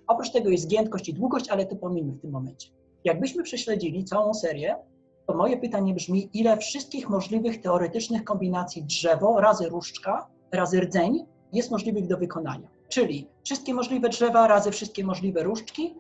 Oprócz 0.08 0.32
tego 0.32 0.50
jest 0.50 0.68
giętkość 0.68 1.10
i 1.10 1.14
długość, 1.14 1.50
ale 1.50 1.66
to 1.66 1.76
pomijmy 1.76 2.12
w 2.12 2.22
tym 2.22 2.32
momencie. 2.32 2.70
Jakbyśmy 3.04 3.44
prześledzili 3.44 4.04
całą 4.04 4.34
serię, 4.34 4.76
to 5.28 5.34
moje 5.34 5.58
pytanie 5.58 5.94
brzmi, 5.94 6.30
ile 6.34 6.58
wszystkich 6.58 7.10
możliwych 7.10 7.62
teoretycznych 7.62 8.24
kombinacji 8.24 8.84
drzewo 8.84 9.40
razy 9.40 9.70
różdżka 9.70 10.28
razy 10.52 10.80
rdzeń 10.80 11.26
jest 11.54 11.72
możliwych 11.72 12.08
do 12.08 12.18
wykonania. 12.18 12.68
Czyli 12.90 13.28
wszystkie 13.44 13.74
możliwe 13.74 14.10
drzewa 14.10 14.48
razy 14.48 14.72
wszystkie 14.72 15.04
możliwe 15.04 15.44
różdżki 15.44 15.96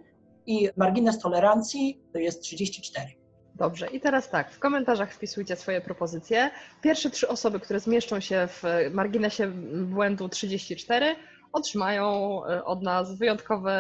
i 0.45 0.70
margines 0.78 1.20
tolerancji 1.20 1.99
to 2.13 2.20
jest 2.20 2.41
34. 2.41 3.24
Dobrze, 3.55 3.87
i 3.87 3.99
teraz 3.99 4.29
tak, 4.29 4.51
w 4.51 4.59
komentarzach 4.59 5.13
wpisujcie 5.13 5.55
swoje 5.55 5.81
propozycje. 5.81 6.51
Pierwsze 6.81 7.09
trzy 7.09 7.27
osoby, 7.27 7.59
które 7.59 7.79
zmieszczą 7.79 8.19
się 8.19 8.47
w 8.47 8.63
marginesie 8.93 9.47
błędu 9.85 10.29
34, 10.29 11.15
otrzymają 11.53 12.05
e, 12.45 12.65
od 12.65 12.81
nas 12.81 13.17
wyjątkowe, 13.17 13.71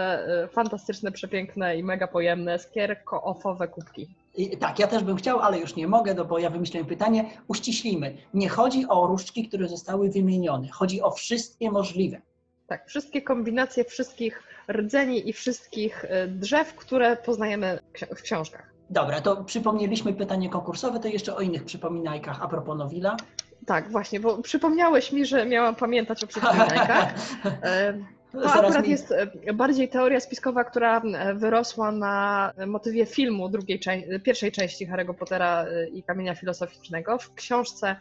e, 0.43 0.47
fantastyczne, 0.47 1.11
przepiękne 1.11 1.77
i 1.77 1.83
mega 1.83 2.07
pojemne 2.07 2.59
skierko-ofowe 2.59 3.67
kubki. 3.67 4.07
I, 4.35 4.57
tak, 4.57 4.79
ja 4.79 4.87
też 4.87 5.03
bym 5.03 5.15
chciał, 5.17 5.39
ale 5.39 5.59
już 5.59 5.75
nie 5.75 5.87
mogę, 5.87 6.13
no 6.13 6.25
bo 6.25 6.39
ja 6.39 6.49
wymyśliłem 6.49 6.87
pytanie. 6.87 7.29
Uściślimy. 7.47 8.17
Nie 8.33 8.49
chodzi 8.49 8.85
o 8.89 9.07
różdżki, 9.07 9.47
które 9.47 9.67
zostały 9.67 10.09
wymienione. 10.09 10.67
Chodzi 10.69 11.01
o 11.01 11.11
wszystkie 11.11 11.71
możliwe. 11.71 12.21
Tak, 12.67 12.87
wszystkie 12.87 13.21
kombinacje 13.21 13.83
wszystkich 13.83 14.43
rdzeni 14.71 15.29
i 15.29 15.33
wszystkich 15.33 16.05
e, 16.05 16.27
drzew, 16.27 16.75
które 16.75 17.17
poznajemy 17.17 17.79
w 17.93 17.97
ksi- 17.97 18.15
w 18.15 18.21
książkach. 18.21 18.74
Dobra, 18.89 19.21
to 19.21 19.43
przypomnieliśmy 19.43 20.13
pytanie 20.13 20.49
konkursowe, 20.49 20.99
to 20.99 21.07
jeszcze 21.07 21.35
o 21.35 21.41
innych 21.41 21.63
przypominajkach 21.63 22.43
a 22.43 22.47
propos 22.47 22.77
Nowila. 22.77 23.17
Tak, 23.65 23.91
właśnie, 23.91 24.19
bo 24.19 24.37
przypomniałeś 24.37 25.11
mi, 25.11 25.25
że 25.25 25.45
miałam 25.45 25.75
pamiętać 25.75 26.23
o 26.23 26.27
przypominajkach. 26.27 27.13
E, 27.63 27.93
To 28.31 28.41
Zaraz 28.41 28.65
akurat 28.65 28.87
jest 28.87 29.11
e, 29.11 29.53
bardziej 29.53 29.89
teoria 29.89 30.19
spiskowa, 30.19 30.63
która 30.63 31.01
e, 31.01 31.33
wyrosła 31.33 31.91
na 31.91 32.51
motywie 32.67 33.05
filmu 33.05 33.49
drugiej 33.49 33.79
pierwszej 34.23 34.51
części 34.51 34.87
Harry'ego 34.87 35.13
Pottera 35.13 35.65
i 35.93 36.03
Kamienia 36.03 36.35
Filozoficznego. 36.35 37.17
W 37.17 37.33
książce 37.33 37.95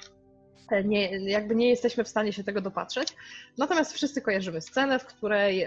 nie, 0.84 1.18
jakby 1.30 1.54
nie 1.54 1.68
jesteśmy 1.68 2.04
w 2.04 2.08
stanie 2.08 2.32
się 2.32 2.44
tego 2.44 2.60
dopatrzeć. 2.60 3.08
Natomiast 3.58 3.92
wszyscy 3.92 4.22
kojarzymy 4.22 4.60
scenę, 4.60 4.98
w 4.98 5.04
której 5.06 5.66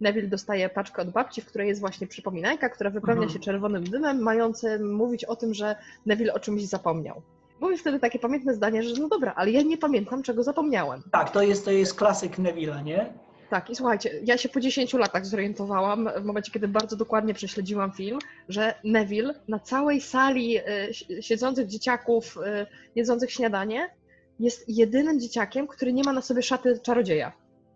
Neville 0.00 0.28
dostaje 0.28 0.68
paczkę 0.68 1.02
od 1.02 1.10
babci, 1.10 1.40
w 1.42 1.46
której 1.46 1.68
jest 1.68 1.80
właśnie 1.80 2.06
przypominajka, 2.06 2.68
która 2.68 2.90
wypełnia 2.90 3.22
Mhm. 3.22 3.30
się 3.32 3.44
czerwonym 3.44 3.84
dymem, 3.84 4.18
mającym 4.22 4.94
mówić 4.94 5.24
o 5.24 5.36
tym, 5.36 5.54
że 5.54 5.76
Neville 6.06 6.34
o 6.34 6.38
czymś 6.40 6.62
zapomniał. 6.62 7.22
Mówi 7.60 7.78
wtedy 7.78 7.98
takie 8.00 8.18
pamiętne 8.18 8.54
zdanie, 8.54 8.82
że 8.82 9.00
no 9.02 9.08
dobra, 9.08 9.32
ale 9.36 9.50
ja 9.50 9.62
nie 9.62 9.78
pamiętam, 9.78 10.22
czego 10.22 10.42
zapomniałem. 10.42 11.02
Tak, 11.12 11.30
to 11.30 11.42
jest, 11.42 11.64
to 11.64 11.70
jest 11.70 11.94
klasyk 11.94 12.38
Neville'a, 12.38 12.84
nie? 12.84 13.12
Tak, 13.50 13.70
i 13.70 13.76
słuchajcie, 13.76 14.10
ja 14.24 14.38
się 14.38 14.48
po 14.48 14.60
10 14.60 14.94
latach 14.94 15.26
zorientowałam, 15.26 16.10
w 16.20 16.24
momencie, 16.24 16.52
kiedy 16.52 16.68
bardzo 16.68 16.96
dokładnie 16.96 17.34
prześledziłam 17.34 17.92
film, 17.92 18.18
że 18.48 18.74
Neville 18.84 19.34
na 19.48 19.58
całej 19.58 20.00
sali 20.00 20.58
si- 20.92 21.22
siedzących 21.22 21.66
dzieciaków 21.66 22.36
y, 22.36 22.66
jedzących 22.96 23.32
śniadanie 23.32 23.90
jest 24.38 24.68
jedynym 24.68 25.20
dzieciakiem, 25.20 25.66
który 25.66 25.92
nie 25.92 26.02
ma 26.02 26.12
na 26.12 26.22
sobie 26.22 26.42
szaty 26.42 26.80
czarodzieja. 26.82 27.32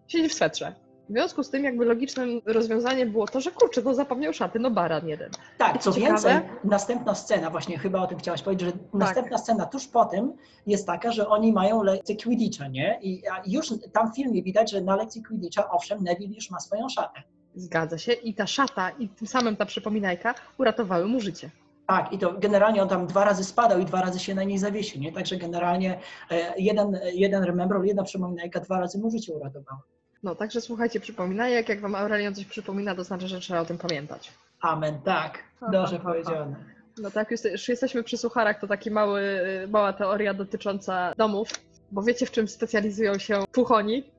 Siedzi 0.08 0.28
w 0.28 0.34
swetrze. 0.34 0.74
W 1.08 1.12
związku 1.12 1.42
z 1.42 1.50
tym 1.50 1.64
jakby 1.64 1.84
logicznym 1.84 2.40
rozwiązaniem 2.46 3.12
było 3.12 3.26
to, 3.26 3.40
że 3.40 3.50
kurczę, 3.50 3.82
no 3.82 3.94
zapomniał 3.94 4.32
szaty, 4.32 4.58
no 4.58 4.70
baran 4.70 5.08
jeden. 5.08 5.30
Tak, 5.58 5.82
co 5.82 5.92
Ciekawe. 5.92 6.12
więcej, 6.12 6.50
następna 6.64 7.14
scena, 7.14 7.50
właśnie 7.50 7.78
chyba 7.78 8.02
o 8.02 8.06
tym 8.06 8.18
chciałaś 8.18 8.42
powiedzieć, 8.42 8.68
że 8.68 8.98
następna 8.98 9.38
scena 9.38 9.66
tuż 9.66 9.86
po 9.86 10.04
tym 10.04 10.32
jest 10.66 10.86
taka, 10.86 11.12
że 11.12 11.28
oni 11.28 11.52
mają 11.52 11.82
lekcję 11.82 12.16
Quidditcha, 12.16 12.68
nie? 12.68 12.98
I 13.02 13.22
już 13.46 13.74
tam 13.92 14.12
w 14.12 14.16
filmie 14.16 14.42
widać, 14.42 14.70
że 14.70 14.80
na 14.80 14.96
lekcji 14.96 15.22
Quidditcha, 15.22 15.70
owszem, 15.70 16.04
Neville 16.04 16.34
już 16.34 16.50
ma 16.50 16.60
swoją 16.60 16.88
szatę. 16.88 17.22
Zgadza 17.54 17.98
się. 17.98 18.12
I 18.12 18.34
ta 18.34 18.46
szata 18.46 18.90
i 18.90 19.08
tym 19.08 19.26
samym 19.26 19.56
ta 19.56 19.66
przypominajka 19.66 20.34
uratowały 20.58 21.06
mu 21.06 21.20
życie. 21.20 21.50
Tak, 21.87 22.12
i 22.12 22.18
to 22.18 22.33
generalnie 22.33 22.83
on 22.83 22.89
tam 22.89 23.07
dwa 23.07 23.24
razy 23.24 23.45
spadał 23.45 23.78
i 23.78 23.85
dwa 23.85 24.01
razy 24.01 24.18
się 24.18 24.35
na 24.35 24.45
niej 24.45 24.59
zawiesił, 24.59 25.01
nie? 25.01 25.12
Także 25.12 25.37
generalnie 25.37 25.99
e, 26.30 26.55
jeden, 26.59 26.99
jeden 27.14 27.45
remember, 27.45 27.85
jedna 27.85 28.03
przypominajka 28.03 28.61
dwa 28.61 28.80
razy 28.80 28.99
mu 28.99 29.11
życie 29.11 29.33
uratowała. 29.33 29.83
No, 30.22 30.35
także 30.35 30.61
słuchajcie 30.61 31.01
przypominajek, 31.01 31.68
jak 31.68 31.80
wam 31.80 31.95
Aurelion 31.95 32.35
coś 32.35 32.45
przypomina, 32.45 32.95
to 32.95 33.05
znaczy, 33.05 33.28
że 33.28 33.41
trzeba 33.41 33.61
o 33.61 33.64
tym 33.64 33.78
pamiętać. 33.78 34.33
Amen, 34.61 35.01
tak, 35.05 35.39
dobrze 35.72 35.99
powiedziane. 35.99 36.57
No 36.99 37.11
tak, 37.11 37.30
już, 37.30 37.68
jesteśmy 37.68 38.03
przy 38.03 38.16
sucharach, 38.16 38.61
to 38.61 38.66
taki 38.66 38.91
mały, 38.91 39.20
y, 39.64 39.68
mała 39.68 39.93
teoria 39.93 40.35
dotycząca 40.35 41.12
domów, 41.16 41.49
bo 41.93 42.03
wiecie 42.03 42.26
w 42.26 42.30
czym 42.30 42.49
specjalizują 42.49 43.18
się 43.18 43.45
puchoni? 43.53 44.11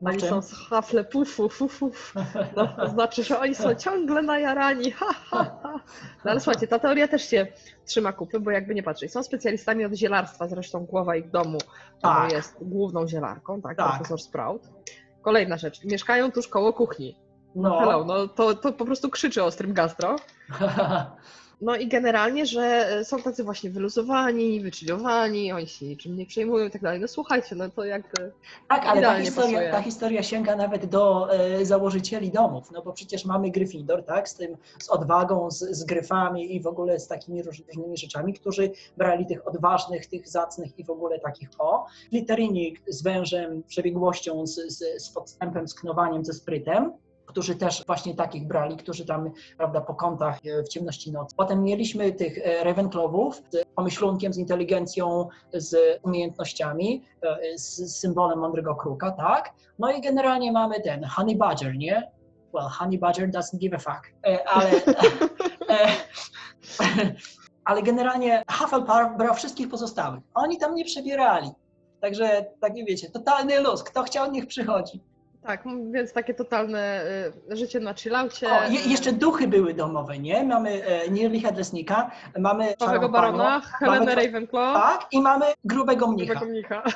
No 0.00 0.10
Oni 0.10 0.20
są 0.20 0.42
z 0.42 0.52
hafle 0.52 1.04
pufu, 1.04 1.48
fufu. 1.48 1.90
No, 2.56 2.68
to 2.68 2.88
znaczy, 2.88 3.24
że 3.24 3.40
oni 3.40 3.54
są 3.54 3.74
ciągle 3.74 4.22
najarani, 4.22 4.90
ha, 4.90 5.06
ha, 5.30 5.58
ha. 5.62 5.80
No 6.24 6.30
ale 6.30 6.40
słuchajcie, 6.40 6.66
ta 6.66 6.78
teoria 6.78 7.08
też 7.08 7.28
się 7.30 7.46
trzyma 7.86 8.12
kupy, 8.12 8.40
bo 8.40 8.50
jakby 8.50 8.74
nie 8.74 8.82
patrzeć, 8.82 9.12
są 9.12 9.22
specjalistami 9.22 9.84
od 9.84 9.92
zielarstwa, 9.94 10.48
zresztą 10.48 10.84
głowa 10.84 11.16
ich 11.16 11.30
domu 11.30 11.58
Tak. 12.02 12.32
jest 12.32 12.56
główną 12.60 13.08
zielarką, 13.08 13.62
tak, 13.62 13.76
Tak. 13.76 13.88
profesor 13.88 14.20
Sprout. 14.20 14.62
Kolejna 15.22 15.56
rzecz, 15.56 15.84
mieszkają 15.84 16.32
tuż 16.32 16.48
koło 16.48 16.72
kuchni. 16.72 17.18
No, 17.54 17.78
Hello, 17.78 18.04
no 18.04 18.28
to, 18.28 18.54
to 18.54 18.72
po 18.72 18.84
prostu 18.84 19.10
krzyczy 19.10 19.44
ostrym 19.44 19.72
gastro. 19.72 20.16
No 21.60 21.76
i 21.76 21.88
generalnie, 21.88 22.46
że 22.46 22.62
e, 22.62 23.04
są 23.04 23.22
tacy 23.22 23.44
właśnie 23.44 23.70
wyluzowani, 23.70 24.60
wychillowani, 24.60 25.52
oni 25.52 25.66
się 25.66 25.86
niczym 25.86 26.16
nie 26.16 26.26
przejmują 26.26 26.66
i 26.66 26.70
tak 26.70 26.82
dalej. 26.82 27.00
No 27.00 27.08
słuchajcie, 27.08 27.56
no 27.56 27.70
to 27.70 27.84
jakby... 27.84 28.32
Tak, 28.68 28.86
ale 28.86 29.02
ta 29.02 29.20
historia, 29.20 29.72
ta 29.72 29.82
historia 29.82 30.22
sięga 30.22 30.56
nawet 30.56 30.86
do 30.86 31.32
e, 31.32 31.64
założycieli 31.64 32.30
domów, 32.30 32.70
no 32.70 32.82
bo 32.82 32.92
przecież 32.92 33.24
mamy 33.24 33.50
Gryffindor, 33.50 34.04
tak, 34.04 34.28
z 34.28 34.34
tym, 34.34 34.56
z 34.78 34.88
odwagą, 34.88 35.50
z, 35.50 35.58
z 35.58 35.84
gryfami 35.84 36.56
i 36.56 36.60
w 36.60 36.66
ogóle 36.66 37.00
z 37.00 37.08
takimi 37.08 37.42
róż, 37.42 37.62
różnymi 37.66 37.96
rzeczami, 37.96 38.34
którzy 38.34 38.70
brali 38.96 39.26
tych 39.26 39.48
odważnych, 39.48 40.06
tych 40.06 40.28
zacnych 40.28 40.78
i 40.78 40.84
w 40.84 40.90
ogóle 40.90 41.18
takich 41.18 41.48
o. 41.58 41.86
Slytherini 42.08 42.76
z 42.88 43.02
wężem, 43.02 43.62
przebiegłością, 43.62 44.46
z, 44.46 44.54
z, 44.54 45.02
z 45.02 45.10
podstępem, 45.10 45.68
z 45.68 45.74
knowaniem, 45.74 46.24
ze 46.24 46.32
sprytem, 46.32 46.92
którzy 47.28 47.56
też 47.56 47.84
właśnie 47.86 48.14
takich 48.14 48.46
brali, 48.46 48.76
którzy 48.76 49.06
tam, 49.06 49.30
prawda, 49.56 49.80
po 49.80 49.94
kątach 49.94 50.38
e, 50.46 50.62
w 50.62 50.68
ciemności 50.68 51.12
nocy. 51.12 51.36
Potem 51.36 51.62
mieliśmy 51.62 52.12
tych 52.12 52.38
e, 52.38 52.64
Ravenclawów 52.64 53.42
z 53.50 53.64
pomyślunkiem, 53.76 54.32
z 54.32 54.38
inteligencją, 54.38 55.28
z 55.52 56.00
umiejętnościami, 56.02 57.02
e, 57.22 57.58
z 57.58 57.96
symbolem 58.00 58.38
mądrego 58.38 58.74
kruka, 58.74 59.10
tak? 59.10 59.52
No 59.78 59.92
i 59.92 60.00
generalnie 60.00 60.52
mamy 60.52 60.80
ten 60.80 61.04
Honey 61.04 61.36
Badger, 61.36 61.76
nie? 61.76 62.10
Well, 62.54 62.68
Honey 62.68 62.98
Badger 62.98 63.30
doesn't 63.30 63.58
give 63.58 63.74
a 63.74 63.78
fuck, 63.78 64.12
ale, 64.46 64.70
ale 67.64 67.82
generalnie 67.82 68.42
Hufflepuff 68.50 69.18
brał 69.18 69.34
wszystkich 69.34 69.68
pozostałych. 69.68 70.20
Oni 70.34 70.58
tam 70.58 70.74
nie 70.74 70.84
przebierali. 70.84 71.50
Także, 72.00 72.46
tak 72.60 72.74
nie 72.74 72.84
wiecie, 72.84 73.10
totalny 73.10 73.60
luz. 73.60 73.82
Kto 73.82 74.02
chciał, 74.02 74.30
niech 74.30 74.46
przychodzi. 74.46 75.00
Tak, 75.42 75.64
więc 75.90 76.12
takie 76.12 76.34
totalne 76.34 77.04
y, 77.50 77.56
życie 77.56 77.80
na 77.80 77.94
chillaucie. 77.94 78.48
O, 78.50 78.70
je, 78.70 78.80
jeszcze 78.80 79.12
duchy 79.12 79.48
były 79.48 79.74
domowe, 79.74 80.18
nie? 80.18 80.44
Mamy 80.44 80.84
e, 80.84 81.10
Nearly 81.10 81.40
Headlessnika, 81.40 82.10
mamy 82.38 82.74
Szarą 82.78 83.08
Barona, 83.08 83.60
Helenę 83.60 84.14
Ravenclaw, 84.14 84.74
Tak, 84.74 85.06
i 85.12 85.20
mamy 85.20 85.46
Grubego 85.64 86.06
Mnicha. 86.06 86.34
Grubego 86.34 86.52
Mnicha. 86.52 86.82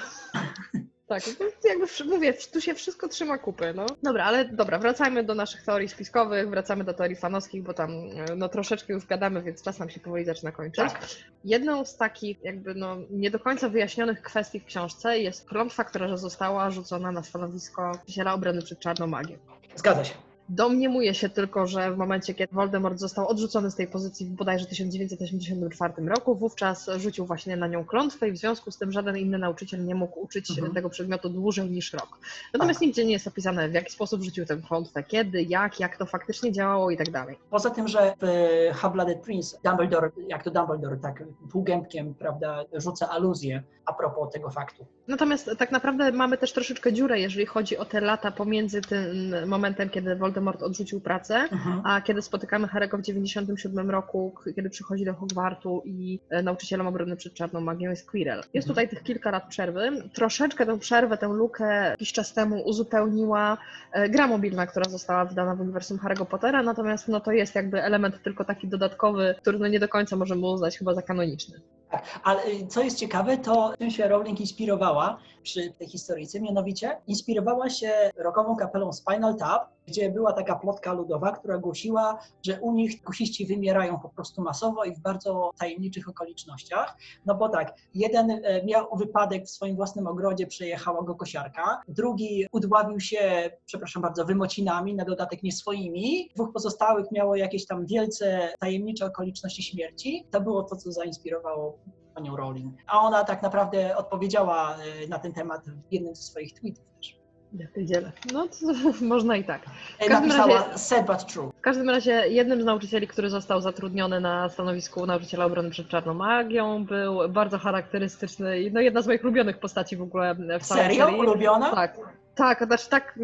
Tak, 1.13 1.23
jakby 1.65 1.87
mówię, 2.05 2.35
tu 2.53 2.61
się 2.61 2.75
wszystko 2.75 3.09
trzyma 3.09 3.39
kupy, 3.39 3.73
no. 3.75 3.87
Dobra, 4.03 4.25
ale 4.25 4.45
dobra, 4.45 4.79
wracajmy 4.79 5.25
do 5.25 5.35
naszych 5.35 5.63
teorii 5.63 5.89
spiskowych, 5.89 6.49
wracamy 6.49 6.85
do 6.85 6.95
teorii 6.95 7.17
fanowskich, 7.17 7.63
bo 7.63 7.75
tam 7.75 7.91
e, 7.91 8.37
no 8.37 8.49
troszeczkę 8.49 8.93
już 8.93 9.07
gadamy, 9.07 9.43
więc 9.43 9.63
czas 9.63 9.79
nam 9.79 9.91
się 9.91 10.01
powoli 10.01 10.25
zaczyna 10.25 10.53
kończyć. 10.53 10.93
Tak. 10.93 11.07
Jedną 11.45 11.85
z 11.85 11.97
takich 11.97 12.45
jakby 12.45 12.75
no 12.75 12.97
nie 13.11 13.31
do 13.31 13.41
końca 13.41 13.69
wyjaśnionych 13.69 14.23
kwestii 14.23 14.61
w 14.61 14.65
książce 14.65 15.19
jest 15.19 15.49
klątwa, 15.49 15.85
która 15.85 16.17
została 16.17 16.71
rzucona 16.71 17.13
na 17.13 17.23
stanowisko 17.23 17.93
ziela 18.09 18.35
obrony 18.35 18.63
przed 18.63 18.79
czarną 18.79 19.07
magią. 19.07 19.37
Zgadza 19.77 20.05
się. 20.05 20.32
Domniemuje 20.49 21.15
się 21.15 21.29
tylko, 21.29 21.67
że 21.67 21.93
w 21.93 21.97
momencie, 21.97 22.35
kiedy 22.35 22.55
Voldemort 22.55 22.99
został 22.99 23.29
odrzucony 23.29 23.71
z 23.71 23.75
tej 23.75 23.87
pozycji 23.87 24.27
w 24.27 24.31
bodajże 24.31 24.67
1984 24.67 25.95
roku, 26.07 26.35
wówczas 26.35 26.91
rzucił 26.97 27.27
właśnie 27.27 27.57
na 27.57 27.67
nią 27.67 27.85
klątwę 27.85 28.29
i 28.29 28.33
w 28.33 28.37
związku 28.39 28.71
z 28.71 28.79
tym 28.79 28.93
żaden 28.93 29.17
inny 29.17 29.39
nauczyciel 29.39 29.85
nie 29.85 29.95
mógł 29.95 30.21
uczyć 30.21 30.51
Mhm. 30.51 30.75
tego 30.75 30.91
przedmiotu 30.91 31.29
dłużej 31.29 31.71
niż 31.71 31.93
rok. 31.93 32.19
Natomiast 32.53 32.81
Tak. 32.81 32.87
nigdzie 32.87 33.05
nie 33.05 33.13
jest 33.13 33.27
opisane, 33.27 33.69
w 33.69 33.75
jaki 33.75 33.93
sposób 33.93 34.23
rzucił 34.23 34.47
tę 34.47 34.57
klątwę, 34.57 35.03
kiedy, 35.03 35.43
jak, 35.43 35.81
jak 35.81 35.97
to 35.97 36.07
faktycznie 36.07 36.53
działało 36.53 36.91
i 36.91 36.97
tak 36.97 37.11
dalej. 37.11 37.39
Poza 37.51 37.71
tym, 37.71 37.89
że 37.89 38.15
w 38.23 38.27
Half-Blooded 38.75 39.21
Prince 39.21 39.61
Dumbledore, 39.65 40.11
jak 40.29 40.43
to 40.45 40.51
Dumbledore, 40.51 40.97
tak 40.97 41.25
półgębkiem, 41.53 42.15
prawda, 42.15 42.65
rzuca 42.73 43.09
aluzję 43.11 43.63
a 43.87 43.93
propos 43.93 44.33
tego 44.33 44.51
faktu. 44.51 44.87
Natomiast 45.09 45.51
tak 45.59 45.73
naprawdę 45.73 46.13
mamy 46.13 46.39
też 46.39 46.53
troszeczkę 46.53 46.93
dziurę, 46.93 47.21
jeżeli 47.21 47.47
chodzi 47.47 47.77
o 47.77 47.85
te 47.85 48.01
lata 48.01 48.31
pomiędzy 48.31 48.81
tym 48.83 49.35
momentem, 49.47 49.89
kiedy 49.91 50.17
Voldemort 50.17 50.63
odrzucił 50.63 51.01
pracę, 51.01 51.35
Mhm. 51.35 51.81
a 51.85 52.01
kiedy 52.01 52.23
spotykamy 52.23 52.67
Harry'ego 52.67 52.99
w 52.99 53.03
97 53.03 53.91
roku, 53.91 54.35
kiedy 54.57 54.71
przychodzi 54.71 55.05
do 55.05 55.15
Hogwartu 55.15 55.83
i 55.85 56.21
e, 56.31 56.43
nauczycielem 56.43 56.87
obrony 56.87 57.17
przed 57.17 57.35
czarną 57.35 57.61
magią 57.61 57.91
jest 57.91 58.11
Quirrell. 58.11 58.43
Jest 58.55 58.69
Mhm. 58.69 58.75
tutaj 58.87 58.89
tych 58.89 59.03
kilka 59.03 59.31
lat 59.31 59.49
przerwy. 59.49 59.91
Troszeczkę 60.15 60.67
tę 60.67 60.79
przerwę, 60.79 61.19
tę 61.19 61.29
lukę 61.29 61.65
jakiś 61.91 62.13
czas 62.13 62.33
temu 62.35 62.63
uzupełniła 62.65 63.59
e, 63.93 64.09
gra 64.09 64.27
mobilna, 64.27 64.67
która 64.67 64.91
została 64.91 65.25
wydana 65.25 65.55
w 65.57 65.61
uniwersum 65.61 65.99
Harry'ego 65.99 66.27
Pottera, 66.27 66.63
natomiast 66.63 67.09
no, 67.09 67.21
to 67.21 67.33
jest 67.33 67.55
jakby 67.55 67.83
element 67.83 68.23
tylko 68.23 68.45
taki 68.45 68.69
dodatkowy, 68.69 69.35
który 69.41 69.59
no, 69.59 69.69
nie 69.69 69.81
do 69.81 69.89
końca 69.89 70.17
możemy 70.17 70.47
uznać 70.47 70.79
chyba 70.79 70.95
za 70.95 71.03
kanoniczny. 71.03 71.61
Tak, 71.93 72.21
ale 72.23 72.43
co 72.69 72.83
jest 72.83 72.99
ciekawe, 72.99 73.39
to 73.39 73.73
tym 73.79 73.91
się 73.91 74.09
Rowling 74.09 74.41
inspirowała 74.41 75.19
przy 75.43 75.73
tej 75.79 75.89
historyjce, 75.89 76.41
mianowicie 76.41 76.97
inspirowała 77.07 77.71
się 77.71 78.11
rokową 78.17 78.57
kapelą 78.57 78.93
Spinal 78.93 79.37
Tap, 79.37 79.73
gdzie 79.87 80.11
była 80.11 80.33
taka 80.33 80.57
plotka 80.57 80.93
ludowa, 80.93 81.33
która 81.33 81.59
głosiła, 81.59 82.19
że 82.43 82.61
u 82.61 82.73
nich 82.73 83.03
kusiści 83.03 83.47
wymierają 83.47 84.01
po 84.01 84.09
prostu 84.09 84.43
masowo 84.43 84.85
i 84.85 84.95
w 84.95 85.01
bardzo 85.01 85.51
tajemniczych 85.59 86.09
okolicznościach. 86.09 86.97
No 87.27 87.35
bo 87.35 87.49
tak, 87.49 87.75
jeden 87.95 88.31
e, 88.31 88.65
miał 88.65 88.97
wypadek 88.97 89.45
w 89.45 89.51
swoim 89.51 89.77
własnym 89.77 90.07
ogrodzie, 90.07 90.47
przejechała 90.47 91.03
go 91.03 91.15
kosiarka, 91.15 91.83
drugi 91.89 92.47
udławił 92.53 93.01
się, 93.01 93.51
przepraszam 93.67 94.03
bardzo, 94.03 94.25
wymocinami, 94.25 94.95
na 94.95 95.05
dodatek 95.05 95.43
nie 95.43 95.53
swoimi, 95.53 96.31
dwóch 96.35 96.53
pozostałych 96.53 97.13
miało 97.13 97.37
jakieś 97.37 97.67
tam 97.67 97.87
wielce 97.87 98.53
tajemnicze 98.59 99.07
okoliczności 99.07 99.63
śmierci. 99.63 100.27
To 100.31 100.41
było 100.41 100.63
to, 100.63 100.77
co 100.77 100.93
zainspirowało 100.93 101.79
panią 102.15 102.37
Rowling. 102.37 102.75
A 102.87 103.01
ona 103.01 103.25
tak 103.25 103.43
naprawdę 103.43 103.97
odpowiedziała 103.97 104.77
e, 105.05 105.09
na 105.09 105.19
ten 105.19 105.33
temat 105.33 105.63
w 105.89 105.93
jednym 105.93 106.15
ze 106.15 106.23
swoich 106.23 106.53
tweetów 106.61 106.85
też. 106.97 107.17
Ja 107.59 107.67
pierdzielę. 107.75 108.13
No 108.33 108.47
to 108.49 108.67
można 109.07 109.37
i 109.37 109.45
tak. 109.45 109.63
E, 109.99 110.09
każdym 110.09 110.29
Napisała 110.29 110.63
razie- 110.63 110.79
sad 110.79 111.07
but 111.07 111.27
true. 111.33 111.51
W 111.59 111.61
każdym 111.61 111.91
razie 111.91 112.13
jednym 112.29 112.63
z 112.63 112.65
nauczycieli, 112.65 113.09
który 113.09 113.31
został 113.31 113.61
zatrudniony 113.61 114.21
na 114.21 114.49
stanowisku 114.49 115.07
nauczyciela 115.07 115.45
obrony 115.45 115.71
przed 115.71 115.89
czarną 115.89 116.15
magią, 116.15 116.85
był 116.85 117.29
bardzo 117.29 117.59
charakterystyczny 117.59 118.61
i 118.63 118.73
no 118.73 118.81
jedna 118.81 119.03
z 119.03 119.07
moich 119.07 119.23
ulubionych 119.25 119.59
postaci 119.59 119.97
w 119.97 120.03
ogóle 120.03 120.35
w 120.35 120.63
całej 120.67 120.85
Serio? 120.85 121.05
serii. 121.07 121.21
Ulubiona? 121.21 121.71
Tak. 121.71 121.99
Tak, 122.35 122.65
znaczy 122.67 122.89
tak, 122.91 123.19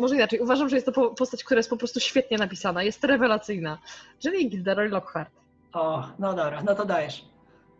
może 0.00 0.14
inaczej. 0.14 0.40
Uważam, 0.40 0.68
że 0.68 0.76
jest 0.76 0.86
to 0.86 0.92
po- 0.92 1.10
postać, 1.10 1.44
która 1.44 1.58
jest 1.58 1.70
po 1.70 1.76
prostu 1.76 2.00
świetnie 2.00 2.38
napisana, 2.38 2.82
jest 2.82 3.04
rewelacyjna. 3.04 3.78
Czyli 4.18 4.50
Gilderoy 4.50 4.88
Lockhart. 4.88 5.30
O, 5.72 6.04
no 6.18 6.34
dobra, 6.34 6.62
no 6.62 6.74
to 6.74 6.84
dajesz. 6.84 7.24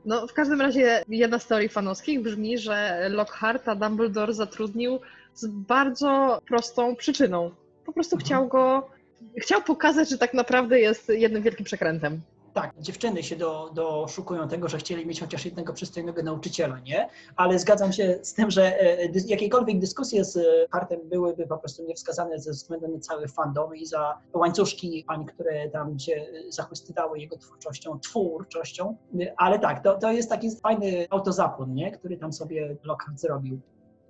No, 0.04 0.26
w 0.26 0.32
każdym 0.32 0.60
razie 0.60 1.02
jedna 1.08 1.38
z 1.38 1.46
teorii 1.46 1.68
fanowskich 1.68 2.22
brzmi, 2.22 2.58
że 2.58 3.06
Lockharta 3.10 3.74
Dumbledore 3.74 4.34
zatrudnił 4.34 5.00
z 5.34 5.46
bardzo 5.46 6.40
prostą 6.48 6.96
przyczyną. 6.96 7.50
Po 7.86 7.92
prostu 7.92 8.16
Mhm. 8.16 8.26
chciał 8.26 8.48
go, 8.48 8.90
chciał 9.38 9.62
pokazać, 9.62 10.08
że 10.10 10.18
tak 10.18 10.34
naprawdę 10.34 10.80
jest 10.80 11.08
jednym 11.08 11.42
wielkim 11.42 11.64
przekrętem. 11.66 12.20
Tak, 12.54 12.72
dziewczyny 12.78 13.22
się 13.22 13.36
do, 13.36 13.70
doszukują 13.74 14.48
tego, 14.48 14.68
że 14.68 14.78
chcieli 14.78 15.06
mieć 15.06 15.20
chociaż 15.20 15.44
jednego 15.44 15.72
przystojnego 15.72 16.22
nauczyciela, 16.22 16.78
nie? 16.80 17.08
Ale 17.36 17.58
zgadzam 17.58 17.92
się 17.92 18.18
z 18.22 18.34
tym, 18.34 18.50
że 18.50 18.78
e, 18.80 19.08
dys- 19.08 19.28
jakiekolwiek 19.30 19.78
dyskusje 19.78 20.24
z 20.24 20.36
e, 20.36 20.42
Hartem 20.72 21.00
byłyby 21.04 21.46
po 21.46 21.58
prostu 21.58 21.84
niewskazane 21.84 22.38
ze 22.38 22.50
względu 22.50 22.88
na 22.88 22.98
cały 23.00 23.28
fandom 23.28 23.76
i 23.76 23.86
za 23.86 24.18
łańcuszki 24.32 25.04
pań, 25.08 25.24
które 25.26 25.70
tam 25.70 25.98
się 25.98 26.12
e, 26.14 26.52
zachwystywały 26.52 27.18
jego 27.18 27.36
twórczością, 27.36 27.98
twórczością. 28.00 28.96
E, 29.20 29.34
Ale 29.36 29.58
tak, 29.58 29.82
to, 29.82 29.98
to 29.98 30.12
jest 30.12 30.28
taki 30.30 30.56
fajny 30.56 31.06
autozapłon, 31.10 31.74
nie? 31.74 31.92
Który 31.92 32.16
tam 32.16 32.32
sobie 32.32 32.76
Lockhart 32.84 33.18
zrobił. 33.20 33.60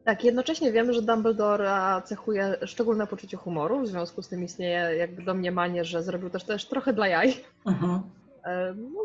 Tak, 0.05 0.25
jednocześnie 0.25 0.73
wiemy, 0.73 0.93
że 0.95 1.03
Dumbledore 1.03 1.71
cechuje 2.05 2.57
szczególne 2.67 3.07
poczucie 3.07 3.37
humoru, 3.37 3.81
w 3.81 3.87
związku 3.89 4.23
z 4.23 4.29
tym 4.29 4.45
istnieje 4.45 4.97
jakby 4.97 5.23
domniemanie, 5.23 5.85
że 5.85 6.03
zrobił 6.03 6.31
też, 6.31 6.45
też 6.45 6.69
trochę 6.69 6.93
dla 6.93 7.09
jaj. 7.09 7.35
Mhm. 7.67 7.93
E, 7.93 8.22
No, 8.77 9.01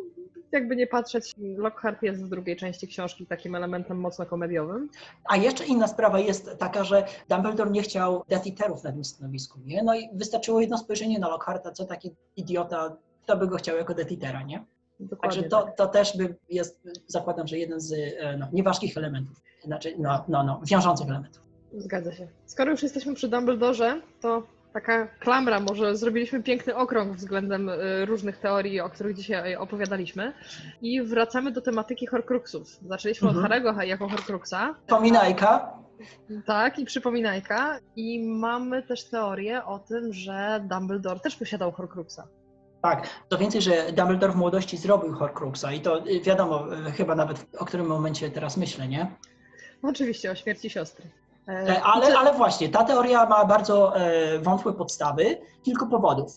jakby 0.52 0.76
nie 0.76 0.88
patrzeć, 0.88 1.36
Lockhart 1.38 2.04
jest 2.04 2.24
w 2.24 2.30
drugiej 2.30 2.56
części 2.56 2.88
książki 2.88 3.26
takim 3.26 3.56
elementem 3.56 4.00
mocno 4.00 4.26
komediowym. 4.26 4.90
A 5.30 5.38
jeszcze 5.38 5.66
inna 5.66 5.88
sprawa 5.88 6.20
jest 6.20 6.58
taka, 6.58 6.84
że 6.84 7.06
Dumbledore 7.30 7.72
nie 7.72 7.82
chciał 7.82 8.24
Death 8.30 8.48
Eaterów 8.48 8.84
na 8.84 8.92
tym 8.92 9.06
stanowisku, 9.06 9.60
nie? 9.66 9.84
No 9.84 9.96
i 9.96 10.10
wystarczyło 10.14 10.62
jedno 10.62 10.78
spojrzenie 10.78 11.20
na 11.20 11.30
Lockharta, 11.30 11.72
co 11.72 11.86
taki 11.86 12.12
idiota, 12.36 12.98
kto 13.24 13.38
by 13.38 13.48
go 13.48 13.58
chciał 13.58 13.78
jako 13.78 13.94
Death 13.94 14.12
Eatera, 14.12 14.44
nie? 14.44 14.66
Dokładnie 15.00 15.42
Także 15.42 15.50
to, 15.50 15.64
tak. 15.64 15.76
to 15.76 15.88
też 15.88 16.18
by 16.18 16.36
jest, 16.50 16.88
zakładam, 17.08 17.48
że 17.48 17.58
jeden 17.58 17.82
z 17.82 17.94
e, 17.94 18.38
no, 18.38 18.48
nieważkich 18.54 18.98
elementów, 18.98 19.42
znaczy, 19.64 19.96
no, 19.98 20.26
no, 20.28 20.44
no, 20.44 20.62
wiążących 20.72 21.10
elementów. 21.10 21.44
Zgadza 21.74 22.14
się. 22.14 22.28
Skoro 22.46 22.72
już 22.72 22.84
jesteśmy 22.84 23.14
przy 23.14 23.28
Dumbledorze, 23.28 24.02
to 24.22 24.44
taka 24.74 25.08
klamra, 25.20 25.60
może 25.60 25.96
zrobiliśmy 25.98 26.44
piękny 26.44 26.76
okrąg 26.76 27.14
względem 27.18 27.70
y, 27.70 28.06
różnych 28.06 28.38
teorii, 28.38 28.80
o 28.80 28.90
których 28.90 29.16
dzisiaj 29.16 29.56
opowiadaliśmy 29.56 30.34
i 30.82 31.02
wracamy 31.02 31.52
do 31.52 31.62
tematyki 31.62 32.08
Horcruxów. 32.08 32.68
Zaczęliśmy 32.88 33.30
Mhm. 33.30 33.46
od 33.46 33.52
Harry'ego 33.52 33.82
jako 33.84 34.10
Horcruxa, 34.10 34.76
Pominajka, 34.88 35.74
tak, 36.46 36.80
i 36.80 36.86
przypominajka 36.86 37.80
i 37.96 38.24
mamy 38.24 38.84
też 38.84 39.04
teorię 39.10 39.66
o 39.66 39.80
tym, 39.80 40.14
że 40.14 40.66
Dumbledore 40.70 41.20
też 41.20 41.36
posiadał 41.36 41.72
Horcruxa. 41.72 42.20
tak, 42.82 43.08
to 43.30 43.38
więcej, 43.38 43.62
że 43.62 43.92
Dumbledore 43.94 44.34
w 44.34 44.36
młodości 44.36 44.78
zrobił 44.78 45.14
Horcruxa 45.14 45.66
i 45.76 45.80
to 45.82 46.08
y, 46.08 46.22
wiadomo, 46.22 46.74
y, 46.88 46.92
chyba 46.92 47.16
nawet 47.16 47.46
o 47.60 47.66
którym 47.66 47.86
momencie 47.86 48.30
teraz 48.32 48.58
myślę, 48.58 48.88
nie? 48.88 49.16
Oczywiście 49.84 50.32
o 50.32 50.36
śmierci 50.36 50.70
siostry. 50.70 51.06
E, 51.48 51.52
E, 51.52 51.82
Ale, 51.84 52.18
ale 52.18 52.34
właśnie, 52.34 52.70
ta 52.70 52.84
teoria 52.84 53.26
ma 53.26 53.46
bardzo 53.46 53.96
e, 53.98 54.40
wątłe 54.40 54.74
podstawy, 54.74 55.38
kilku 55.64 55.88
powodów. 55.88 56.32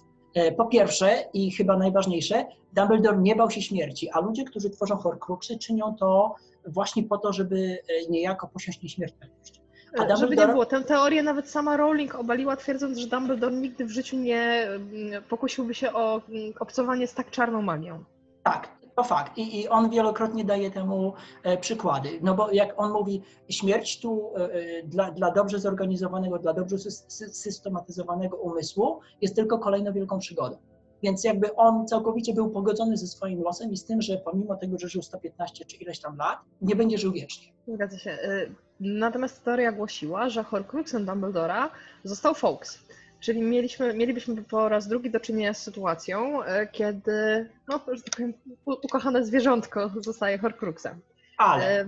Po 0.57 0.65
pierwsze 0.67 1.25
i 1.33 1.51
chyba 1.53 1.77
najważniejsze, 1.77 2.47
Dumbledore 2.73 3.17
nie 3.19 3.37
bał 3.37 3.51
się 3.51 3.63
śmierci, 3.63 4.11
a 4.11 4.21
ludzie, 4.21 4.45
którzy 4.45 4.71
tworzą 4.71 4.97
Horcruxy, 4.97 5.59
czynią 5.59 5.95
to 5.99 6.35
właśnie 6.67 7.03
po 7.03 7.19
to, 7.19 7.33
żeby 7.33 7.79
niejako 8.11 8.49
posiąść 8.49 8.83
nieśmiertelność. 8.83 9.61
a 9.99 10.05
E, 10.05 10.17
Żeby 10.17 10.37
nie 10.37 10.43
Dumbledore- 10.43 10.53
było, 10.53 10.67
tę 10.67 10.83
teorię 10.85 11.23
nawet 11.23 11.49
sama 11.51 11.77
Rowling 11.77 12.15
obaliła, 12.15 12.57
twierdząc, 12.57 12.99
że 12.99 13.07
Dumbledore 13.07 13.55
nigdy 13.55 13.85
w 13.85 13.91
życiu 13.91 14.17
nie 14.17 14.43
mm, 14.67 15.23
pokusiłby 15.29 15.75
się 15.75 15.93
o 15.93 16.21
mm, 16.29 16.53
obcowanie 16.61 17.07
z 17.07 17.15
tak 17.15 17.31
czarną 17.31 17.63
magią. 17.63 18.05
Tak, 18.43 18.69
to 19.03 19.05
fakt. 19.09 19.39
I, 19.39 19.61
I 19.61 19.69
on 19.69 19.91
wielokrotnie 19.91 20.45
daje 20.45 20.71
temu 20.71 21.13
e, 21.43 21.59
przykłady. 21.59 22.19
No 22.23 22.35
bo 22.35 22.51
jak 22.53 22.75
on 22.77 22.93
mówi, 22.93 23.23
śmierć 23.49 24.01
tu 24.01 24.31
e, 24.37 24.53
e, 24.55 24.83
dla, 24.83 25.11
dla 25.11 25.31
dobrze 25.31 25.59
zorganizowanego, 25.59 26.39
dla 26.39 26.53
dobrze 26.53 26.77
sys- 26.77 27.07
sy- 27.09 27.29
systematyzowanego 27.33 28.37
umysłu 28.37 29.01
jest 29.21 29.37
tylko 29.37 29.59
kolejną 29.59 29.93
wielką 29.93 30.19
przygodą. 30.19 30.57
Więc 31.03 31.25
jakby 31.25 31.55
on 31.57 31.87
całkowicie 31.87 32.35
był 32.35 32.51
pogodzony 32.51 32.97
ze 32.97 33.07
swoim 33.07 33.43
losem 33.43 33.73
i 33.73 33.77
z 33.77 33.85
tym, 33.85 34.03
że 34.03 34.17
pomimo 34.17 34.57
tego, 34.57 34.79
że 34.79 34.89
żył 34.89 35.03
115 35.03 35.65
czy 35.65 35.77
ileś 35.77 36.01
tam 36.01 36.17
lat, 36.17 36.39
nie 36.63 36.77
będzie 36.77 36.99
żył 36.99 37.13
wiecznie. 37.13 37.53
Zgadza 37.69 37.99
się. 37.99 38.11
Y, 38.11 38.55
Natomiast 38.81 39.45
teoria 39.45 39.73
głosiła, 39.73 40.29
że 40.29 40.45
Horcruxem 40.45 41.07
Dumbledora 41.07 41.71
został 42.05 42.35
Fawkes. 42.35 42.79
Czyli 43.21 43.43
mieliśmy, 43.43 43.95
mielibyśmy 43.95 44.43
po 44.45 44.69
raz 44.69 44.89
drugi 44.89 45.11
do 45.11 45.21
czynienia 45.21 45.55
z 45.55 45.63
sytuacją, 45.63 46.43
y, 46.43 46.47
kiedy, 46.73 47.49
no, 47.69 47.81
że 47.93 48.03
tak 48.03 48.15
powiem, 48.17 48.35
u- 48.65 48.73
ukochane 48.87 49.25
zwierzątko 49.25 49.91
zostaje 50.01 50.39
Horcruxem. 50.39 51.01
Ale 51.39 51.87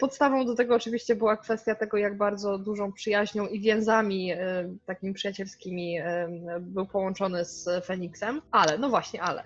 Podstawą 0.00 0.46
do 0.46 0.54
tego 0.54 0.74
oczywiście 0.74 1.16
była 1.16 1.36
kwestia 1.36 1.74
tego, 1.74 1.96
jak 1.96 2.16
bardzo 2.16 2.58
dużą 2.58 2.92
przyjaźnią 2.92 3.46
i 3.46 3.60
więzami 3.60 4.32
em, 4.32 4.78
takimi 4.86 5.12
przyjacielskimi 5.14 5.98
em, 5.98 6.30
był 6.60 6.86
połączony 6.86 7.44
z 7.44 7.68
Feniksem, 7.84 8.42
ale, 8.50 8.78
no 8.78 8.88
właśnie, 8.88 9.22
ale. 9.22 9.42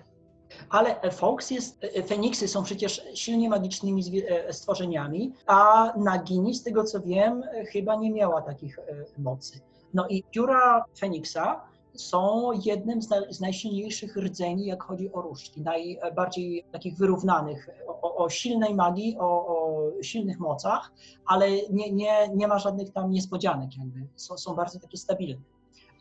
Ale 0.69 0.95
Fox 1.11 1.51
jest, 1.51 1.83
e, 1.83 2.03
Feniksy 2.03 2.47
są 2.47 2.63
przecież 2.63 3.01
silnie 3.13 3.49
magicznymi 3.49 4.23
e, 4.29 4.53
stworzeniami, 4.53 5.33
a 5.47 5.93
Nagini, 5.97 6.55
z 6.55 6.63
tego 6.63 6.83
co 6.83 7.01
wiem, 7.01 7.43
e, 7.53 7.65
chyba 7.65 7.95
nie 7.95 8.11
miała 8.11 8.41
takich 8.41 8.79
e, 8.79 8.83
mocy. 9.17 9.59
No 9.93 10.07
i 10.07 10.23
pióra 10.23 10.85
Feniksa 10.99 11.61
są 11.93 12.51
jednym 12.65 13.01
z, 13.01 13.09
naj, 13.09 13.33
z 13.33 13.41
najsilniejszych 13.41 14.17
rdzeni, 14.17 14.65
jak 14.65 14.83
chodzi 14.83 15.13
o 15.13 15.21
różdżki, 15.21 15.61
najbardziej 15.61 16.63
takich 16.71 16.97
wyrównanych, 16.97 17.69
o, 17.87 18.15
o- 18.15 18.29
silnej 18.29 18.75
magii, 18.75 19.17
o, 19.19 19.47
o 19.47 19.91
silnych 20.03 20.39
mocach, 20.39 20.91
ale 21.25 21.49
nie, 21.69 21.91
nie, 21.91 22.29
nie 22.35 22.47
ma 22.47 22.59
żadnych 22.59 22.91
tam 22.93 23.11
niespodzianek 23.11 23.77
jakby, 23.77 24.07
są, 24.15 24.37
są 24.37 24.55
bardzo 24.55 24.79
takie 24.79 24.97
stabilne. 24.97 25.41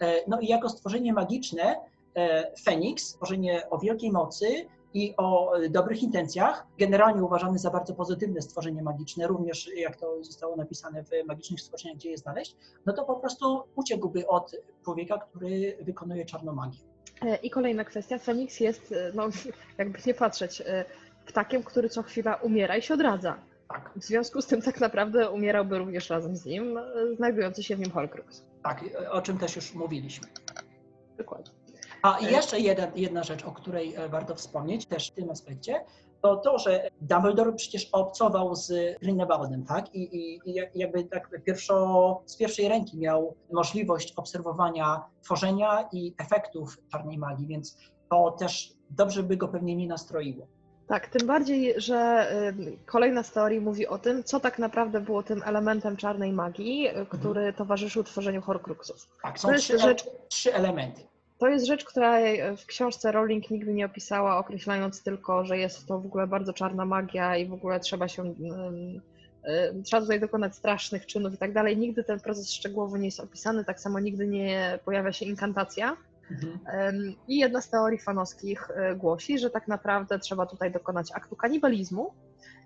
E, 0.01 0.14
no 0.28 0.41
i 0.41 0.47
jako 0.47 0.68
stworzenie 0.68 1.12
magiczne, 1.12 1.76
e, 2.16 2.53
Feniks, 2.64 3.07
stworzenie 3.09 3.70
o 3.70 3.78
wielkiej 3.78 4.12
mocy 4.12 4.66
i 4.97 5.14
o 5.16 5.53
dobrych 5.70 6.03
intencjach, 6.03 6.66
generalnie 6.78 7.24
uważany 7.24 7.59
za 7.59 7.70
bardzo 7.70 7.94
pozytywne 7.94 8.42
stworzenie 8.42 8.82
magiczne, 8.82 9.26
również 9.26 9.70
jak 9.76 9.97
to 9.97 10.24
zostało 10.24 10.57
napisane 10.57 11.05
w 11.05 11.11
magicznych 11.26 11.61
stworzeniach, 11.61 11.97
gdzie 11.97 12.11
je 12.11 12.18
znaleźć, 12.18 12.57
no 12.86 12.92
to 12.92 13.05
po 13.05 13.16
prostu 13.16 13.62
uciekłby 13.74 14.26
od 14.26 14.53
człowieka, 14.84 15.18
który 15.18 15.76
wykonuje 15.80 16.24
czarną 16.24 16.53
magię. 16.53 16.78
E, 17.22 17.36
I 17.36 17.51
kolejna 17.51 17.84
kwestia, 17.84 18.18
Feniks 18.18 18.61
jest, 18.61 18.94
no 19.14 19.28
jakby 19.78 19.99
nie 20.07 20.14
patrzeć, 20.14 20.62
ptakiem, 21.26 21.62
który 21.62 21.88
co 21.88 22.03
chwila 22.03 22.34
umiera 22.34 22.76
i 22.76 22.82
się 22.82 22.94
odradza. 22.94 23.38
Tak. 23.68 23.90
W 23.97 24.05
związku 24.05 24.42
z 24.42 24.47
tym 24.47 24.62
tak 24.62 24.80
naprawdę 24.80 25.30
umierałby 25.30 25.78
również 25.78 26.11
razem 26.11 26.36
z 26.36 26.44
nim, 26.44 26.78
znajdujący 27.16 27.62
się 27.62 27.76
w 27.76 27.80
nim 27.80 27.90
Horcrux. 27.90 28.42
Tak, 28.62 28.84
o 29.11 29.22
czym 29.22 29.38
też 29.38 29.57
już 29.57 29.74
mówiliśmy. 29.74 30.28
Dokładnie. 31.18 31.66
A 32.07 32.20
jeszcze 32.20 32.61
jeden, 32.61 32.90
jedna 32.96 33.22
rzecz, 33.22 33.44
o 33.44 33.52
której 33.52 33.94
e, 33.94 34.09
warto 34.09 34.34
wspomnieć 34.34 34.86
też 34.86 35.11
w 35.11 35.14
tym 35.14 35.30
aspekcie, 35.30 35.84
to 36.22 36.36
to, 36.36 36.59
że 36.59 36.88
Dumbledore 37.00 37.52
przecież 37.52 37.88
obcował 37.92 38.54
z 38.54 38.98
Grindelwaldem, 39.00 39.64
tak? 39.64 39.94
I, 39.94 40.16
i, 40.16 40.40
i 40.44 40.54
jakby 40.74 41.04
tak 41.04 41.30
pierwszo, 41.44 42.22
z 42.26 42.36
pierwszej 42.36 42.68
ręki 42.68 42.98
miał 42.98 43.34
możliwość 43.52 44.12
obserwowania 44.16 45.04
tworzenia 45.22 45.88
i 45.92 46.14
efektów 46.18 46.78
czarnej 46.92 47.18
magii, 47.18 47.46
więc 47.46 47.78
to 48.11 48.30
też 48.30 48.72
dobrze 48.90 49.22
by 49.22 49.36
go 49.36 49.48
pewnie 49.48 49.76
nie 49.76 49.86
nastroiło. 49.86 50.46
Tak, 50.88 51.09
tym 51.09 51.26
bardziej, 51.26 51.74
że 51.76 52.28
kolejna 52.86 53.22
z 53.22 53.32
teorii 53.32 53.61
mówi 53.61 53.86
o 53.86 53.98
tym, 53.98 54.24
co 54.24 54.40
tak 54.40 54.59
naprawdę 54.59 55.00
było 55.00 55.22
tym 55.22 55.42
elementem 55.46 55.96
czarnej 55.96 56.32
magii, 56.32 56.88
y, 56.88 57.07
który 57.07 57.40
mhm. 57.40 57.54
towarzyszył 57.54 58.04
tworzeniu 58.04 58.42
Horcruxów. 58.42 59.09
Tak, 59.22 59.38
są 59.38 59.54
trzy, 59.54 59.78
rzecz, 59.78 60.07
trzy 60.28 60.54
elementy. 60.54 61.00
To 61.39 61.49
jest 61.49 61.66
rzecz, 61.66 61.84
która 61.84 62.18
w 62.57 62.66
książce 62.66 63.12
Rowling 63.12 63.51
nigdy 63.51 63.74
nie 63.74 63.87
opisała, 63.87 64.39
określając 64.39 65.03
tylko, 65.03 65.45
że 65.45 65.59
jest 65.59 65.87
to 65.87 66.01
w 66.01 66.07
ogóle 66.07 66.26
bardzo 66.26 66.53
czarna 66.53 66.84
magia 66.84 67.37
i 67.37 67.47
w 67.47 67.53
ogóle 67.53 67.80
trzeba 67.80 68.09
się. 68.09 68.34
Trzeba 69.84 70.03
tutaj 70.03 70.20
dokonać 70.20 70.57
strasznych 70.57 71.07
czynów 71.07 71.34
i 71.34 71.39
tak 71.39 71.53
dalej. 71.53 71.76
Nigdy 71.76 72.05
ten 72.05 72.20
proces 72.20 72.53
szczegółowo 72.53 72.97
nie 72.97 73.05
jest 73.05 73.20
opisany, 73.20 73.64
tak 73.64 73.80
samo 73.80 74.01
nigdy 74.01 74.26
nie 74.26 74.78
pojawia 74.84 75.12
się 75.12 75.24
inkantacja. 75.24 75.97
Mhm. 76.30 77.14
I 77.28 77.39
jedna 77.39 77.61
z 77.61 77.70
teorii 77.70 77.99
fanowskich 77.99 78.70
e, 78.70 78.95
głosi, 78.95 79.39
że 79.39 79.51
tak 79.51 79.68
naprawdę 79.68 80.18
trzeba 80.18 80.47
tutaj 80.47 80.72
dokonać 80.72 81.12
aktu 81.14 81.37
kanibalizmu 81.37 82.14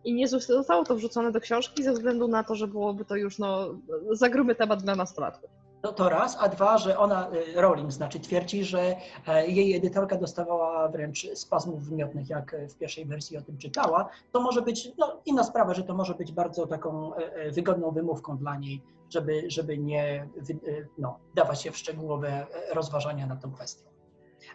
i 0.05 0.15
nie 0.15 0.29
zostało 0.29 0.85
to 0.85 0.97
wrzucone 0.97 1.33
do 1.33 1.41
książki 1.41 1.83
ze 1.83 1.93
względu 1.93 2.29
na 2.29 2.45
to, 2.45 2.55
że 2.55 2.67
byłoby 2.67 3.05
to 3.05 3.17
już 3.17 3.39
no, 3.39 3.75
za 4.13 4.29
gruby 4.29 4.55
temat 4.55 4.83
dla 4.83 4.97
nastolatków. 4.97 5.51
No 5.83 5.93
to 5.93 6.09
raz, 6.09 6.37
a 6.41 6.49
dwa, 6.49 6.79
że 6.79 6.99
ona, 6.99 7.31
e, 7.57 7.61
Rowling 7.61 7.93
znaczy, 7.93 8.21
twierdzi, 8.21 8.65
że 8.65 8.97
e, 9.27 9.47
jej 9.47 9.77
edytorka 9.77 10.17
dostawała 10.17 10.89
wręcz 10.89 11.27
spazmów 11.35 11.85
wymiotnych, 11.85 12.29
jak 12.29 12.57
w 12.71 12.75
pierwszej 12.79 13.05
wersji 13.05 13.37
o 13.37 13.43
tym 13.43 13.59
czytała. 13.59 14.09
To 14.33 14.41
może 14.41 14.63
być, 14.63 14.93
no 14.99 15.21
inna 15.27 15.45
sprawa, 15.45 15.75
że 15.75 15.85
to 15.85 15.95
może 15.95 16.15
być 16.15 16.33
bardzo 16.33 16.67
taką 16.67 17.13
wygodną 17.53 17.91
wymówką 17.91 18.37
dla 18.37 18.57
niej, 18.57 18.83
żeby, 19.11 19.45
żeby 19.47 19.79
nie 19.79 20.29
no, 20.99 21.19
dawać 21.35 21.63
się 21.63 21.71
w 21.71 21.77
szczegółowe 21.77 22.47
rozważania 22.75 23.27
na 23.27 23.37
tą 23.37 23.53
kwestię. 23.53 23.85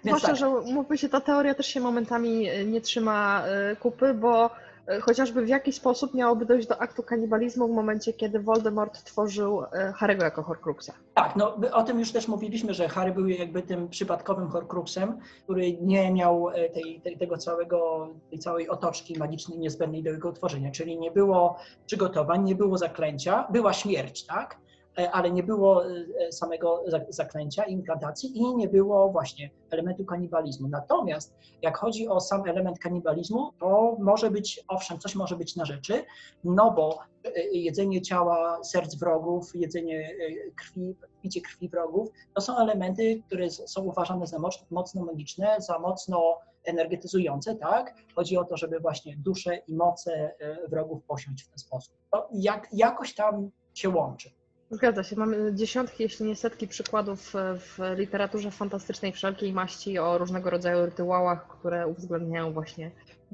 Więc 0.03 0.17
Zwłaszcza, 0.17 0.27
tak. 0.27 0.35
że 0.35 0.73
mówmy 0.73 0.97
się, 0.97 1.09
ta 1.09 1.21
teoria 1.21 1.55
też 1.55 1.67
się 1.67 1.79
momentami 1.79 2.47
nie 2.65 2.81
trzyma 2.81 3.43
e, 3.45 3.75
kupy, 3.75 4.13
bo 4.13 4.49
E, 4.64 4.64
chociażby 5.01 5.45
w 5.45 5.47
jaki 5.47 5.73
sposób 5.73 6.13
miałoby 6.13 6.45
dojść 6.45 6.67
do 6.67 6.81
aktu 6.81 7.03
kanibalizmu 7.03 7.67
w 7.67 7.71
momencie, 7.71 8.13
kiedy 8.13 8.39
Voldemort 8.39 9.03
tworzył 9.03 9.63
e, 9.63 9.93
Harry'ego 9.99 10.23
jako 10.23 10.43
Horcruxa. 10.43 10.91
Tak, 11.13 11.35
no 11.35 11.55
o 11.71 11.83
tym 11.83 11.99
już 11.99 12.11
też 12.11 12.27
mówiliśmy, 12.27 12.73
że 12.73 12.89
Harry 12.89 13.11
był 13.11 13.27
jakby 13.27 13.61
tym 13.61 13.89
przypadkowym 13.89 14.49
Horcruxem, 14.49 15.19
który 15.43 15.77
nie 15.77 16.13
miał 16.13 16.49
e, 16.49 16.69
tej, 16.69 17.01
tej, 17.01 17.17
tego 17.17 17.37
całego, 17.37 18.09
tej 18.29 18.39
całej 18.39 18.69
otoczki 18.69 19.19
magicznej 19.19 19.59
niezbędnej 19.59 20.03
do 20.03 20.09
jego 20.09 20.29
utworzenia, 20.29 20.71
czyli 20.71 20.99
nie 20.99 21.11
było 21.11 21.57
przygotowań, 21.85 22.43
nie 22.43 22.55
było 22.55 22.77
zaklęcia, 22.77 23.47
była 23.51 23.73
śmierć, 23.73 24.25
tak? 24.25 24.57
E, 24.99 25.11
ale 25.11 25.31
nie 25.31 25.43
było 25.43 25.85
e, 25.85 26.31
samego 26.31 26.83
zaklęcia, 27.09 27.63
implantacji 27.63 28.37
i 28.37 28.55
nie 28.55 28.67
było 28.67 29.09
właśnie 29.09 29.49
elementu 29.71 30.05
kanibalizmu. 30.05 30.67
Natomiast 30.67 31.35
jak 31.61 31.77
chodzi 31.77 32.07
o 32.07 32.19
sam 32.19 32.49
element 32.49 32.79
kanibalizmu, 32.79 33.51
to 33.59 33.97
może 33.99 34.31
być, 34.31 34.63
owszem, 34.67 34.99
coś 34.99 35.15
może 35.15 35.35
być 35.35 35.55
na 35.55 35.65
rzeczy, 35.65 36.03
no 36.43 36.71
bo 36.71 36.99
e, 37.23 37.41
jedzenie 37.41 38.01
ciała, 38.01 38.63
serc 38.63 38.95
wrogów, 38.95 39.51
jedzenie 39.55 40.15
krwi, 40.57 40.95
picie 41.21 41.41
krwi 41.41 41.69
wrogów, 41.69 42.09
to 42.33 42.41
są 42.41 42.57
elementy, 42.57 43.21
które 43.27 43.49
są 43.49 43.83
uważane 43.83 44.27
za 44.27 44.37
mocno 44.71 45.05
magiczne, 45.05 45.55
za 45.59 45.79
mocno 45.79 46.39
energetyzujące, 46.63 47.55
tak? 47.55 47.95
Chodzi 48.15 48.37
o 48.37 48.43
to, 48.43 48.57
żeby 48.57 48.79
właśnie 48.79 49.17
duszę 49.17 49.55
i 49.67 49.75
moce 49.75 50.35
wrogów 50.69 51.03
posiąść 51.03 51.43
w 51.43 51.47
ten 51.47 51.57
sposób. 51.57 51.95
To 52.11 52.29
jak, 52.33 52.67
jakoś 52.73 53.15
tam 53.15 53.49
się 53.73 53.89
łączy. 53.89 54.29
Zgadza 54.71 55.03
się. 55.03 55.15
Mamy 55.15 55.53
dziesiątki, 55.53 56.03
jeśli 56.03 56.25
nie 56.25 56.35
setki 56.35 56.67
przykładów 56.67 57.33
w 57.57 57.79
literaturze 57.95 58.51
fantastycznej 58.51 59.11
wszelkiej 59.11 59.53
maści 59.53 59.99
o 59.99 60.17
różnego 60.17 60.49
rodzaju 60.49 60.85
rytuałach, 60.85 61.47
które 61.47 61.87
uwzględniają 61.87 62.53
właśnie 62.53 62.91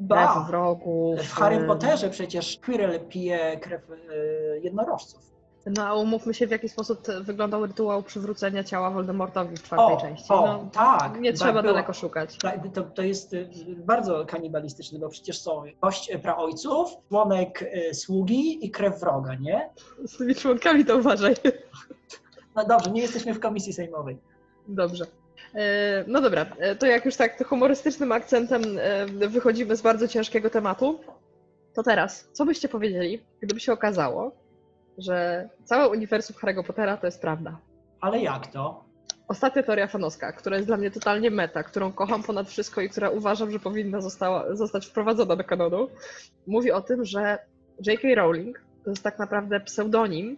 krew 0.10 0.48
wrogów. 0.48 1.20
W 1.20 1.34
Harry 1.34 1.68
Potterze 1.68 2.10
przecież 2.10 2.60
Quirrell 2.66 3.00
pije 3.00 3.60
krew 3.60 3.82
e, 3.92 3.96
jednorożców. 4.60 5.32
No 5.66 5.88
a 5.88 5.96
umówmy 5.96 6.34
się, 6.34 6.48
w 6.48 6.52
jaki 6.52 6.70
sposób 6.70 7.08
wyglądał 7.22 7.66
rytuał 7.66 8.04
przywrócenia 8.04 8.64
ciała 8.64 8.92
Voldemortowi 8.92 9.58
w 9.58 9.64
czwartej 9.64 9.96
o, 9.98 10.02
części. 10.02 10.26
O, 10.30 10.42
no, 10.42 10.70
tak. 10.74 11.20
Nie 11.20 11.34
trzeba 11.34 11.54
tak 11.54 11.66
daleko 11.66 11.94
szukać. 11.94 12.38
To, 12.74 12.82
to 12.82 13.02
jest 13.02 13.34
y, 13.34 13.50
bardzo 13.78 14.26
kanibalistyczne, 14.26 15.00
bo 15.00 15.10
przecież 15.10 15.42
są 15.42 15.64
kość 15.80 16.12
praojców, 16.22 16.90
członek 17.10 17.62
y, 17.62 17.94
sługi 17.94 18.66
i 18.66 18.72
krew 18.72 19.00
wroga, 19.00 19.36
nie? 19.36 19.70
Z 20.06 20.18
tymi 20.18 20.36
członkami 20.36 20.86
to 20.86 20.98
uważaj. 20.98 21.36
No 22.56 22.66
dobrze, 22.66 22.92
nie 22.92 23.02
jesteśmy 23.02 23.34
w 23.34 23.40
komisji 23.40 23.74
sejmowej. 23.74 24.18
Dobrze. 24.68 25.06
E, 25.56 26.04
no 26.08 26.22
dobra, 26.22 26.46
e, 26.60 26.76
to 26.76 26.86
jak 26.86 27.06
już 27.06 27.16
tak 27.16 27.48
humorystycznym 27.48 28.12
akcentem 28.12 28.62
e, 28.80 29.06
wychodzimy 29.28 29.76
z 29.76 29.82
bardzo 29.82 30.08
ciężkiego 30.08 30.50
tematu, 30.50 31.00
to 31.74 31.84
teraz, 31.84 32.30
co 32.32 32.46
byście 32.46 32.70
powiedzieli, 32.70 33.24
gdyby 33.42 33.60
się 33.60 33.74
okazało, 33.74 34.32
że 35.02 35.50
całe 35.64 35.90
uniwersum 35.90 36.36
Harry'ego 36.36 36.64
Pottera 36.64 36.98
to 36.98 37.08
jest 37.08 37.22
prawda. 37.22 37.58
Ale 38.02 38.20
jak 38.20 38.48
to? 38.48 38.84
Ostatnia 39.28 39.64
teoria 39.64 39.88
fanowska, 39.88 40.32
która 40.32 40.56
jest 40.56 40.68
dla 40.68 40.78
mnie 40.78 40.92
totalnie 40.92 41.32
meta, 41.32 41.64
którą 41.64 41.92
kocham 41.92 42.24
ponad 42.24 42.50
wszystko 42.50 42.82
i 42.82 42.90
która 42.90 43.10
uważam, 43.10 43.52
że 43.52 43.60
powinna 43.60 44.02
została, 44.02 44.56
zostać 44.56 44.88
wprowadzona 44.88 45.36
do 45.36 45.44
kanonu, 45.44 45.88
mówi 46.48 46.72
o 46.72 46.82
tym, 46.82 47.06
że 47.06 47.40
J.K. 47.86 48.08
Rowling 48.16 48.62
to 48.84 48.90
jest 48.90 49.04
tak 49.04 49.20
naprawdę 49.20 49.60
pseudonim 49.60 50.38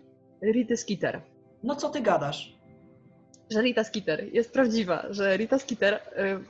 Rity 0.53 0.77
Skeeter. 0.77 1.21
No 1.63 1.75
co 1.75 1.89
ty 1.89 2.01
gadasz? 2.01 2.55
Że 3.49 3.61
Rita 3.61 3.83
Skeeter 3.83 4.33
jest 4.33 4.53
prawdziwa, 4.53 5.05
że 5.09 5.37
Rita 5.37 5.59
Skeeter, 5.59 5.93
y, 5.93 5.99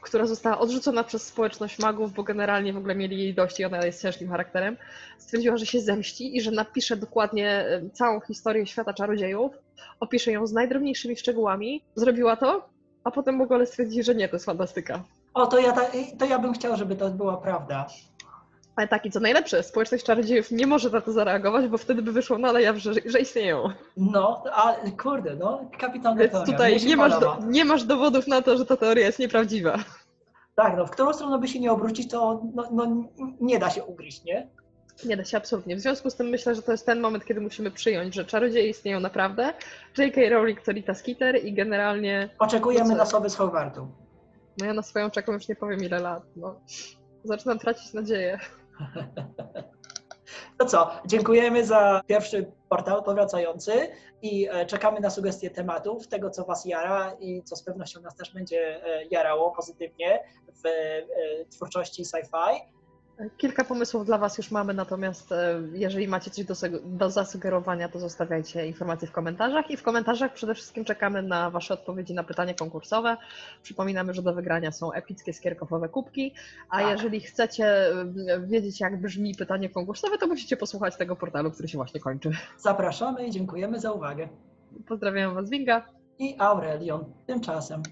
która 0.02 0.26
została 0.26 0.60
odrzucona 0.60 1.04
przez 1.04 1.28
społeczność 1.28 1.80
magów, 1.80 2.14
bo 2.14 2.24
generalnie 2.24 2.74
w 2.74 2.78
ogóle 2.78 2.96
mieli 2.96 3.20
jej 3.20 3.34
dość 3.34 3.60
i 3.60 3.66
ona 3.66 3.86
jest 3.86 4.02
ciężkim 4.02 4.30
charakterem, 4.30 4.78
stwierdziła, 5.18 5.58
że 5.58 5.66
się 5.66 5.82
zemści 5.82 6.38
i 6.38 6.41
że 6.41 6.52
napisze 6.52 6.98
dokładnie 6.98 7.66
y, 7.68 7.89
całą 7.89 8.20
historię 8.20 8.66
świata 8.66 8.94
czarodziejów, 8.94 9.52
opisze 10.00 10.32
ją 10.32 10.48
z 10.48 10.54
najdrobniejszymi 10.54 11.18
szczegółami. 11.18 11.82
Zrobiła 11.96 12.36
to, 12.36 12.70
a 13.04 13.12
potem 13.12 13.38
w 13.38 13.41
ogóle 13.41 13.66
stwierdzi, 13.66 14.04
że 14.04 14.16
nie, 14.16 14.30
to 14.30 14.36
jest 14.36 14.46
fantastyka. 14.46 15.04
O, 15.34 15.48
to 15.48 15.60
ja, 15.60 15.76
to 16.20 16.26
ja 16.26 16.39
bym 16.39 16.54
chciał, 16.54 16.78
żeby 16.78 16.96
to 16.96 17.10
była 17.10 17.38
prawda. 17.38 17.88
Ale 18.76 18.88
tak, 18.88 19.06
i 19.06 19.12
co 19.12 19.20
najlepsze, 19.20 19.64
społeczność 19.64 20.04
czarodziejów 20.04 20.52
nie 20.52 20.68
może 20.68 20.90
na 20.90 21.02
to 21.02 21.12
zareagować, 21.12 21.68
bo 21.68 21.78
wtedy 21.78 22.02
by 22.02 22.12
wyszło 22.12 22.38
na 22.38 22.60
jaw, 22.60 22.78
że, 22.78 22.94
że 23.06 23.20
istnieją. 23.20 23.70
No, 23.98 24.44
a 24.52 24.76
kurde, 25.02 25.36
no, 25.36 25.70
kapitalna 25.80 26.22
Więc 26.22 26.32
teoria. 26.32 26.54
tutaj 26.54 26.86
nie 26.86 26.98
masz, 26.98 27.20
do, 27.20 27.38
nie 27.48 27.66
masz 27.66 27.84
dowodów 27.84 28.28
na 28.28 28.42
to, 28.42 28.58
że 28.58 28.66
ta 28.66 28.78
teoria 28.78 29.06
jest 29.06 29.20
nieprawdziwa. 29.20 29.78
Tak, 30.56 30.78
no 30.78 30.86
w 30.86 30.92
którą 30.92 31.14
stronę 31.14 31.40
by 31.40 31.48
się 31.48 31.60
nie 31.60 31.72
obrócić, 31.72 32.12
to 32.12 32.42
no, 32.56 32.68
no, 32.72 33.04
nie 33.42 33.60
da 33.60 33.70
się 33.70 33.84
ugryźć, 33.84 34.24
nie? 34.24 34.48
Nie 35.06 35.18
da 35.18 35.26
się 35.26 35.38
absolutnie. 35.38 35.76
W 35.76 35.80
związku 35.80 36.10
z 36.10 36.16
tym 36.16 36.28
myślę, 36.28 36.56
że 36.56 36.62
to 36.62 36.72
jest 36.72 36.86
ten 36.86 37.00
moment, 37.00 37.26
kiedy 37.26 37.42
musimy 37.42 37.72
przyjąć, 37.72 38.16
że 38.16 38.26
czarodzieje 38.26 38.70
istnieją 38.70 39.00
naprawdę. 39.00 39.54
J.K. 39.98 40.22
Rowling 40.30 40.62
to 40.62 40.72
Rita 40.72 40.94
Skeeter 40.94 41.46
i 41.46 41.54
generalnie... 41.54 42.30
Oczekujemy 42.40 42.96
na 42.96 43.06
sobie 43.06 43.30
z 43.30 43.36
Hogwartu. 43.36 43.88
No 44.58 44.66
ja 44.66 44.74
na 44.74 44.82
swoją 44.82 45.10
czekam 45.10 45.36
już 45.36 45.48
nie 45.48 45.56
powiem 45.56 45.84
ile 45.84 46.00
lat. 46.00 46.24
No. 46.36 46.56
Zaczynam 47.24 47.60
tracić 47.60 47.94
nadzieję. 47.94 48.40
To 50.58 50.66
co, 50.66 50.92
dziękujemy 51.06 51.66
za 51.66 52.02
pierwszy 52.08 52.52
portal 52.70 53.04
powracający 53.04 53.90
i 54.22 54.48
e, 54.52 54.66
czekamy 54.66 55.00
na 55.00 55.10
sugestie 55.10 55.50
tematów, 55.50 56.08
tego 56.08 56.30
co 56.30 56.46
Was 56.46 56.66
jara 56.66 57.16
i 57.20 57.44
co 57.44 57.56
z 57.56 57.64
pewnością 57.64 58.02
nas 58.02 58.16
też 58.16 58.34
będzie 58.34 58.86
e, 58.86 59.04
jarało 59.06 59.52
pozytywnie 59.52 60.24
w 60.48 60.66
e, 60.66 61.46
twórczości 61.46 62.04
sci-fi. 62.04 62.60
Kilka 63.38 63.64
pomysłów 63.64 64.05
dla 64.05 64.18
Was 64.18 64.38
już 64.38 64.51
mamy, 64.51 64.74
natomiast 64.74 65.32
e, 65.32 65.61
jeżeli 65.74 66.07
macie 66.07 66.32
coś 66.32 66.45
do, 66.45 66.53
do 66.84 67.09
zasugerowania, 67.09 67.89
to 67.89 67.99
zostawiajcie 67.99 68.68
informacje 68.68 69.07
w 69.07 69.11
komentarzach 69.11 69.72
i 69.72 69.78
w 69.78 69.84
komentarzach 69.84 70.34
przede 70.34 70.55
wszystkim 70.55 70.86
czekamy 70.86 71.24
na 71.24 71.49
Wasze 71.49 71.74
odpowiedzi 71.74 72.14
na 72.14 72.24
pytania 72.24 72.53
konkursowe. 72.53 73.18
Przypominamy, 73.64 74.14
że 74.14 74.22
do 74.22 74.34
wygrania 74.34 74.72
są 74.72 74.91
epickie 74.91 75.34
skierkowowe 75.34 75.89
kubki, 75.89 76.34
a 76.70 76.80
Tak. 76.80 76.91
jeżeli 76.91 77.20
chcecie 77.20 77.66
e, 77.66 78.05
wiedzieć, 78.47 78.80
jak 78.80 79.01
brzmi 79.01 79.36
pytanie 79.36 79.70
konkursowe, 79.70 80.18
to 80.18 80.28
musicie 80.28 80.57
posłuchać 80.57 80.95
tego 80.97 81.16
portalu, 81.16 81.51
który 81.51 81.68
się 81.68 81.78
właśnie 81.78 81.99
kończy. 81.99 82.32
Zapraszamy 82.57 83.28
i 83.28 83.32
dziękujemy 83.32 83.80
za 83.80 83.91
uwagę. 83.91 84.30
Pozdrawiam 84.88 85.34
Was, 85.36 85.49
Winga. 85.49 85.86
I 86.20 86.36
Aurelion 86.39 87.14
tymczasem. 87.26 87.84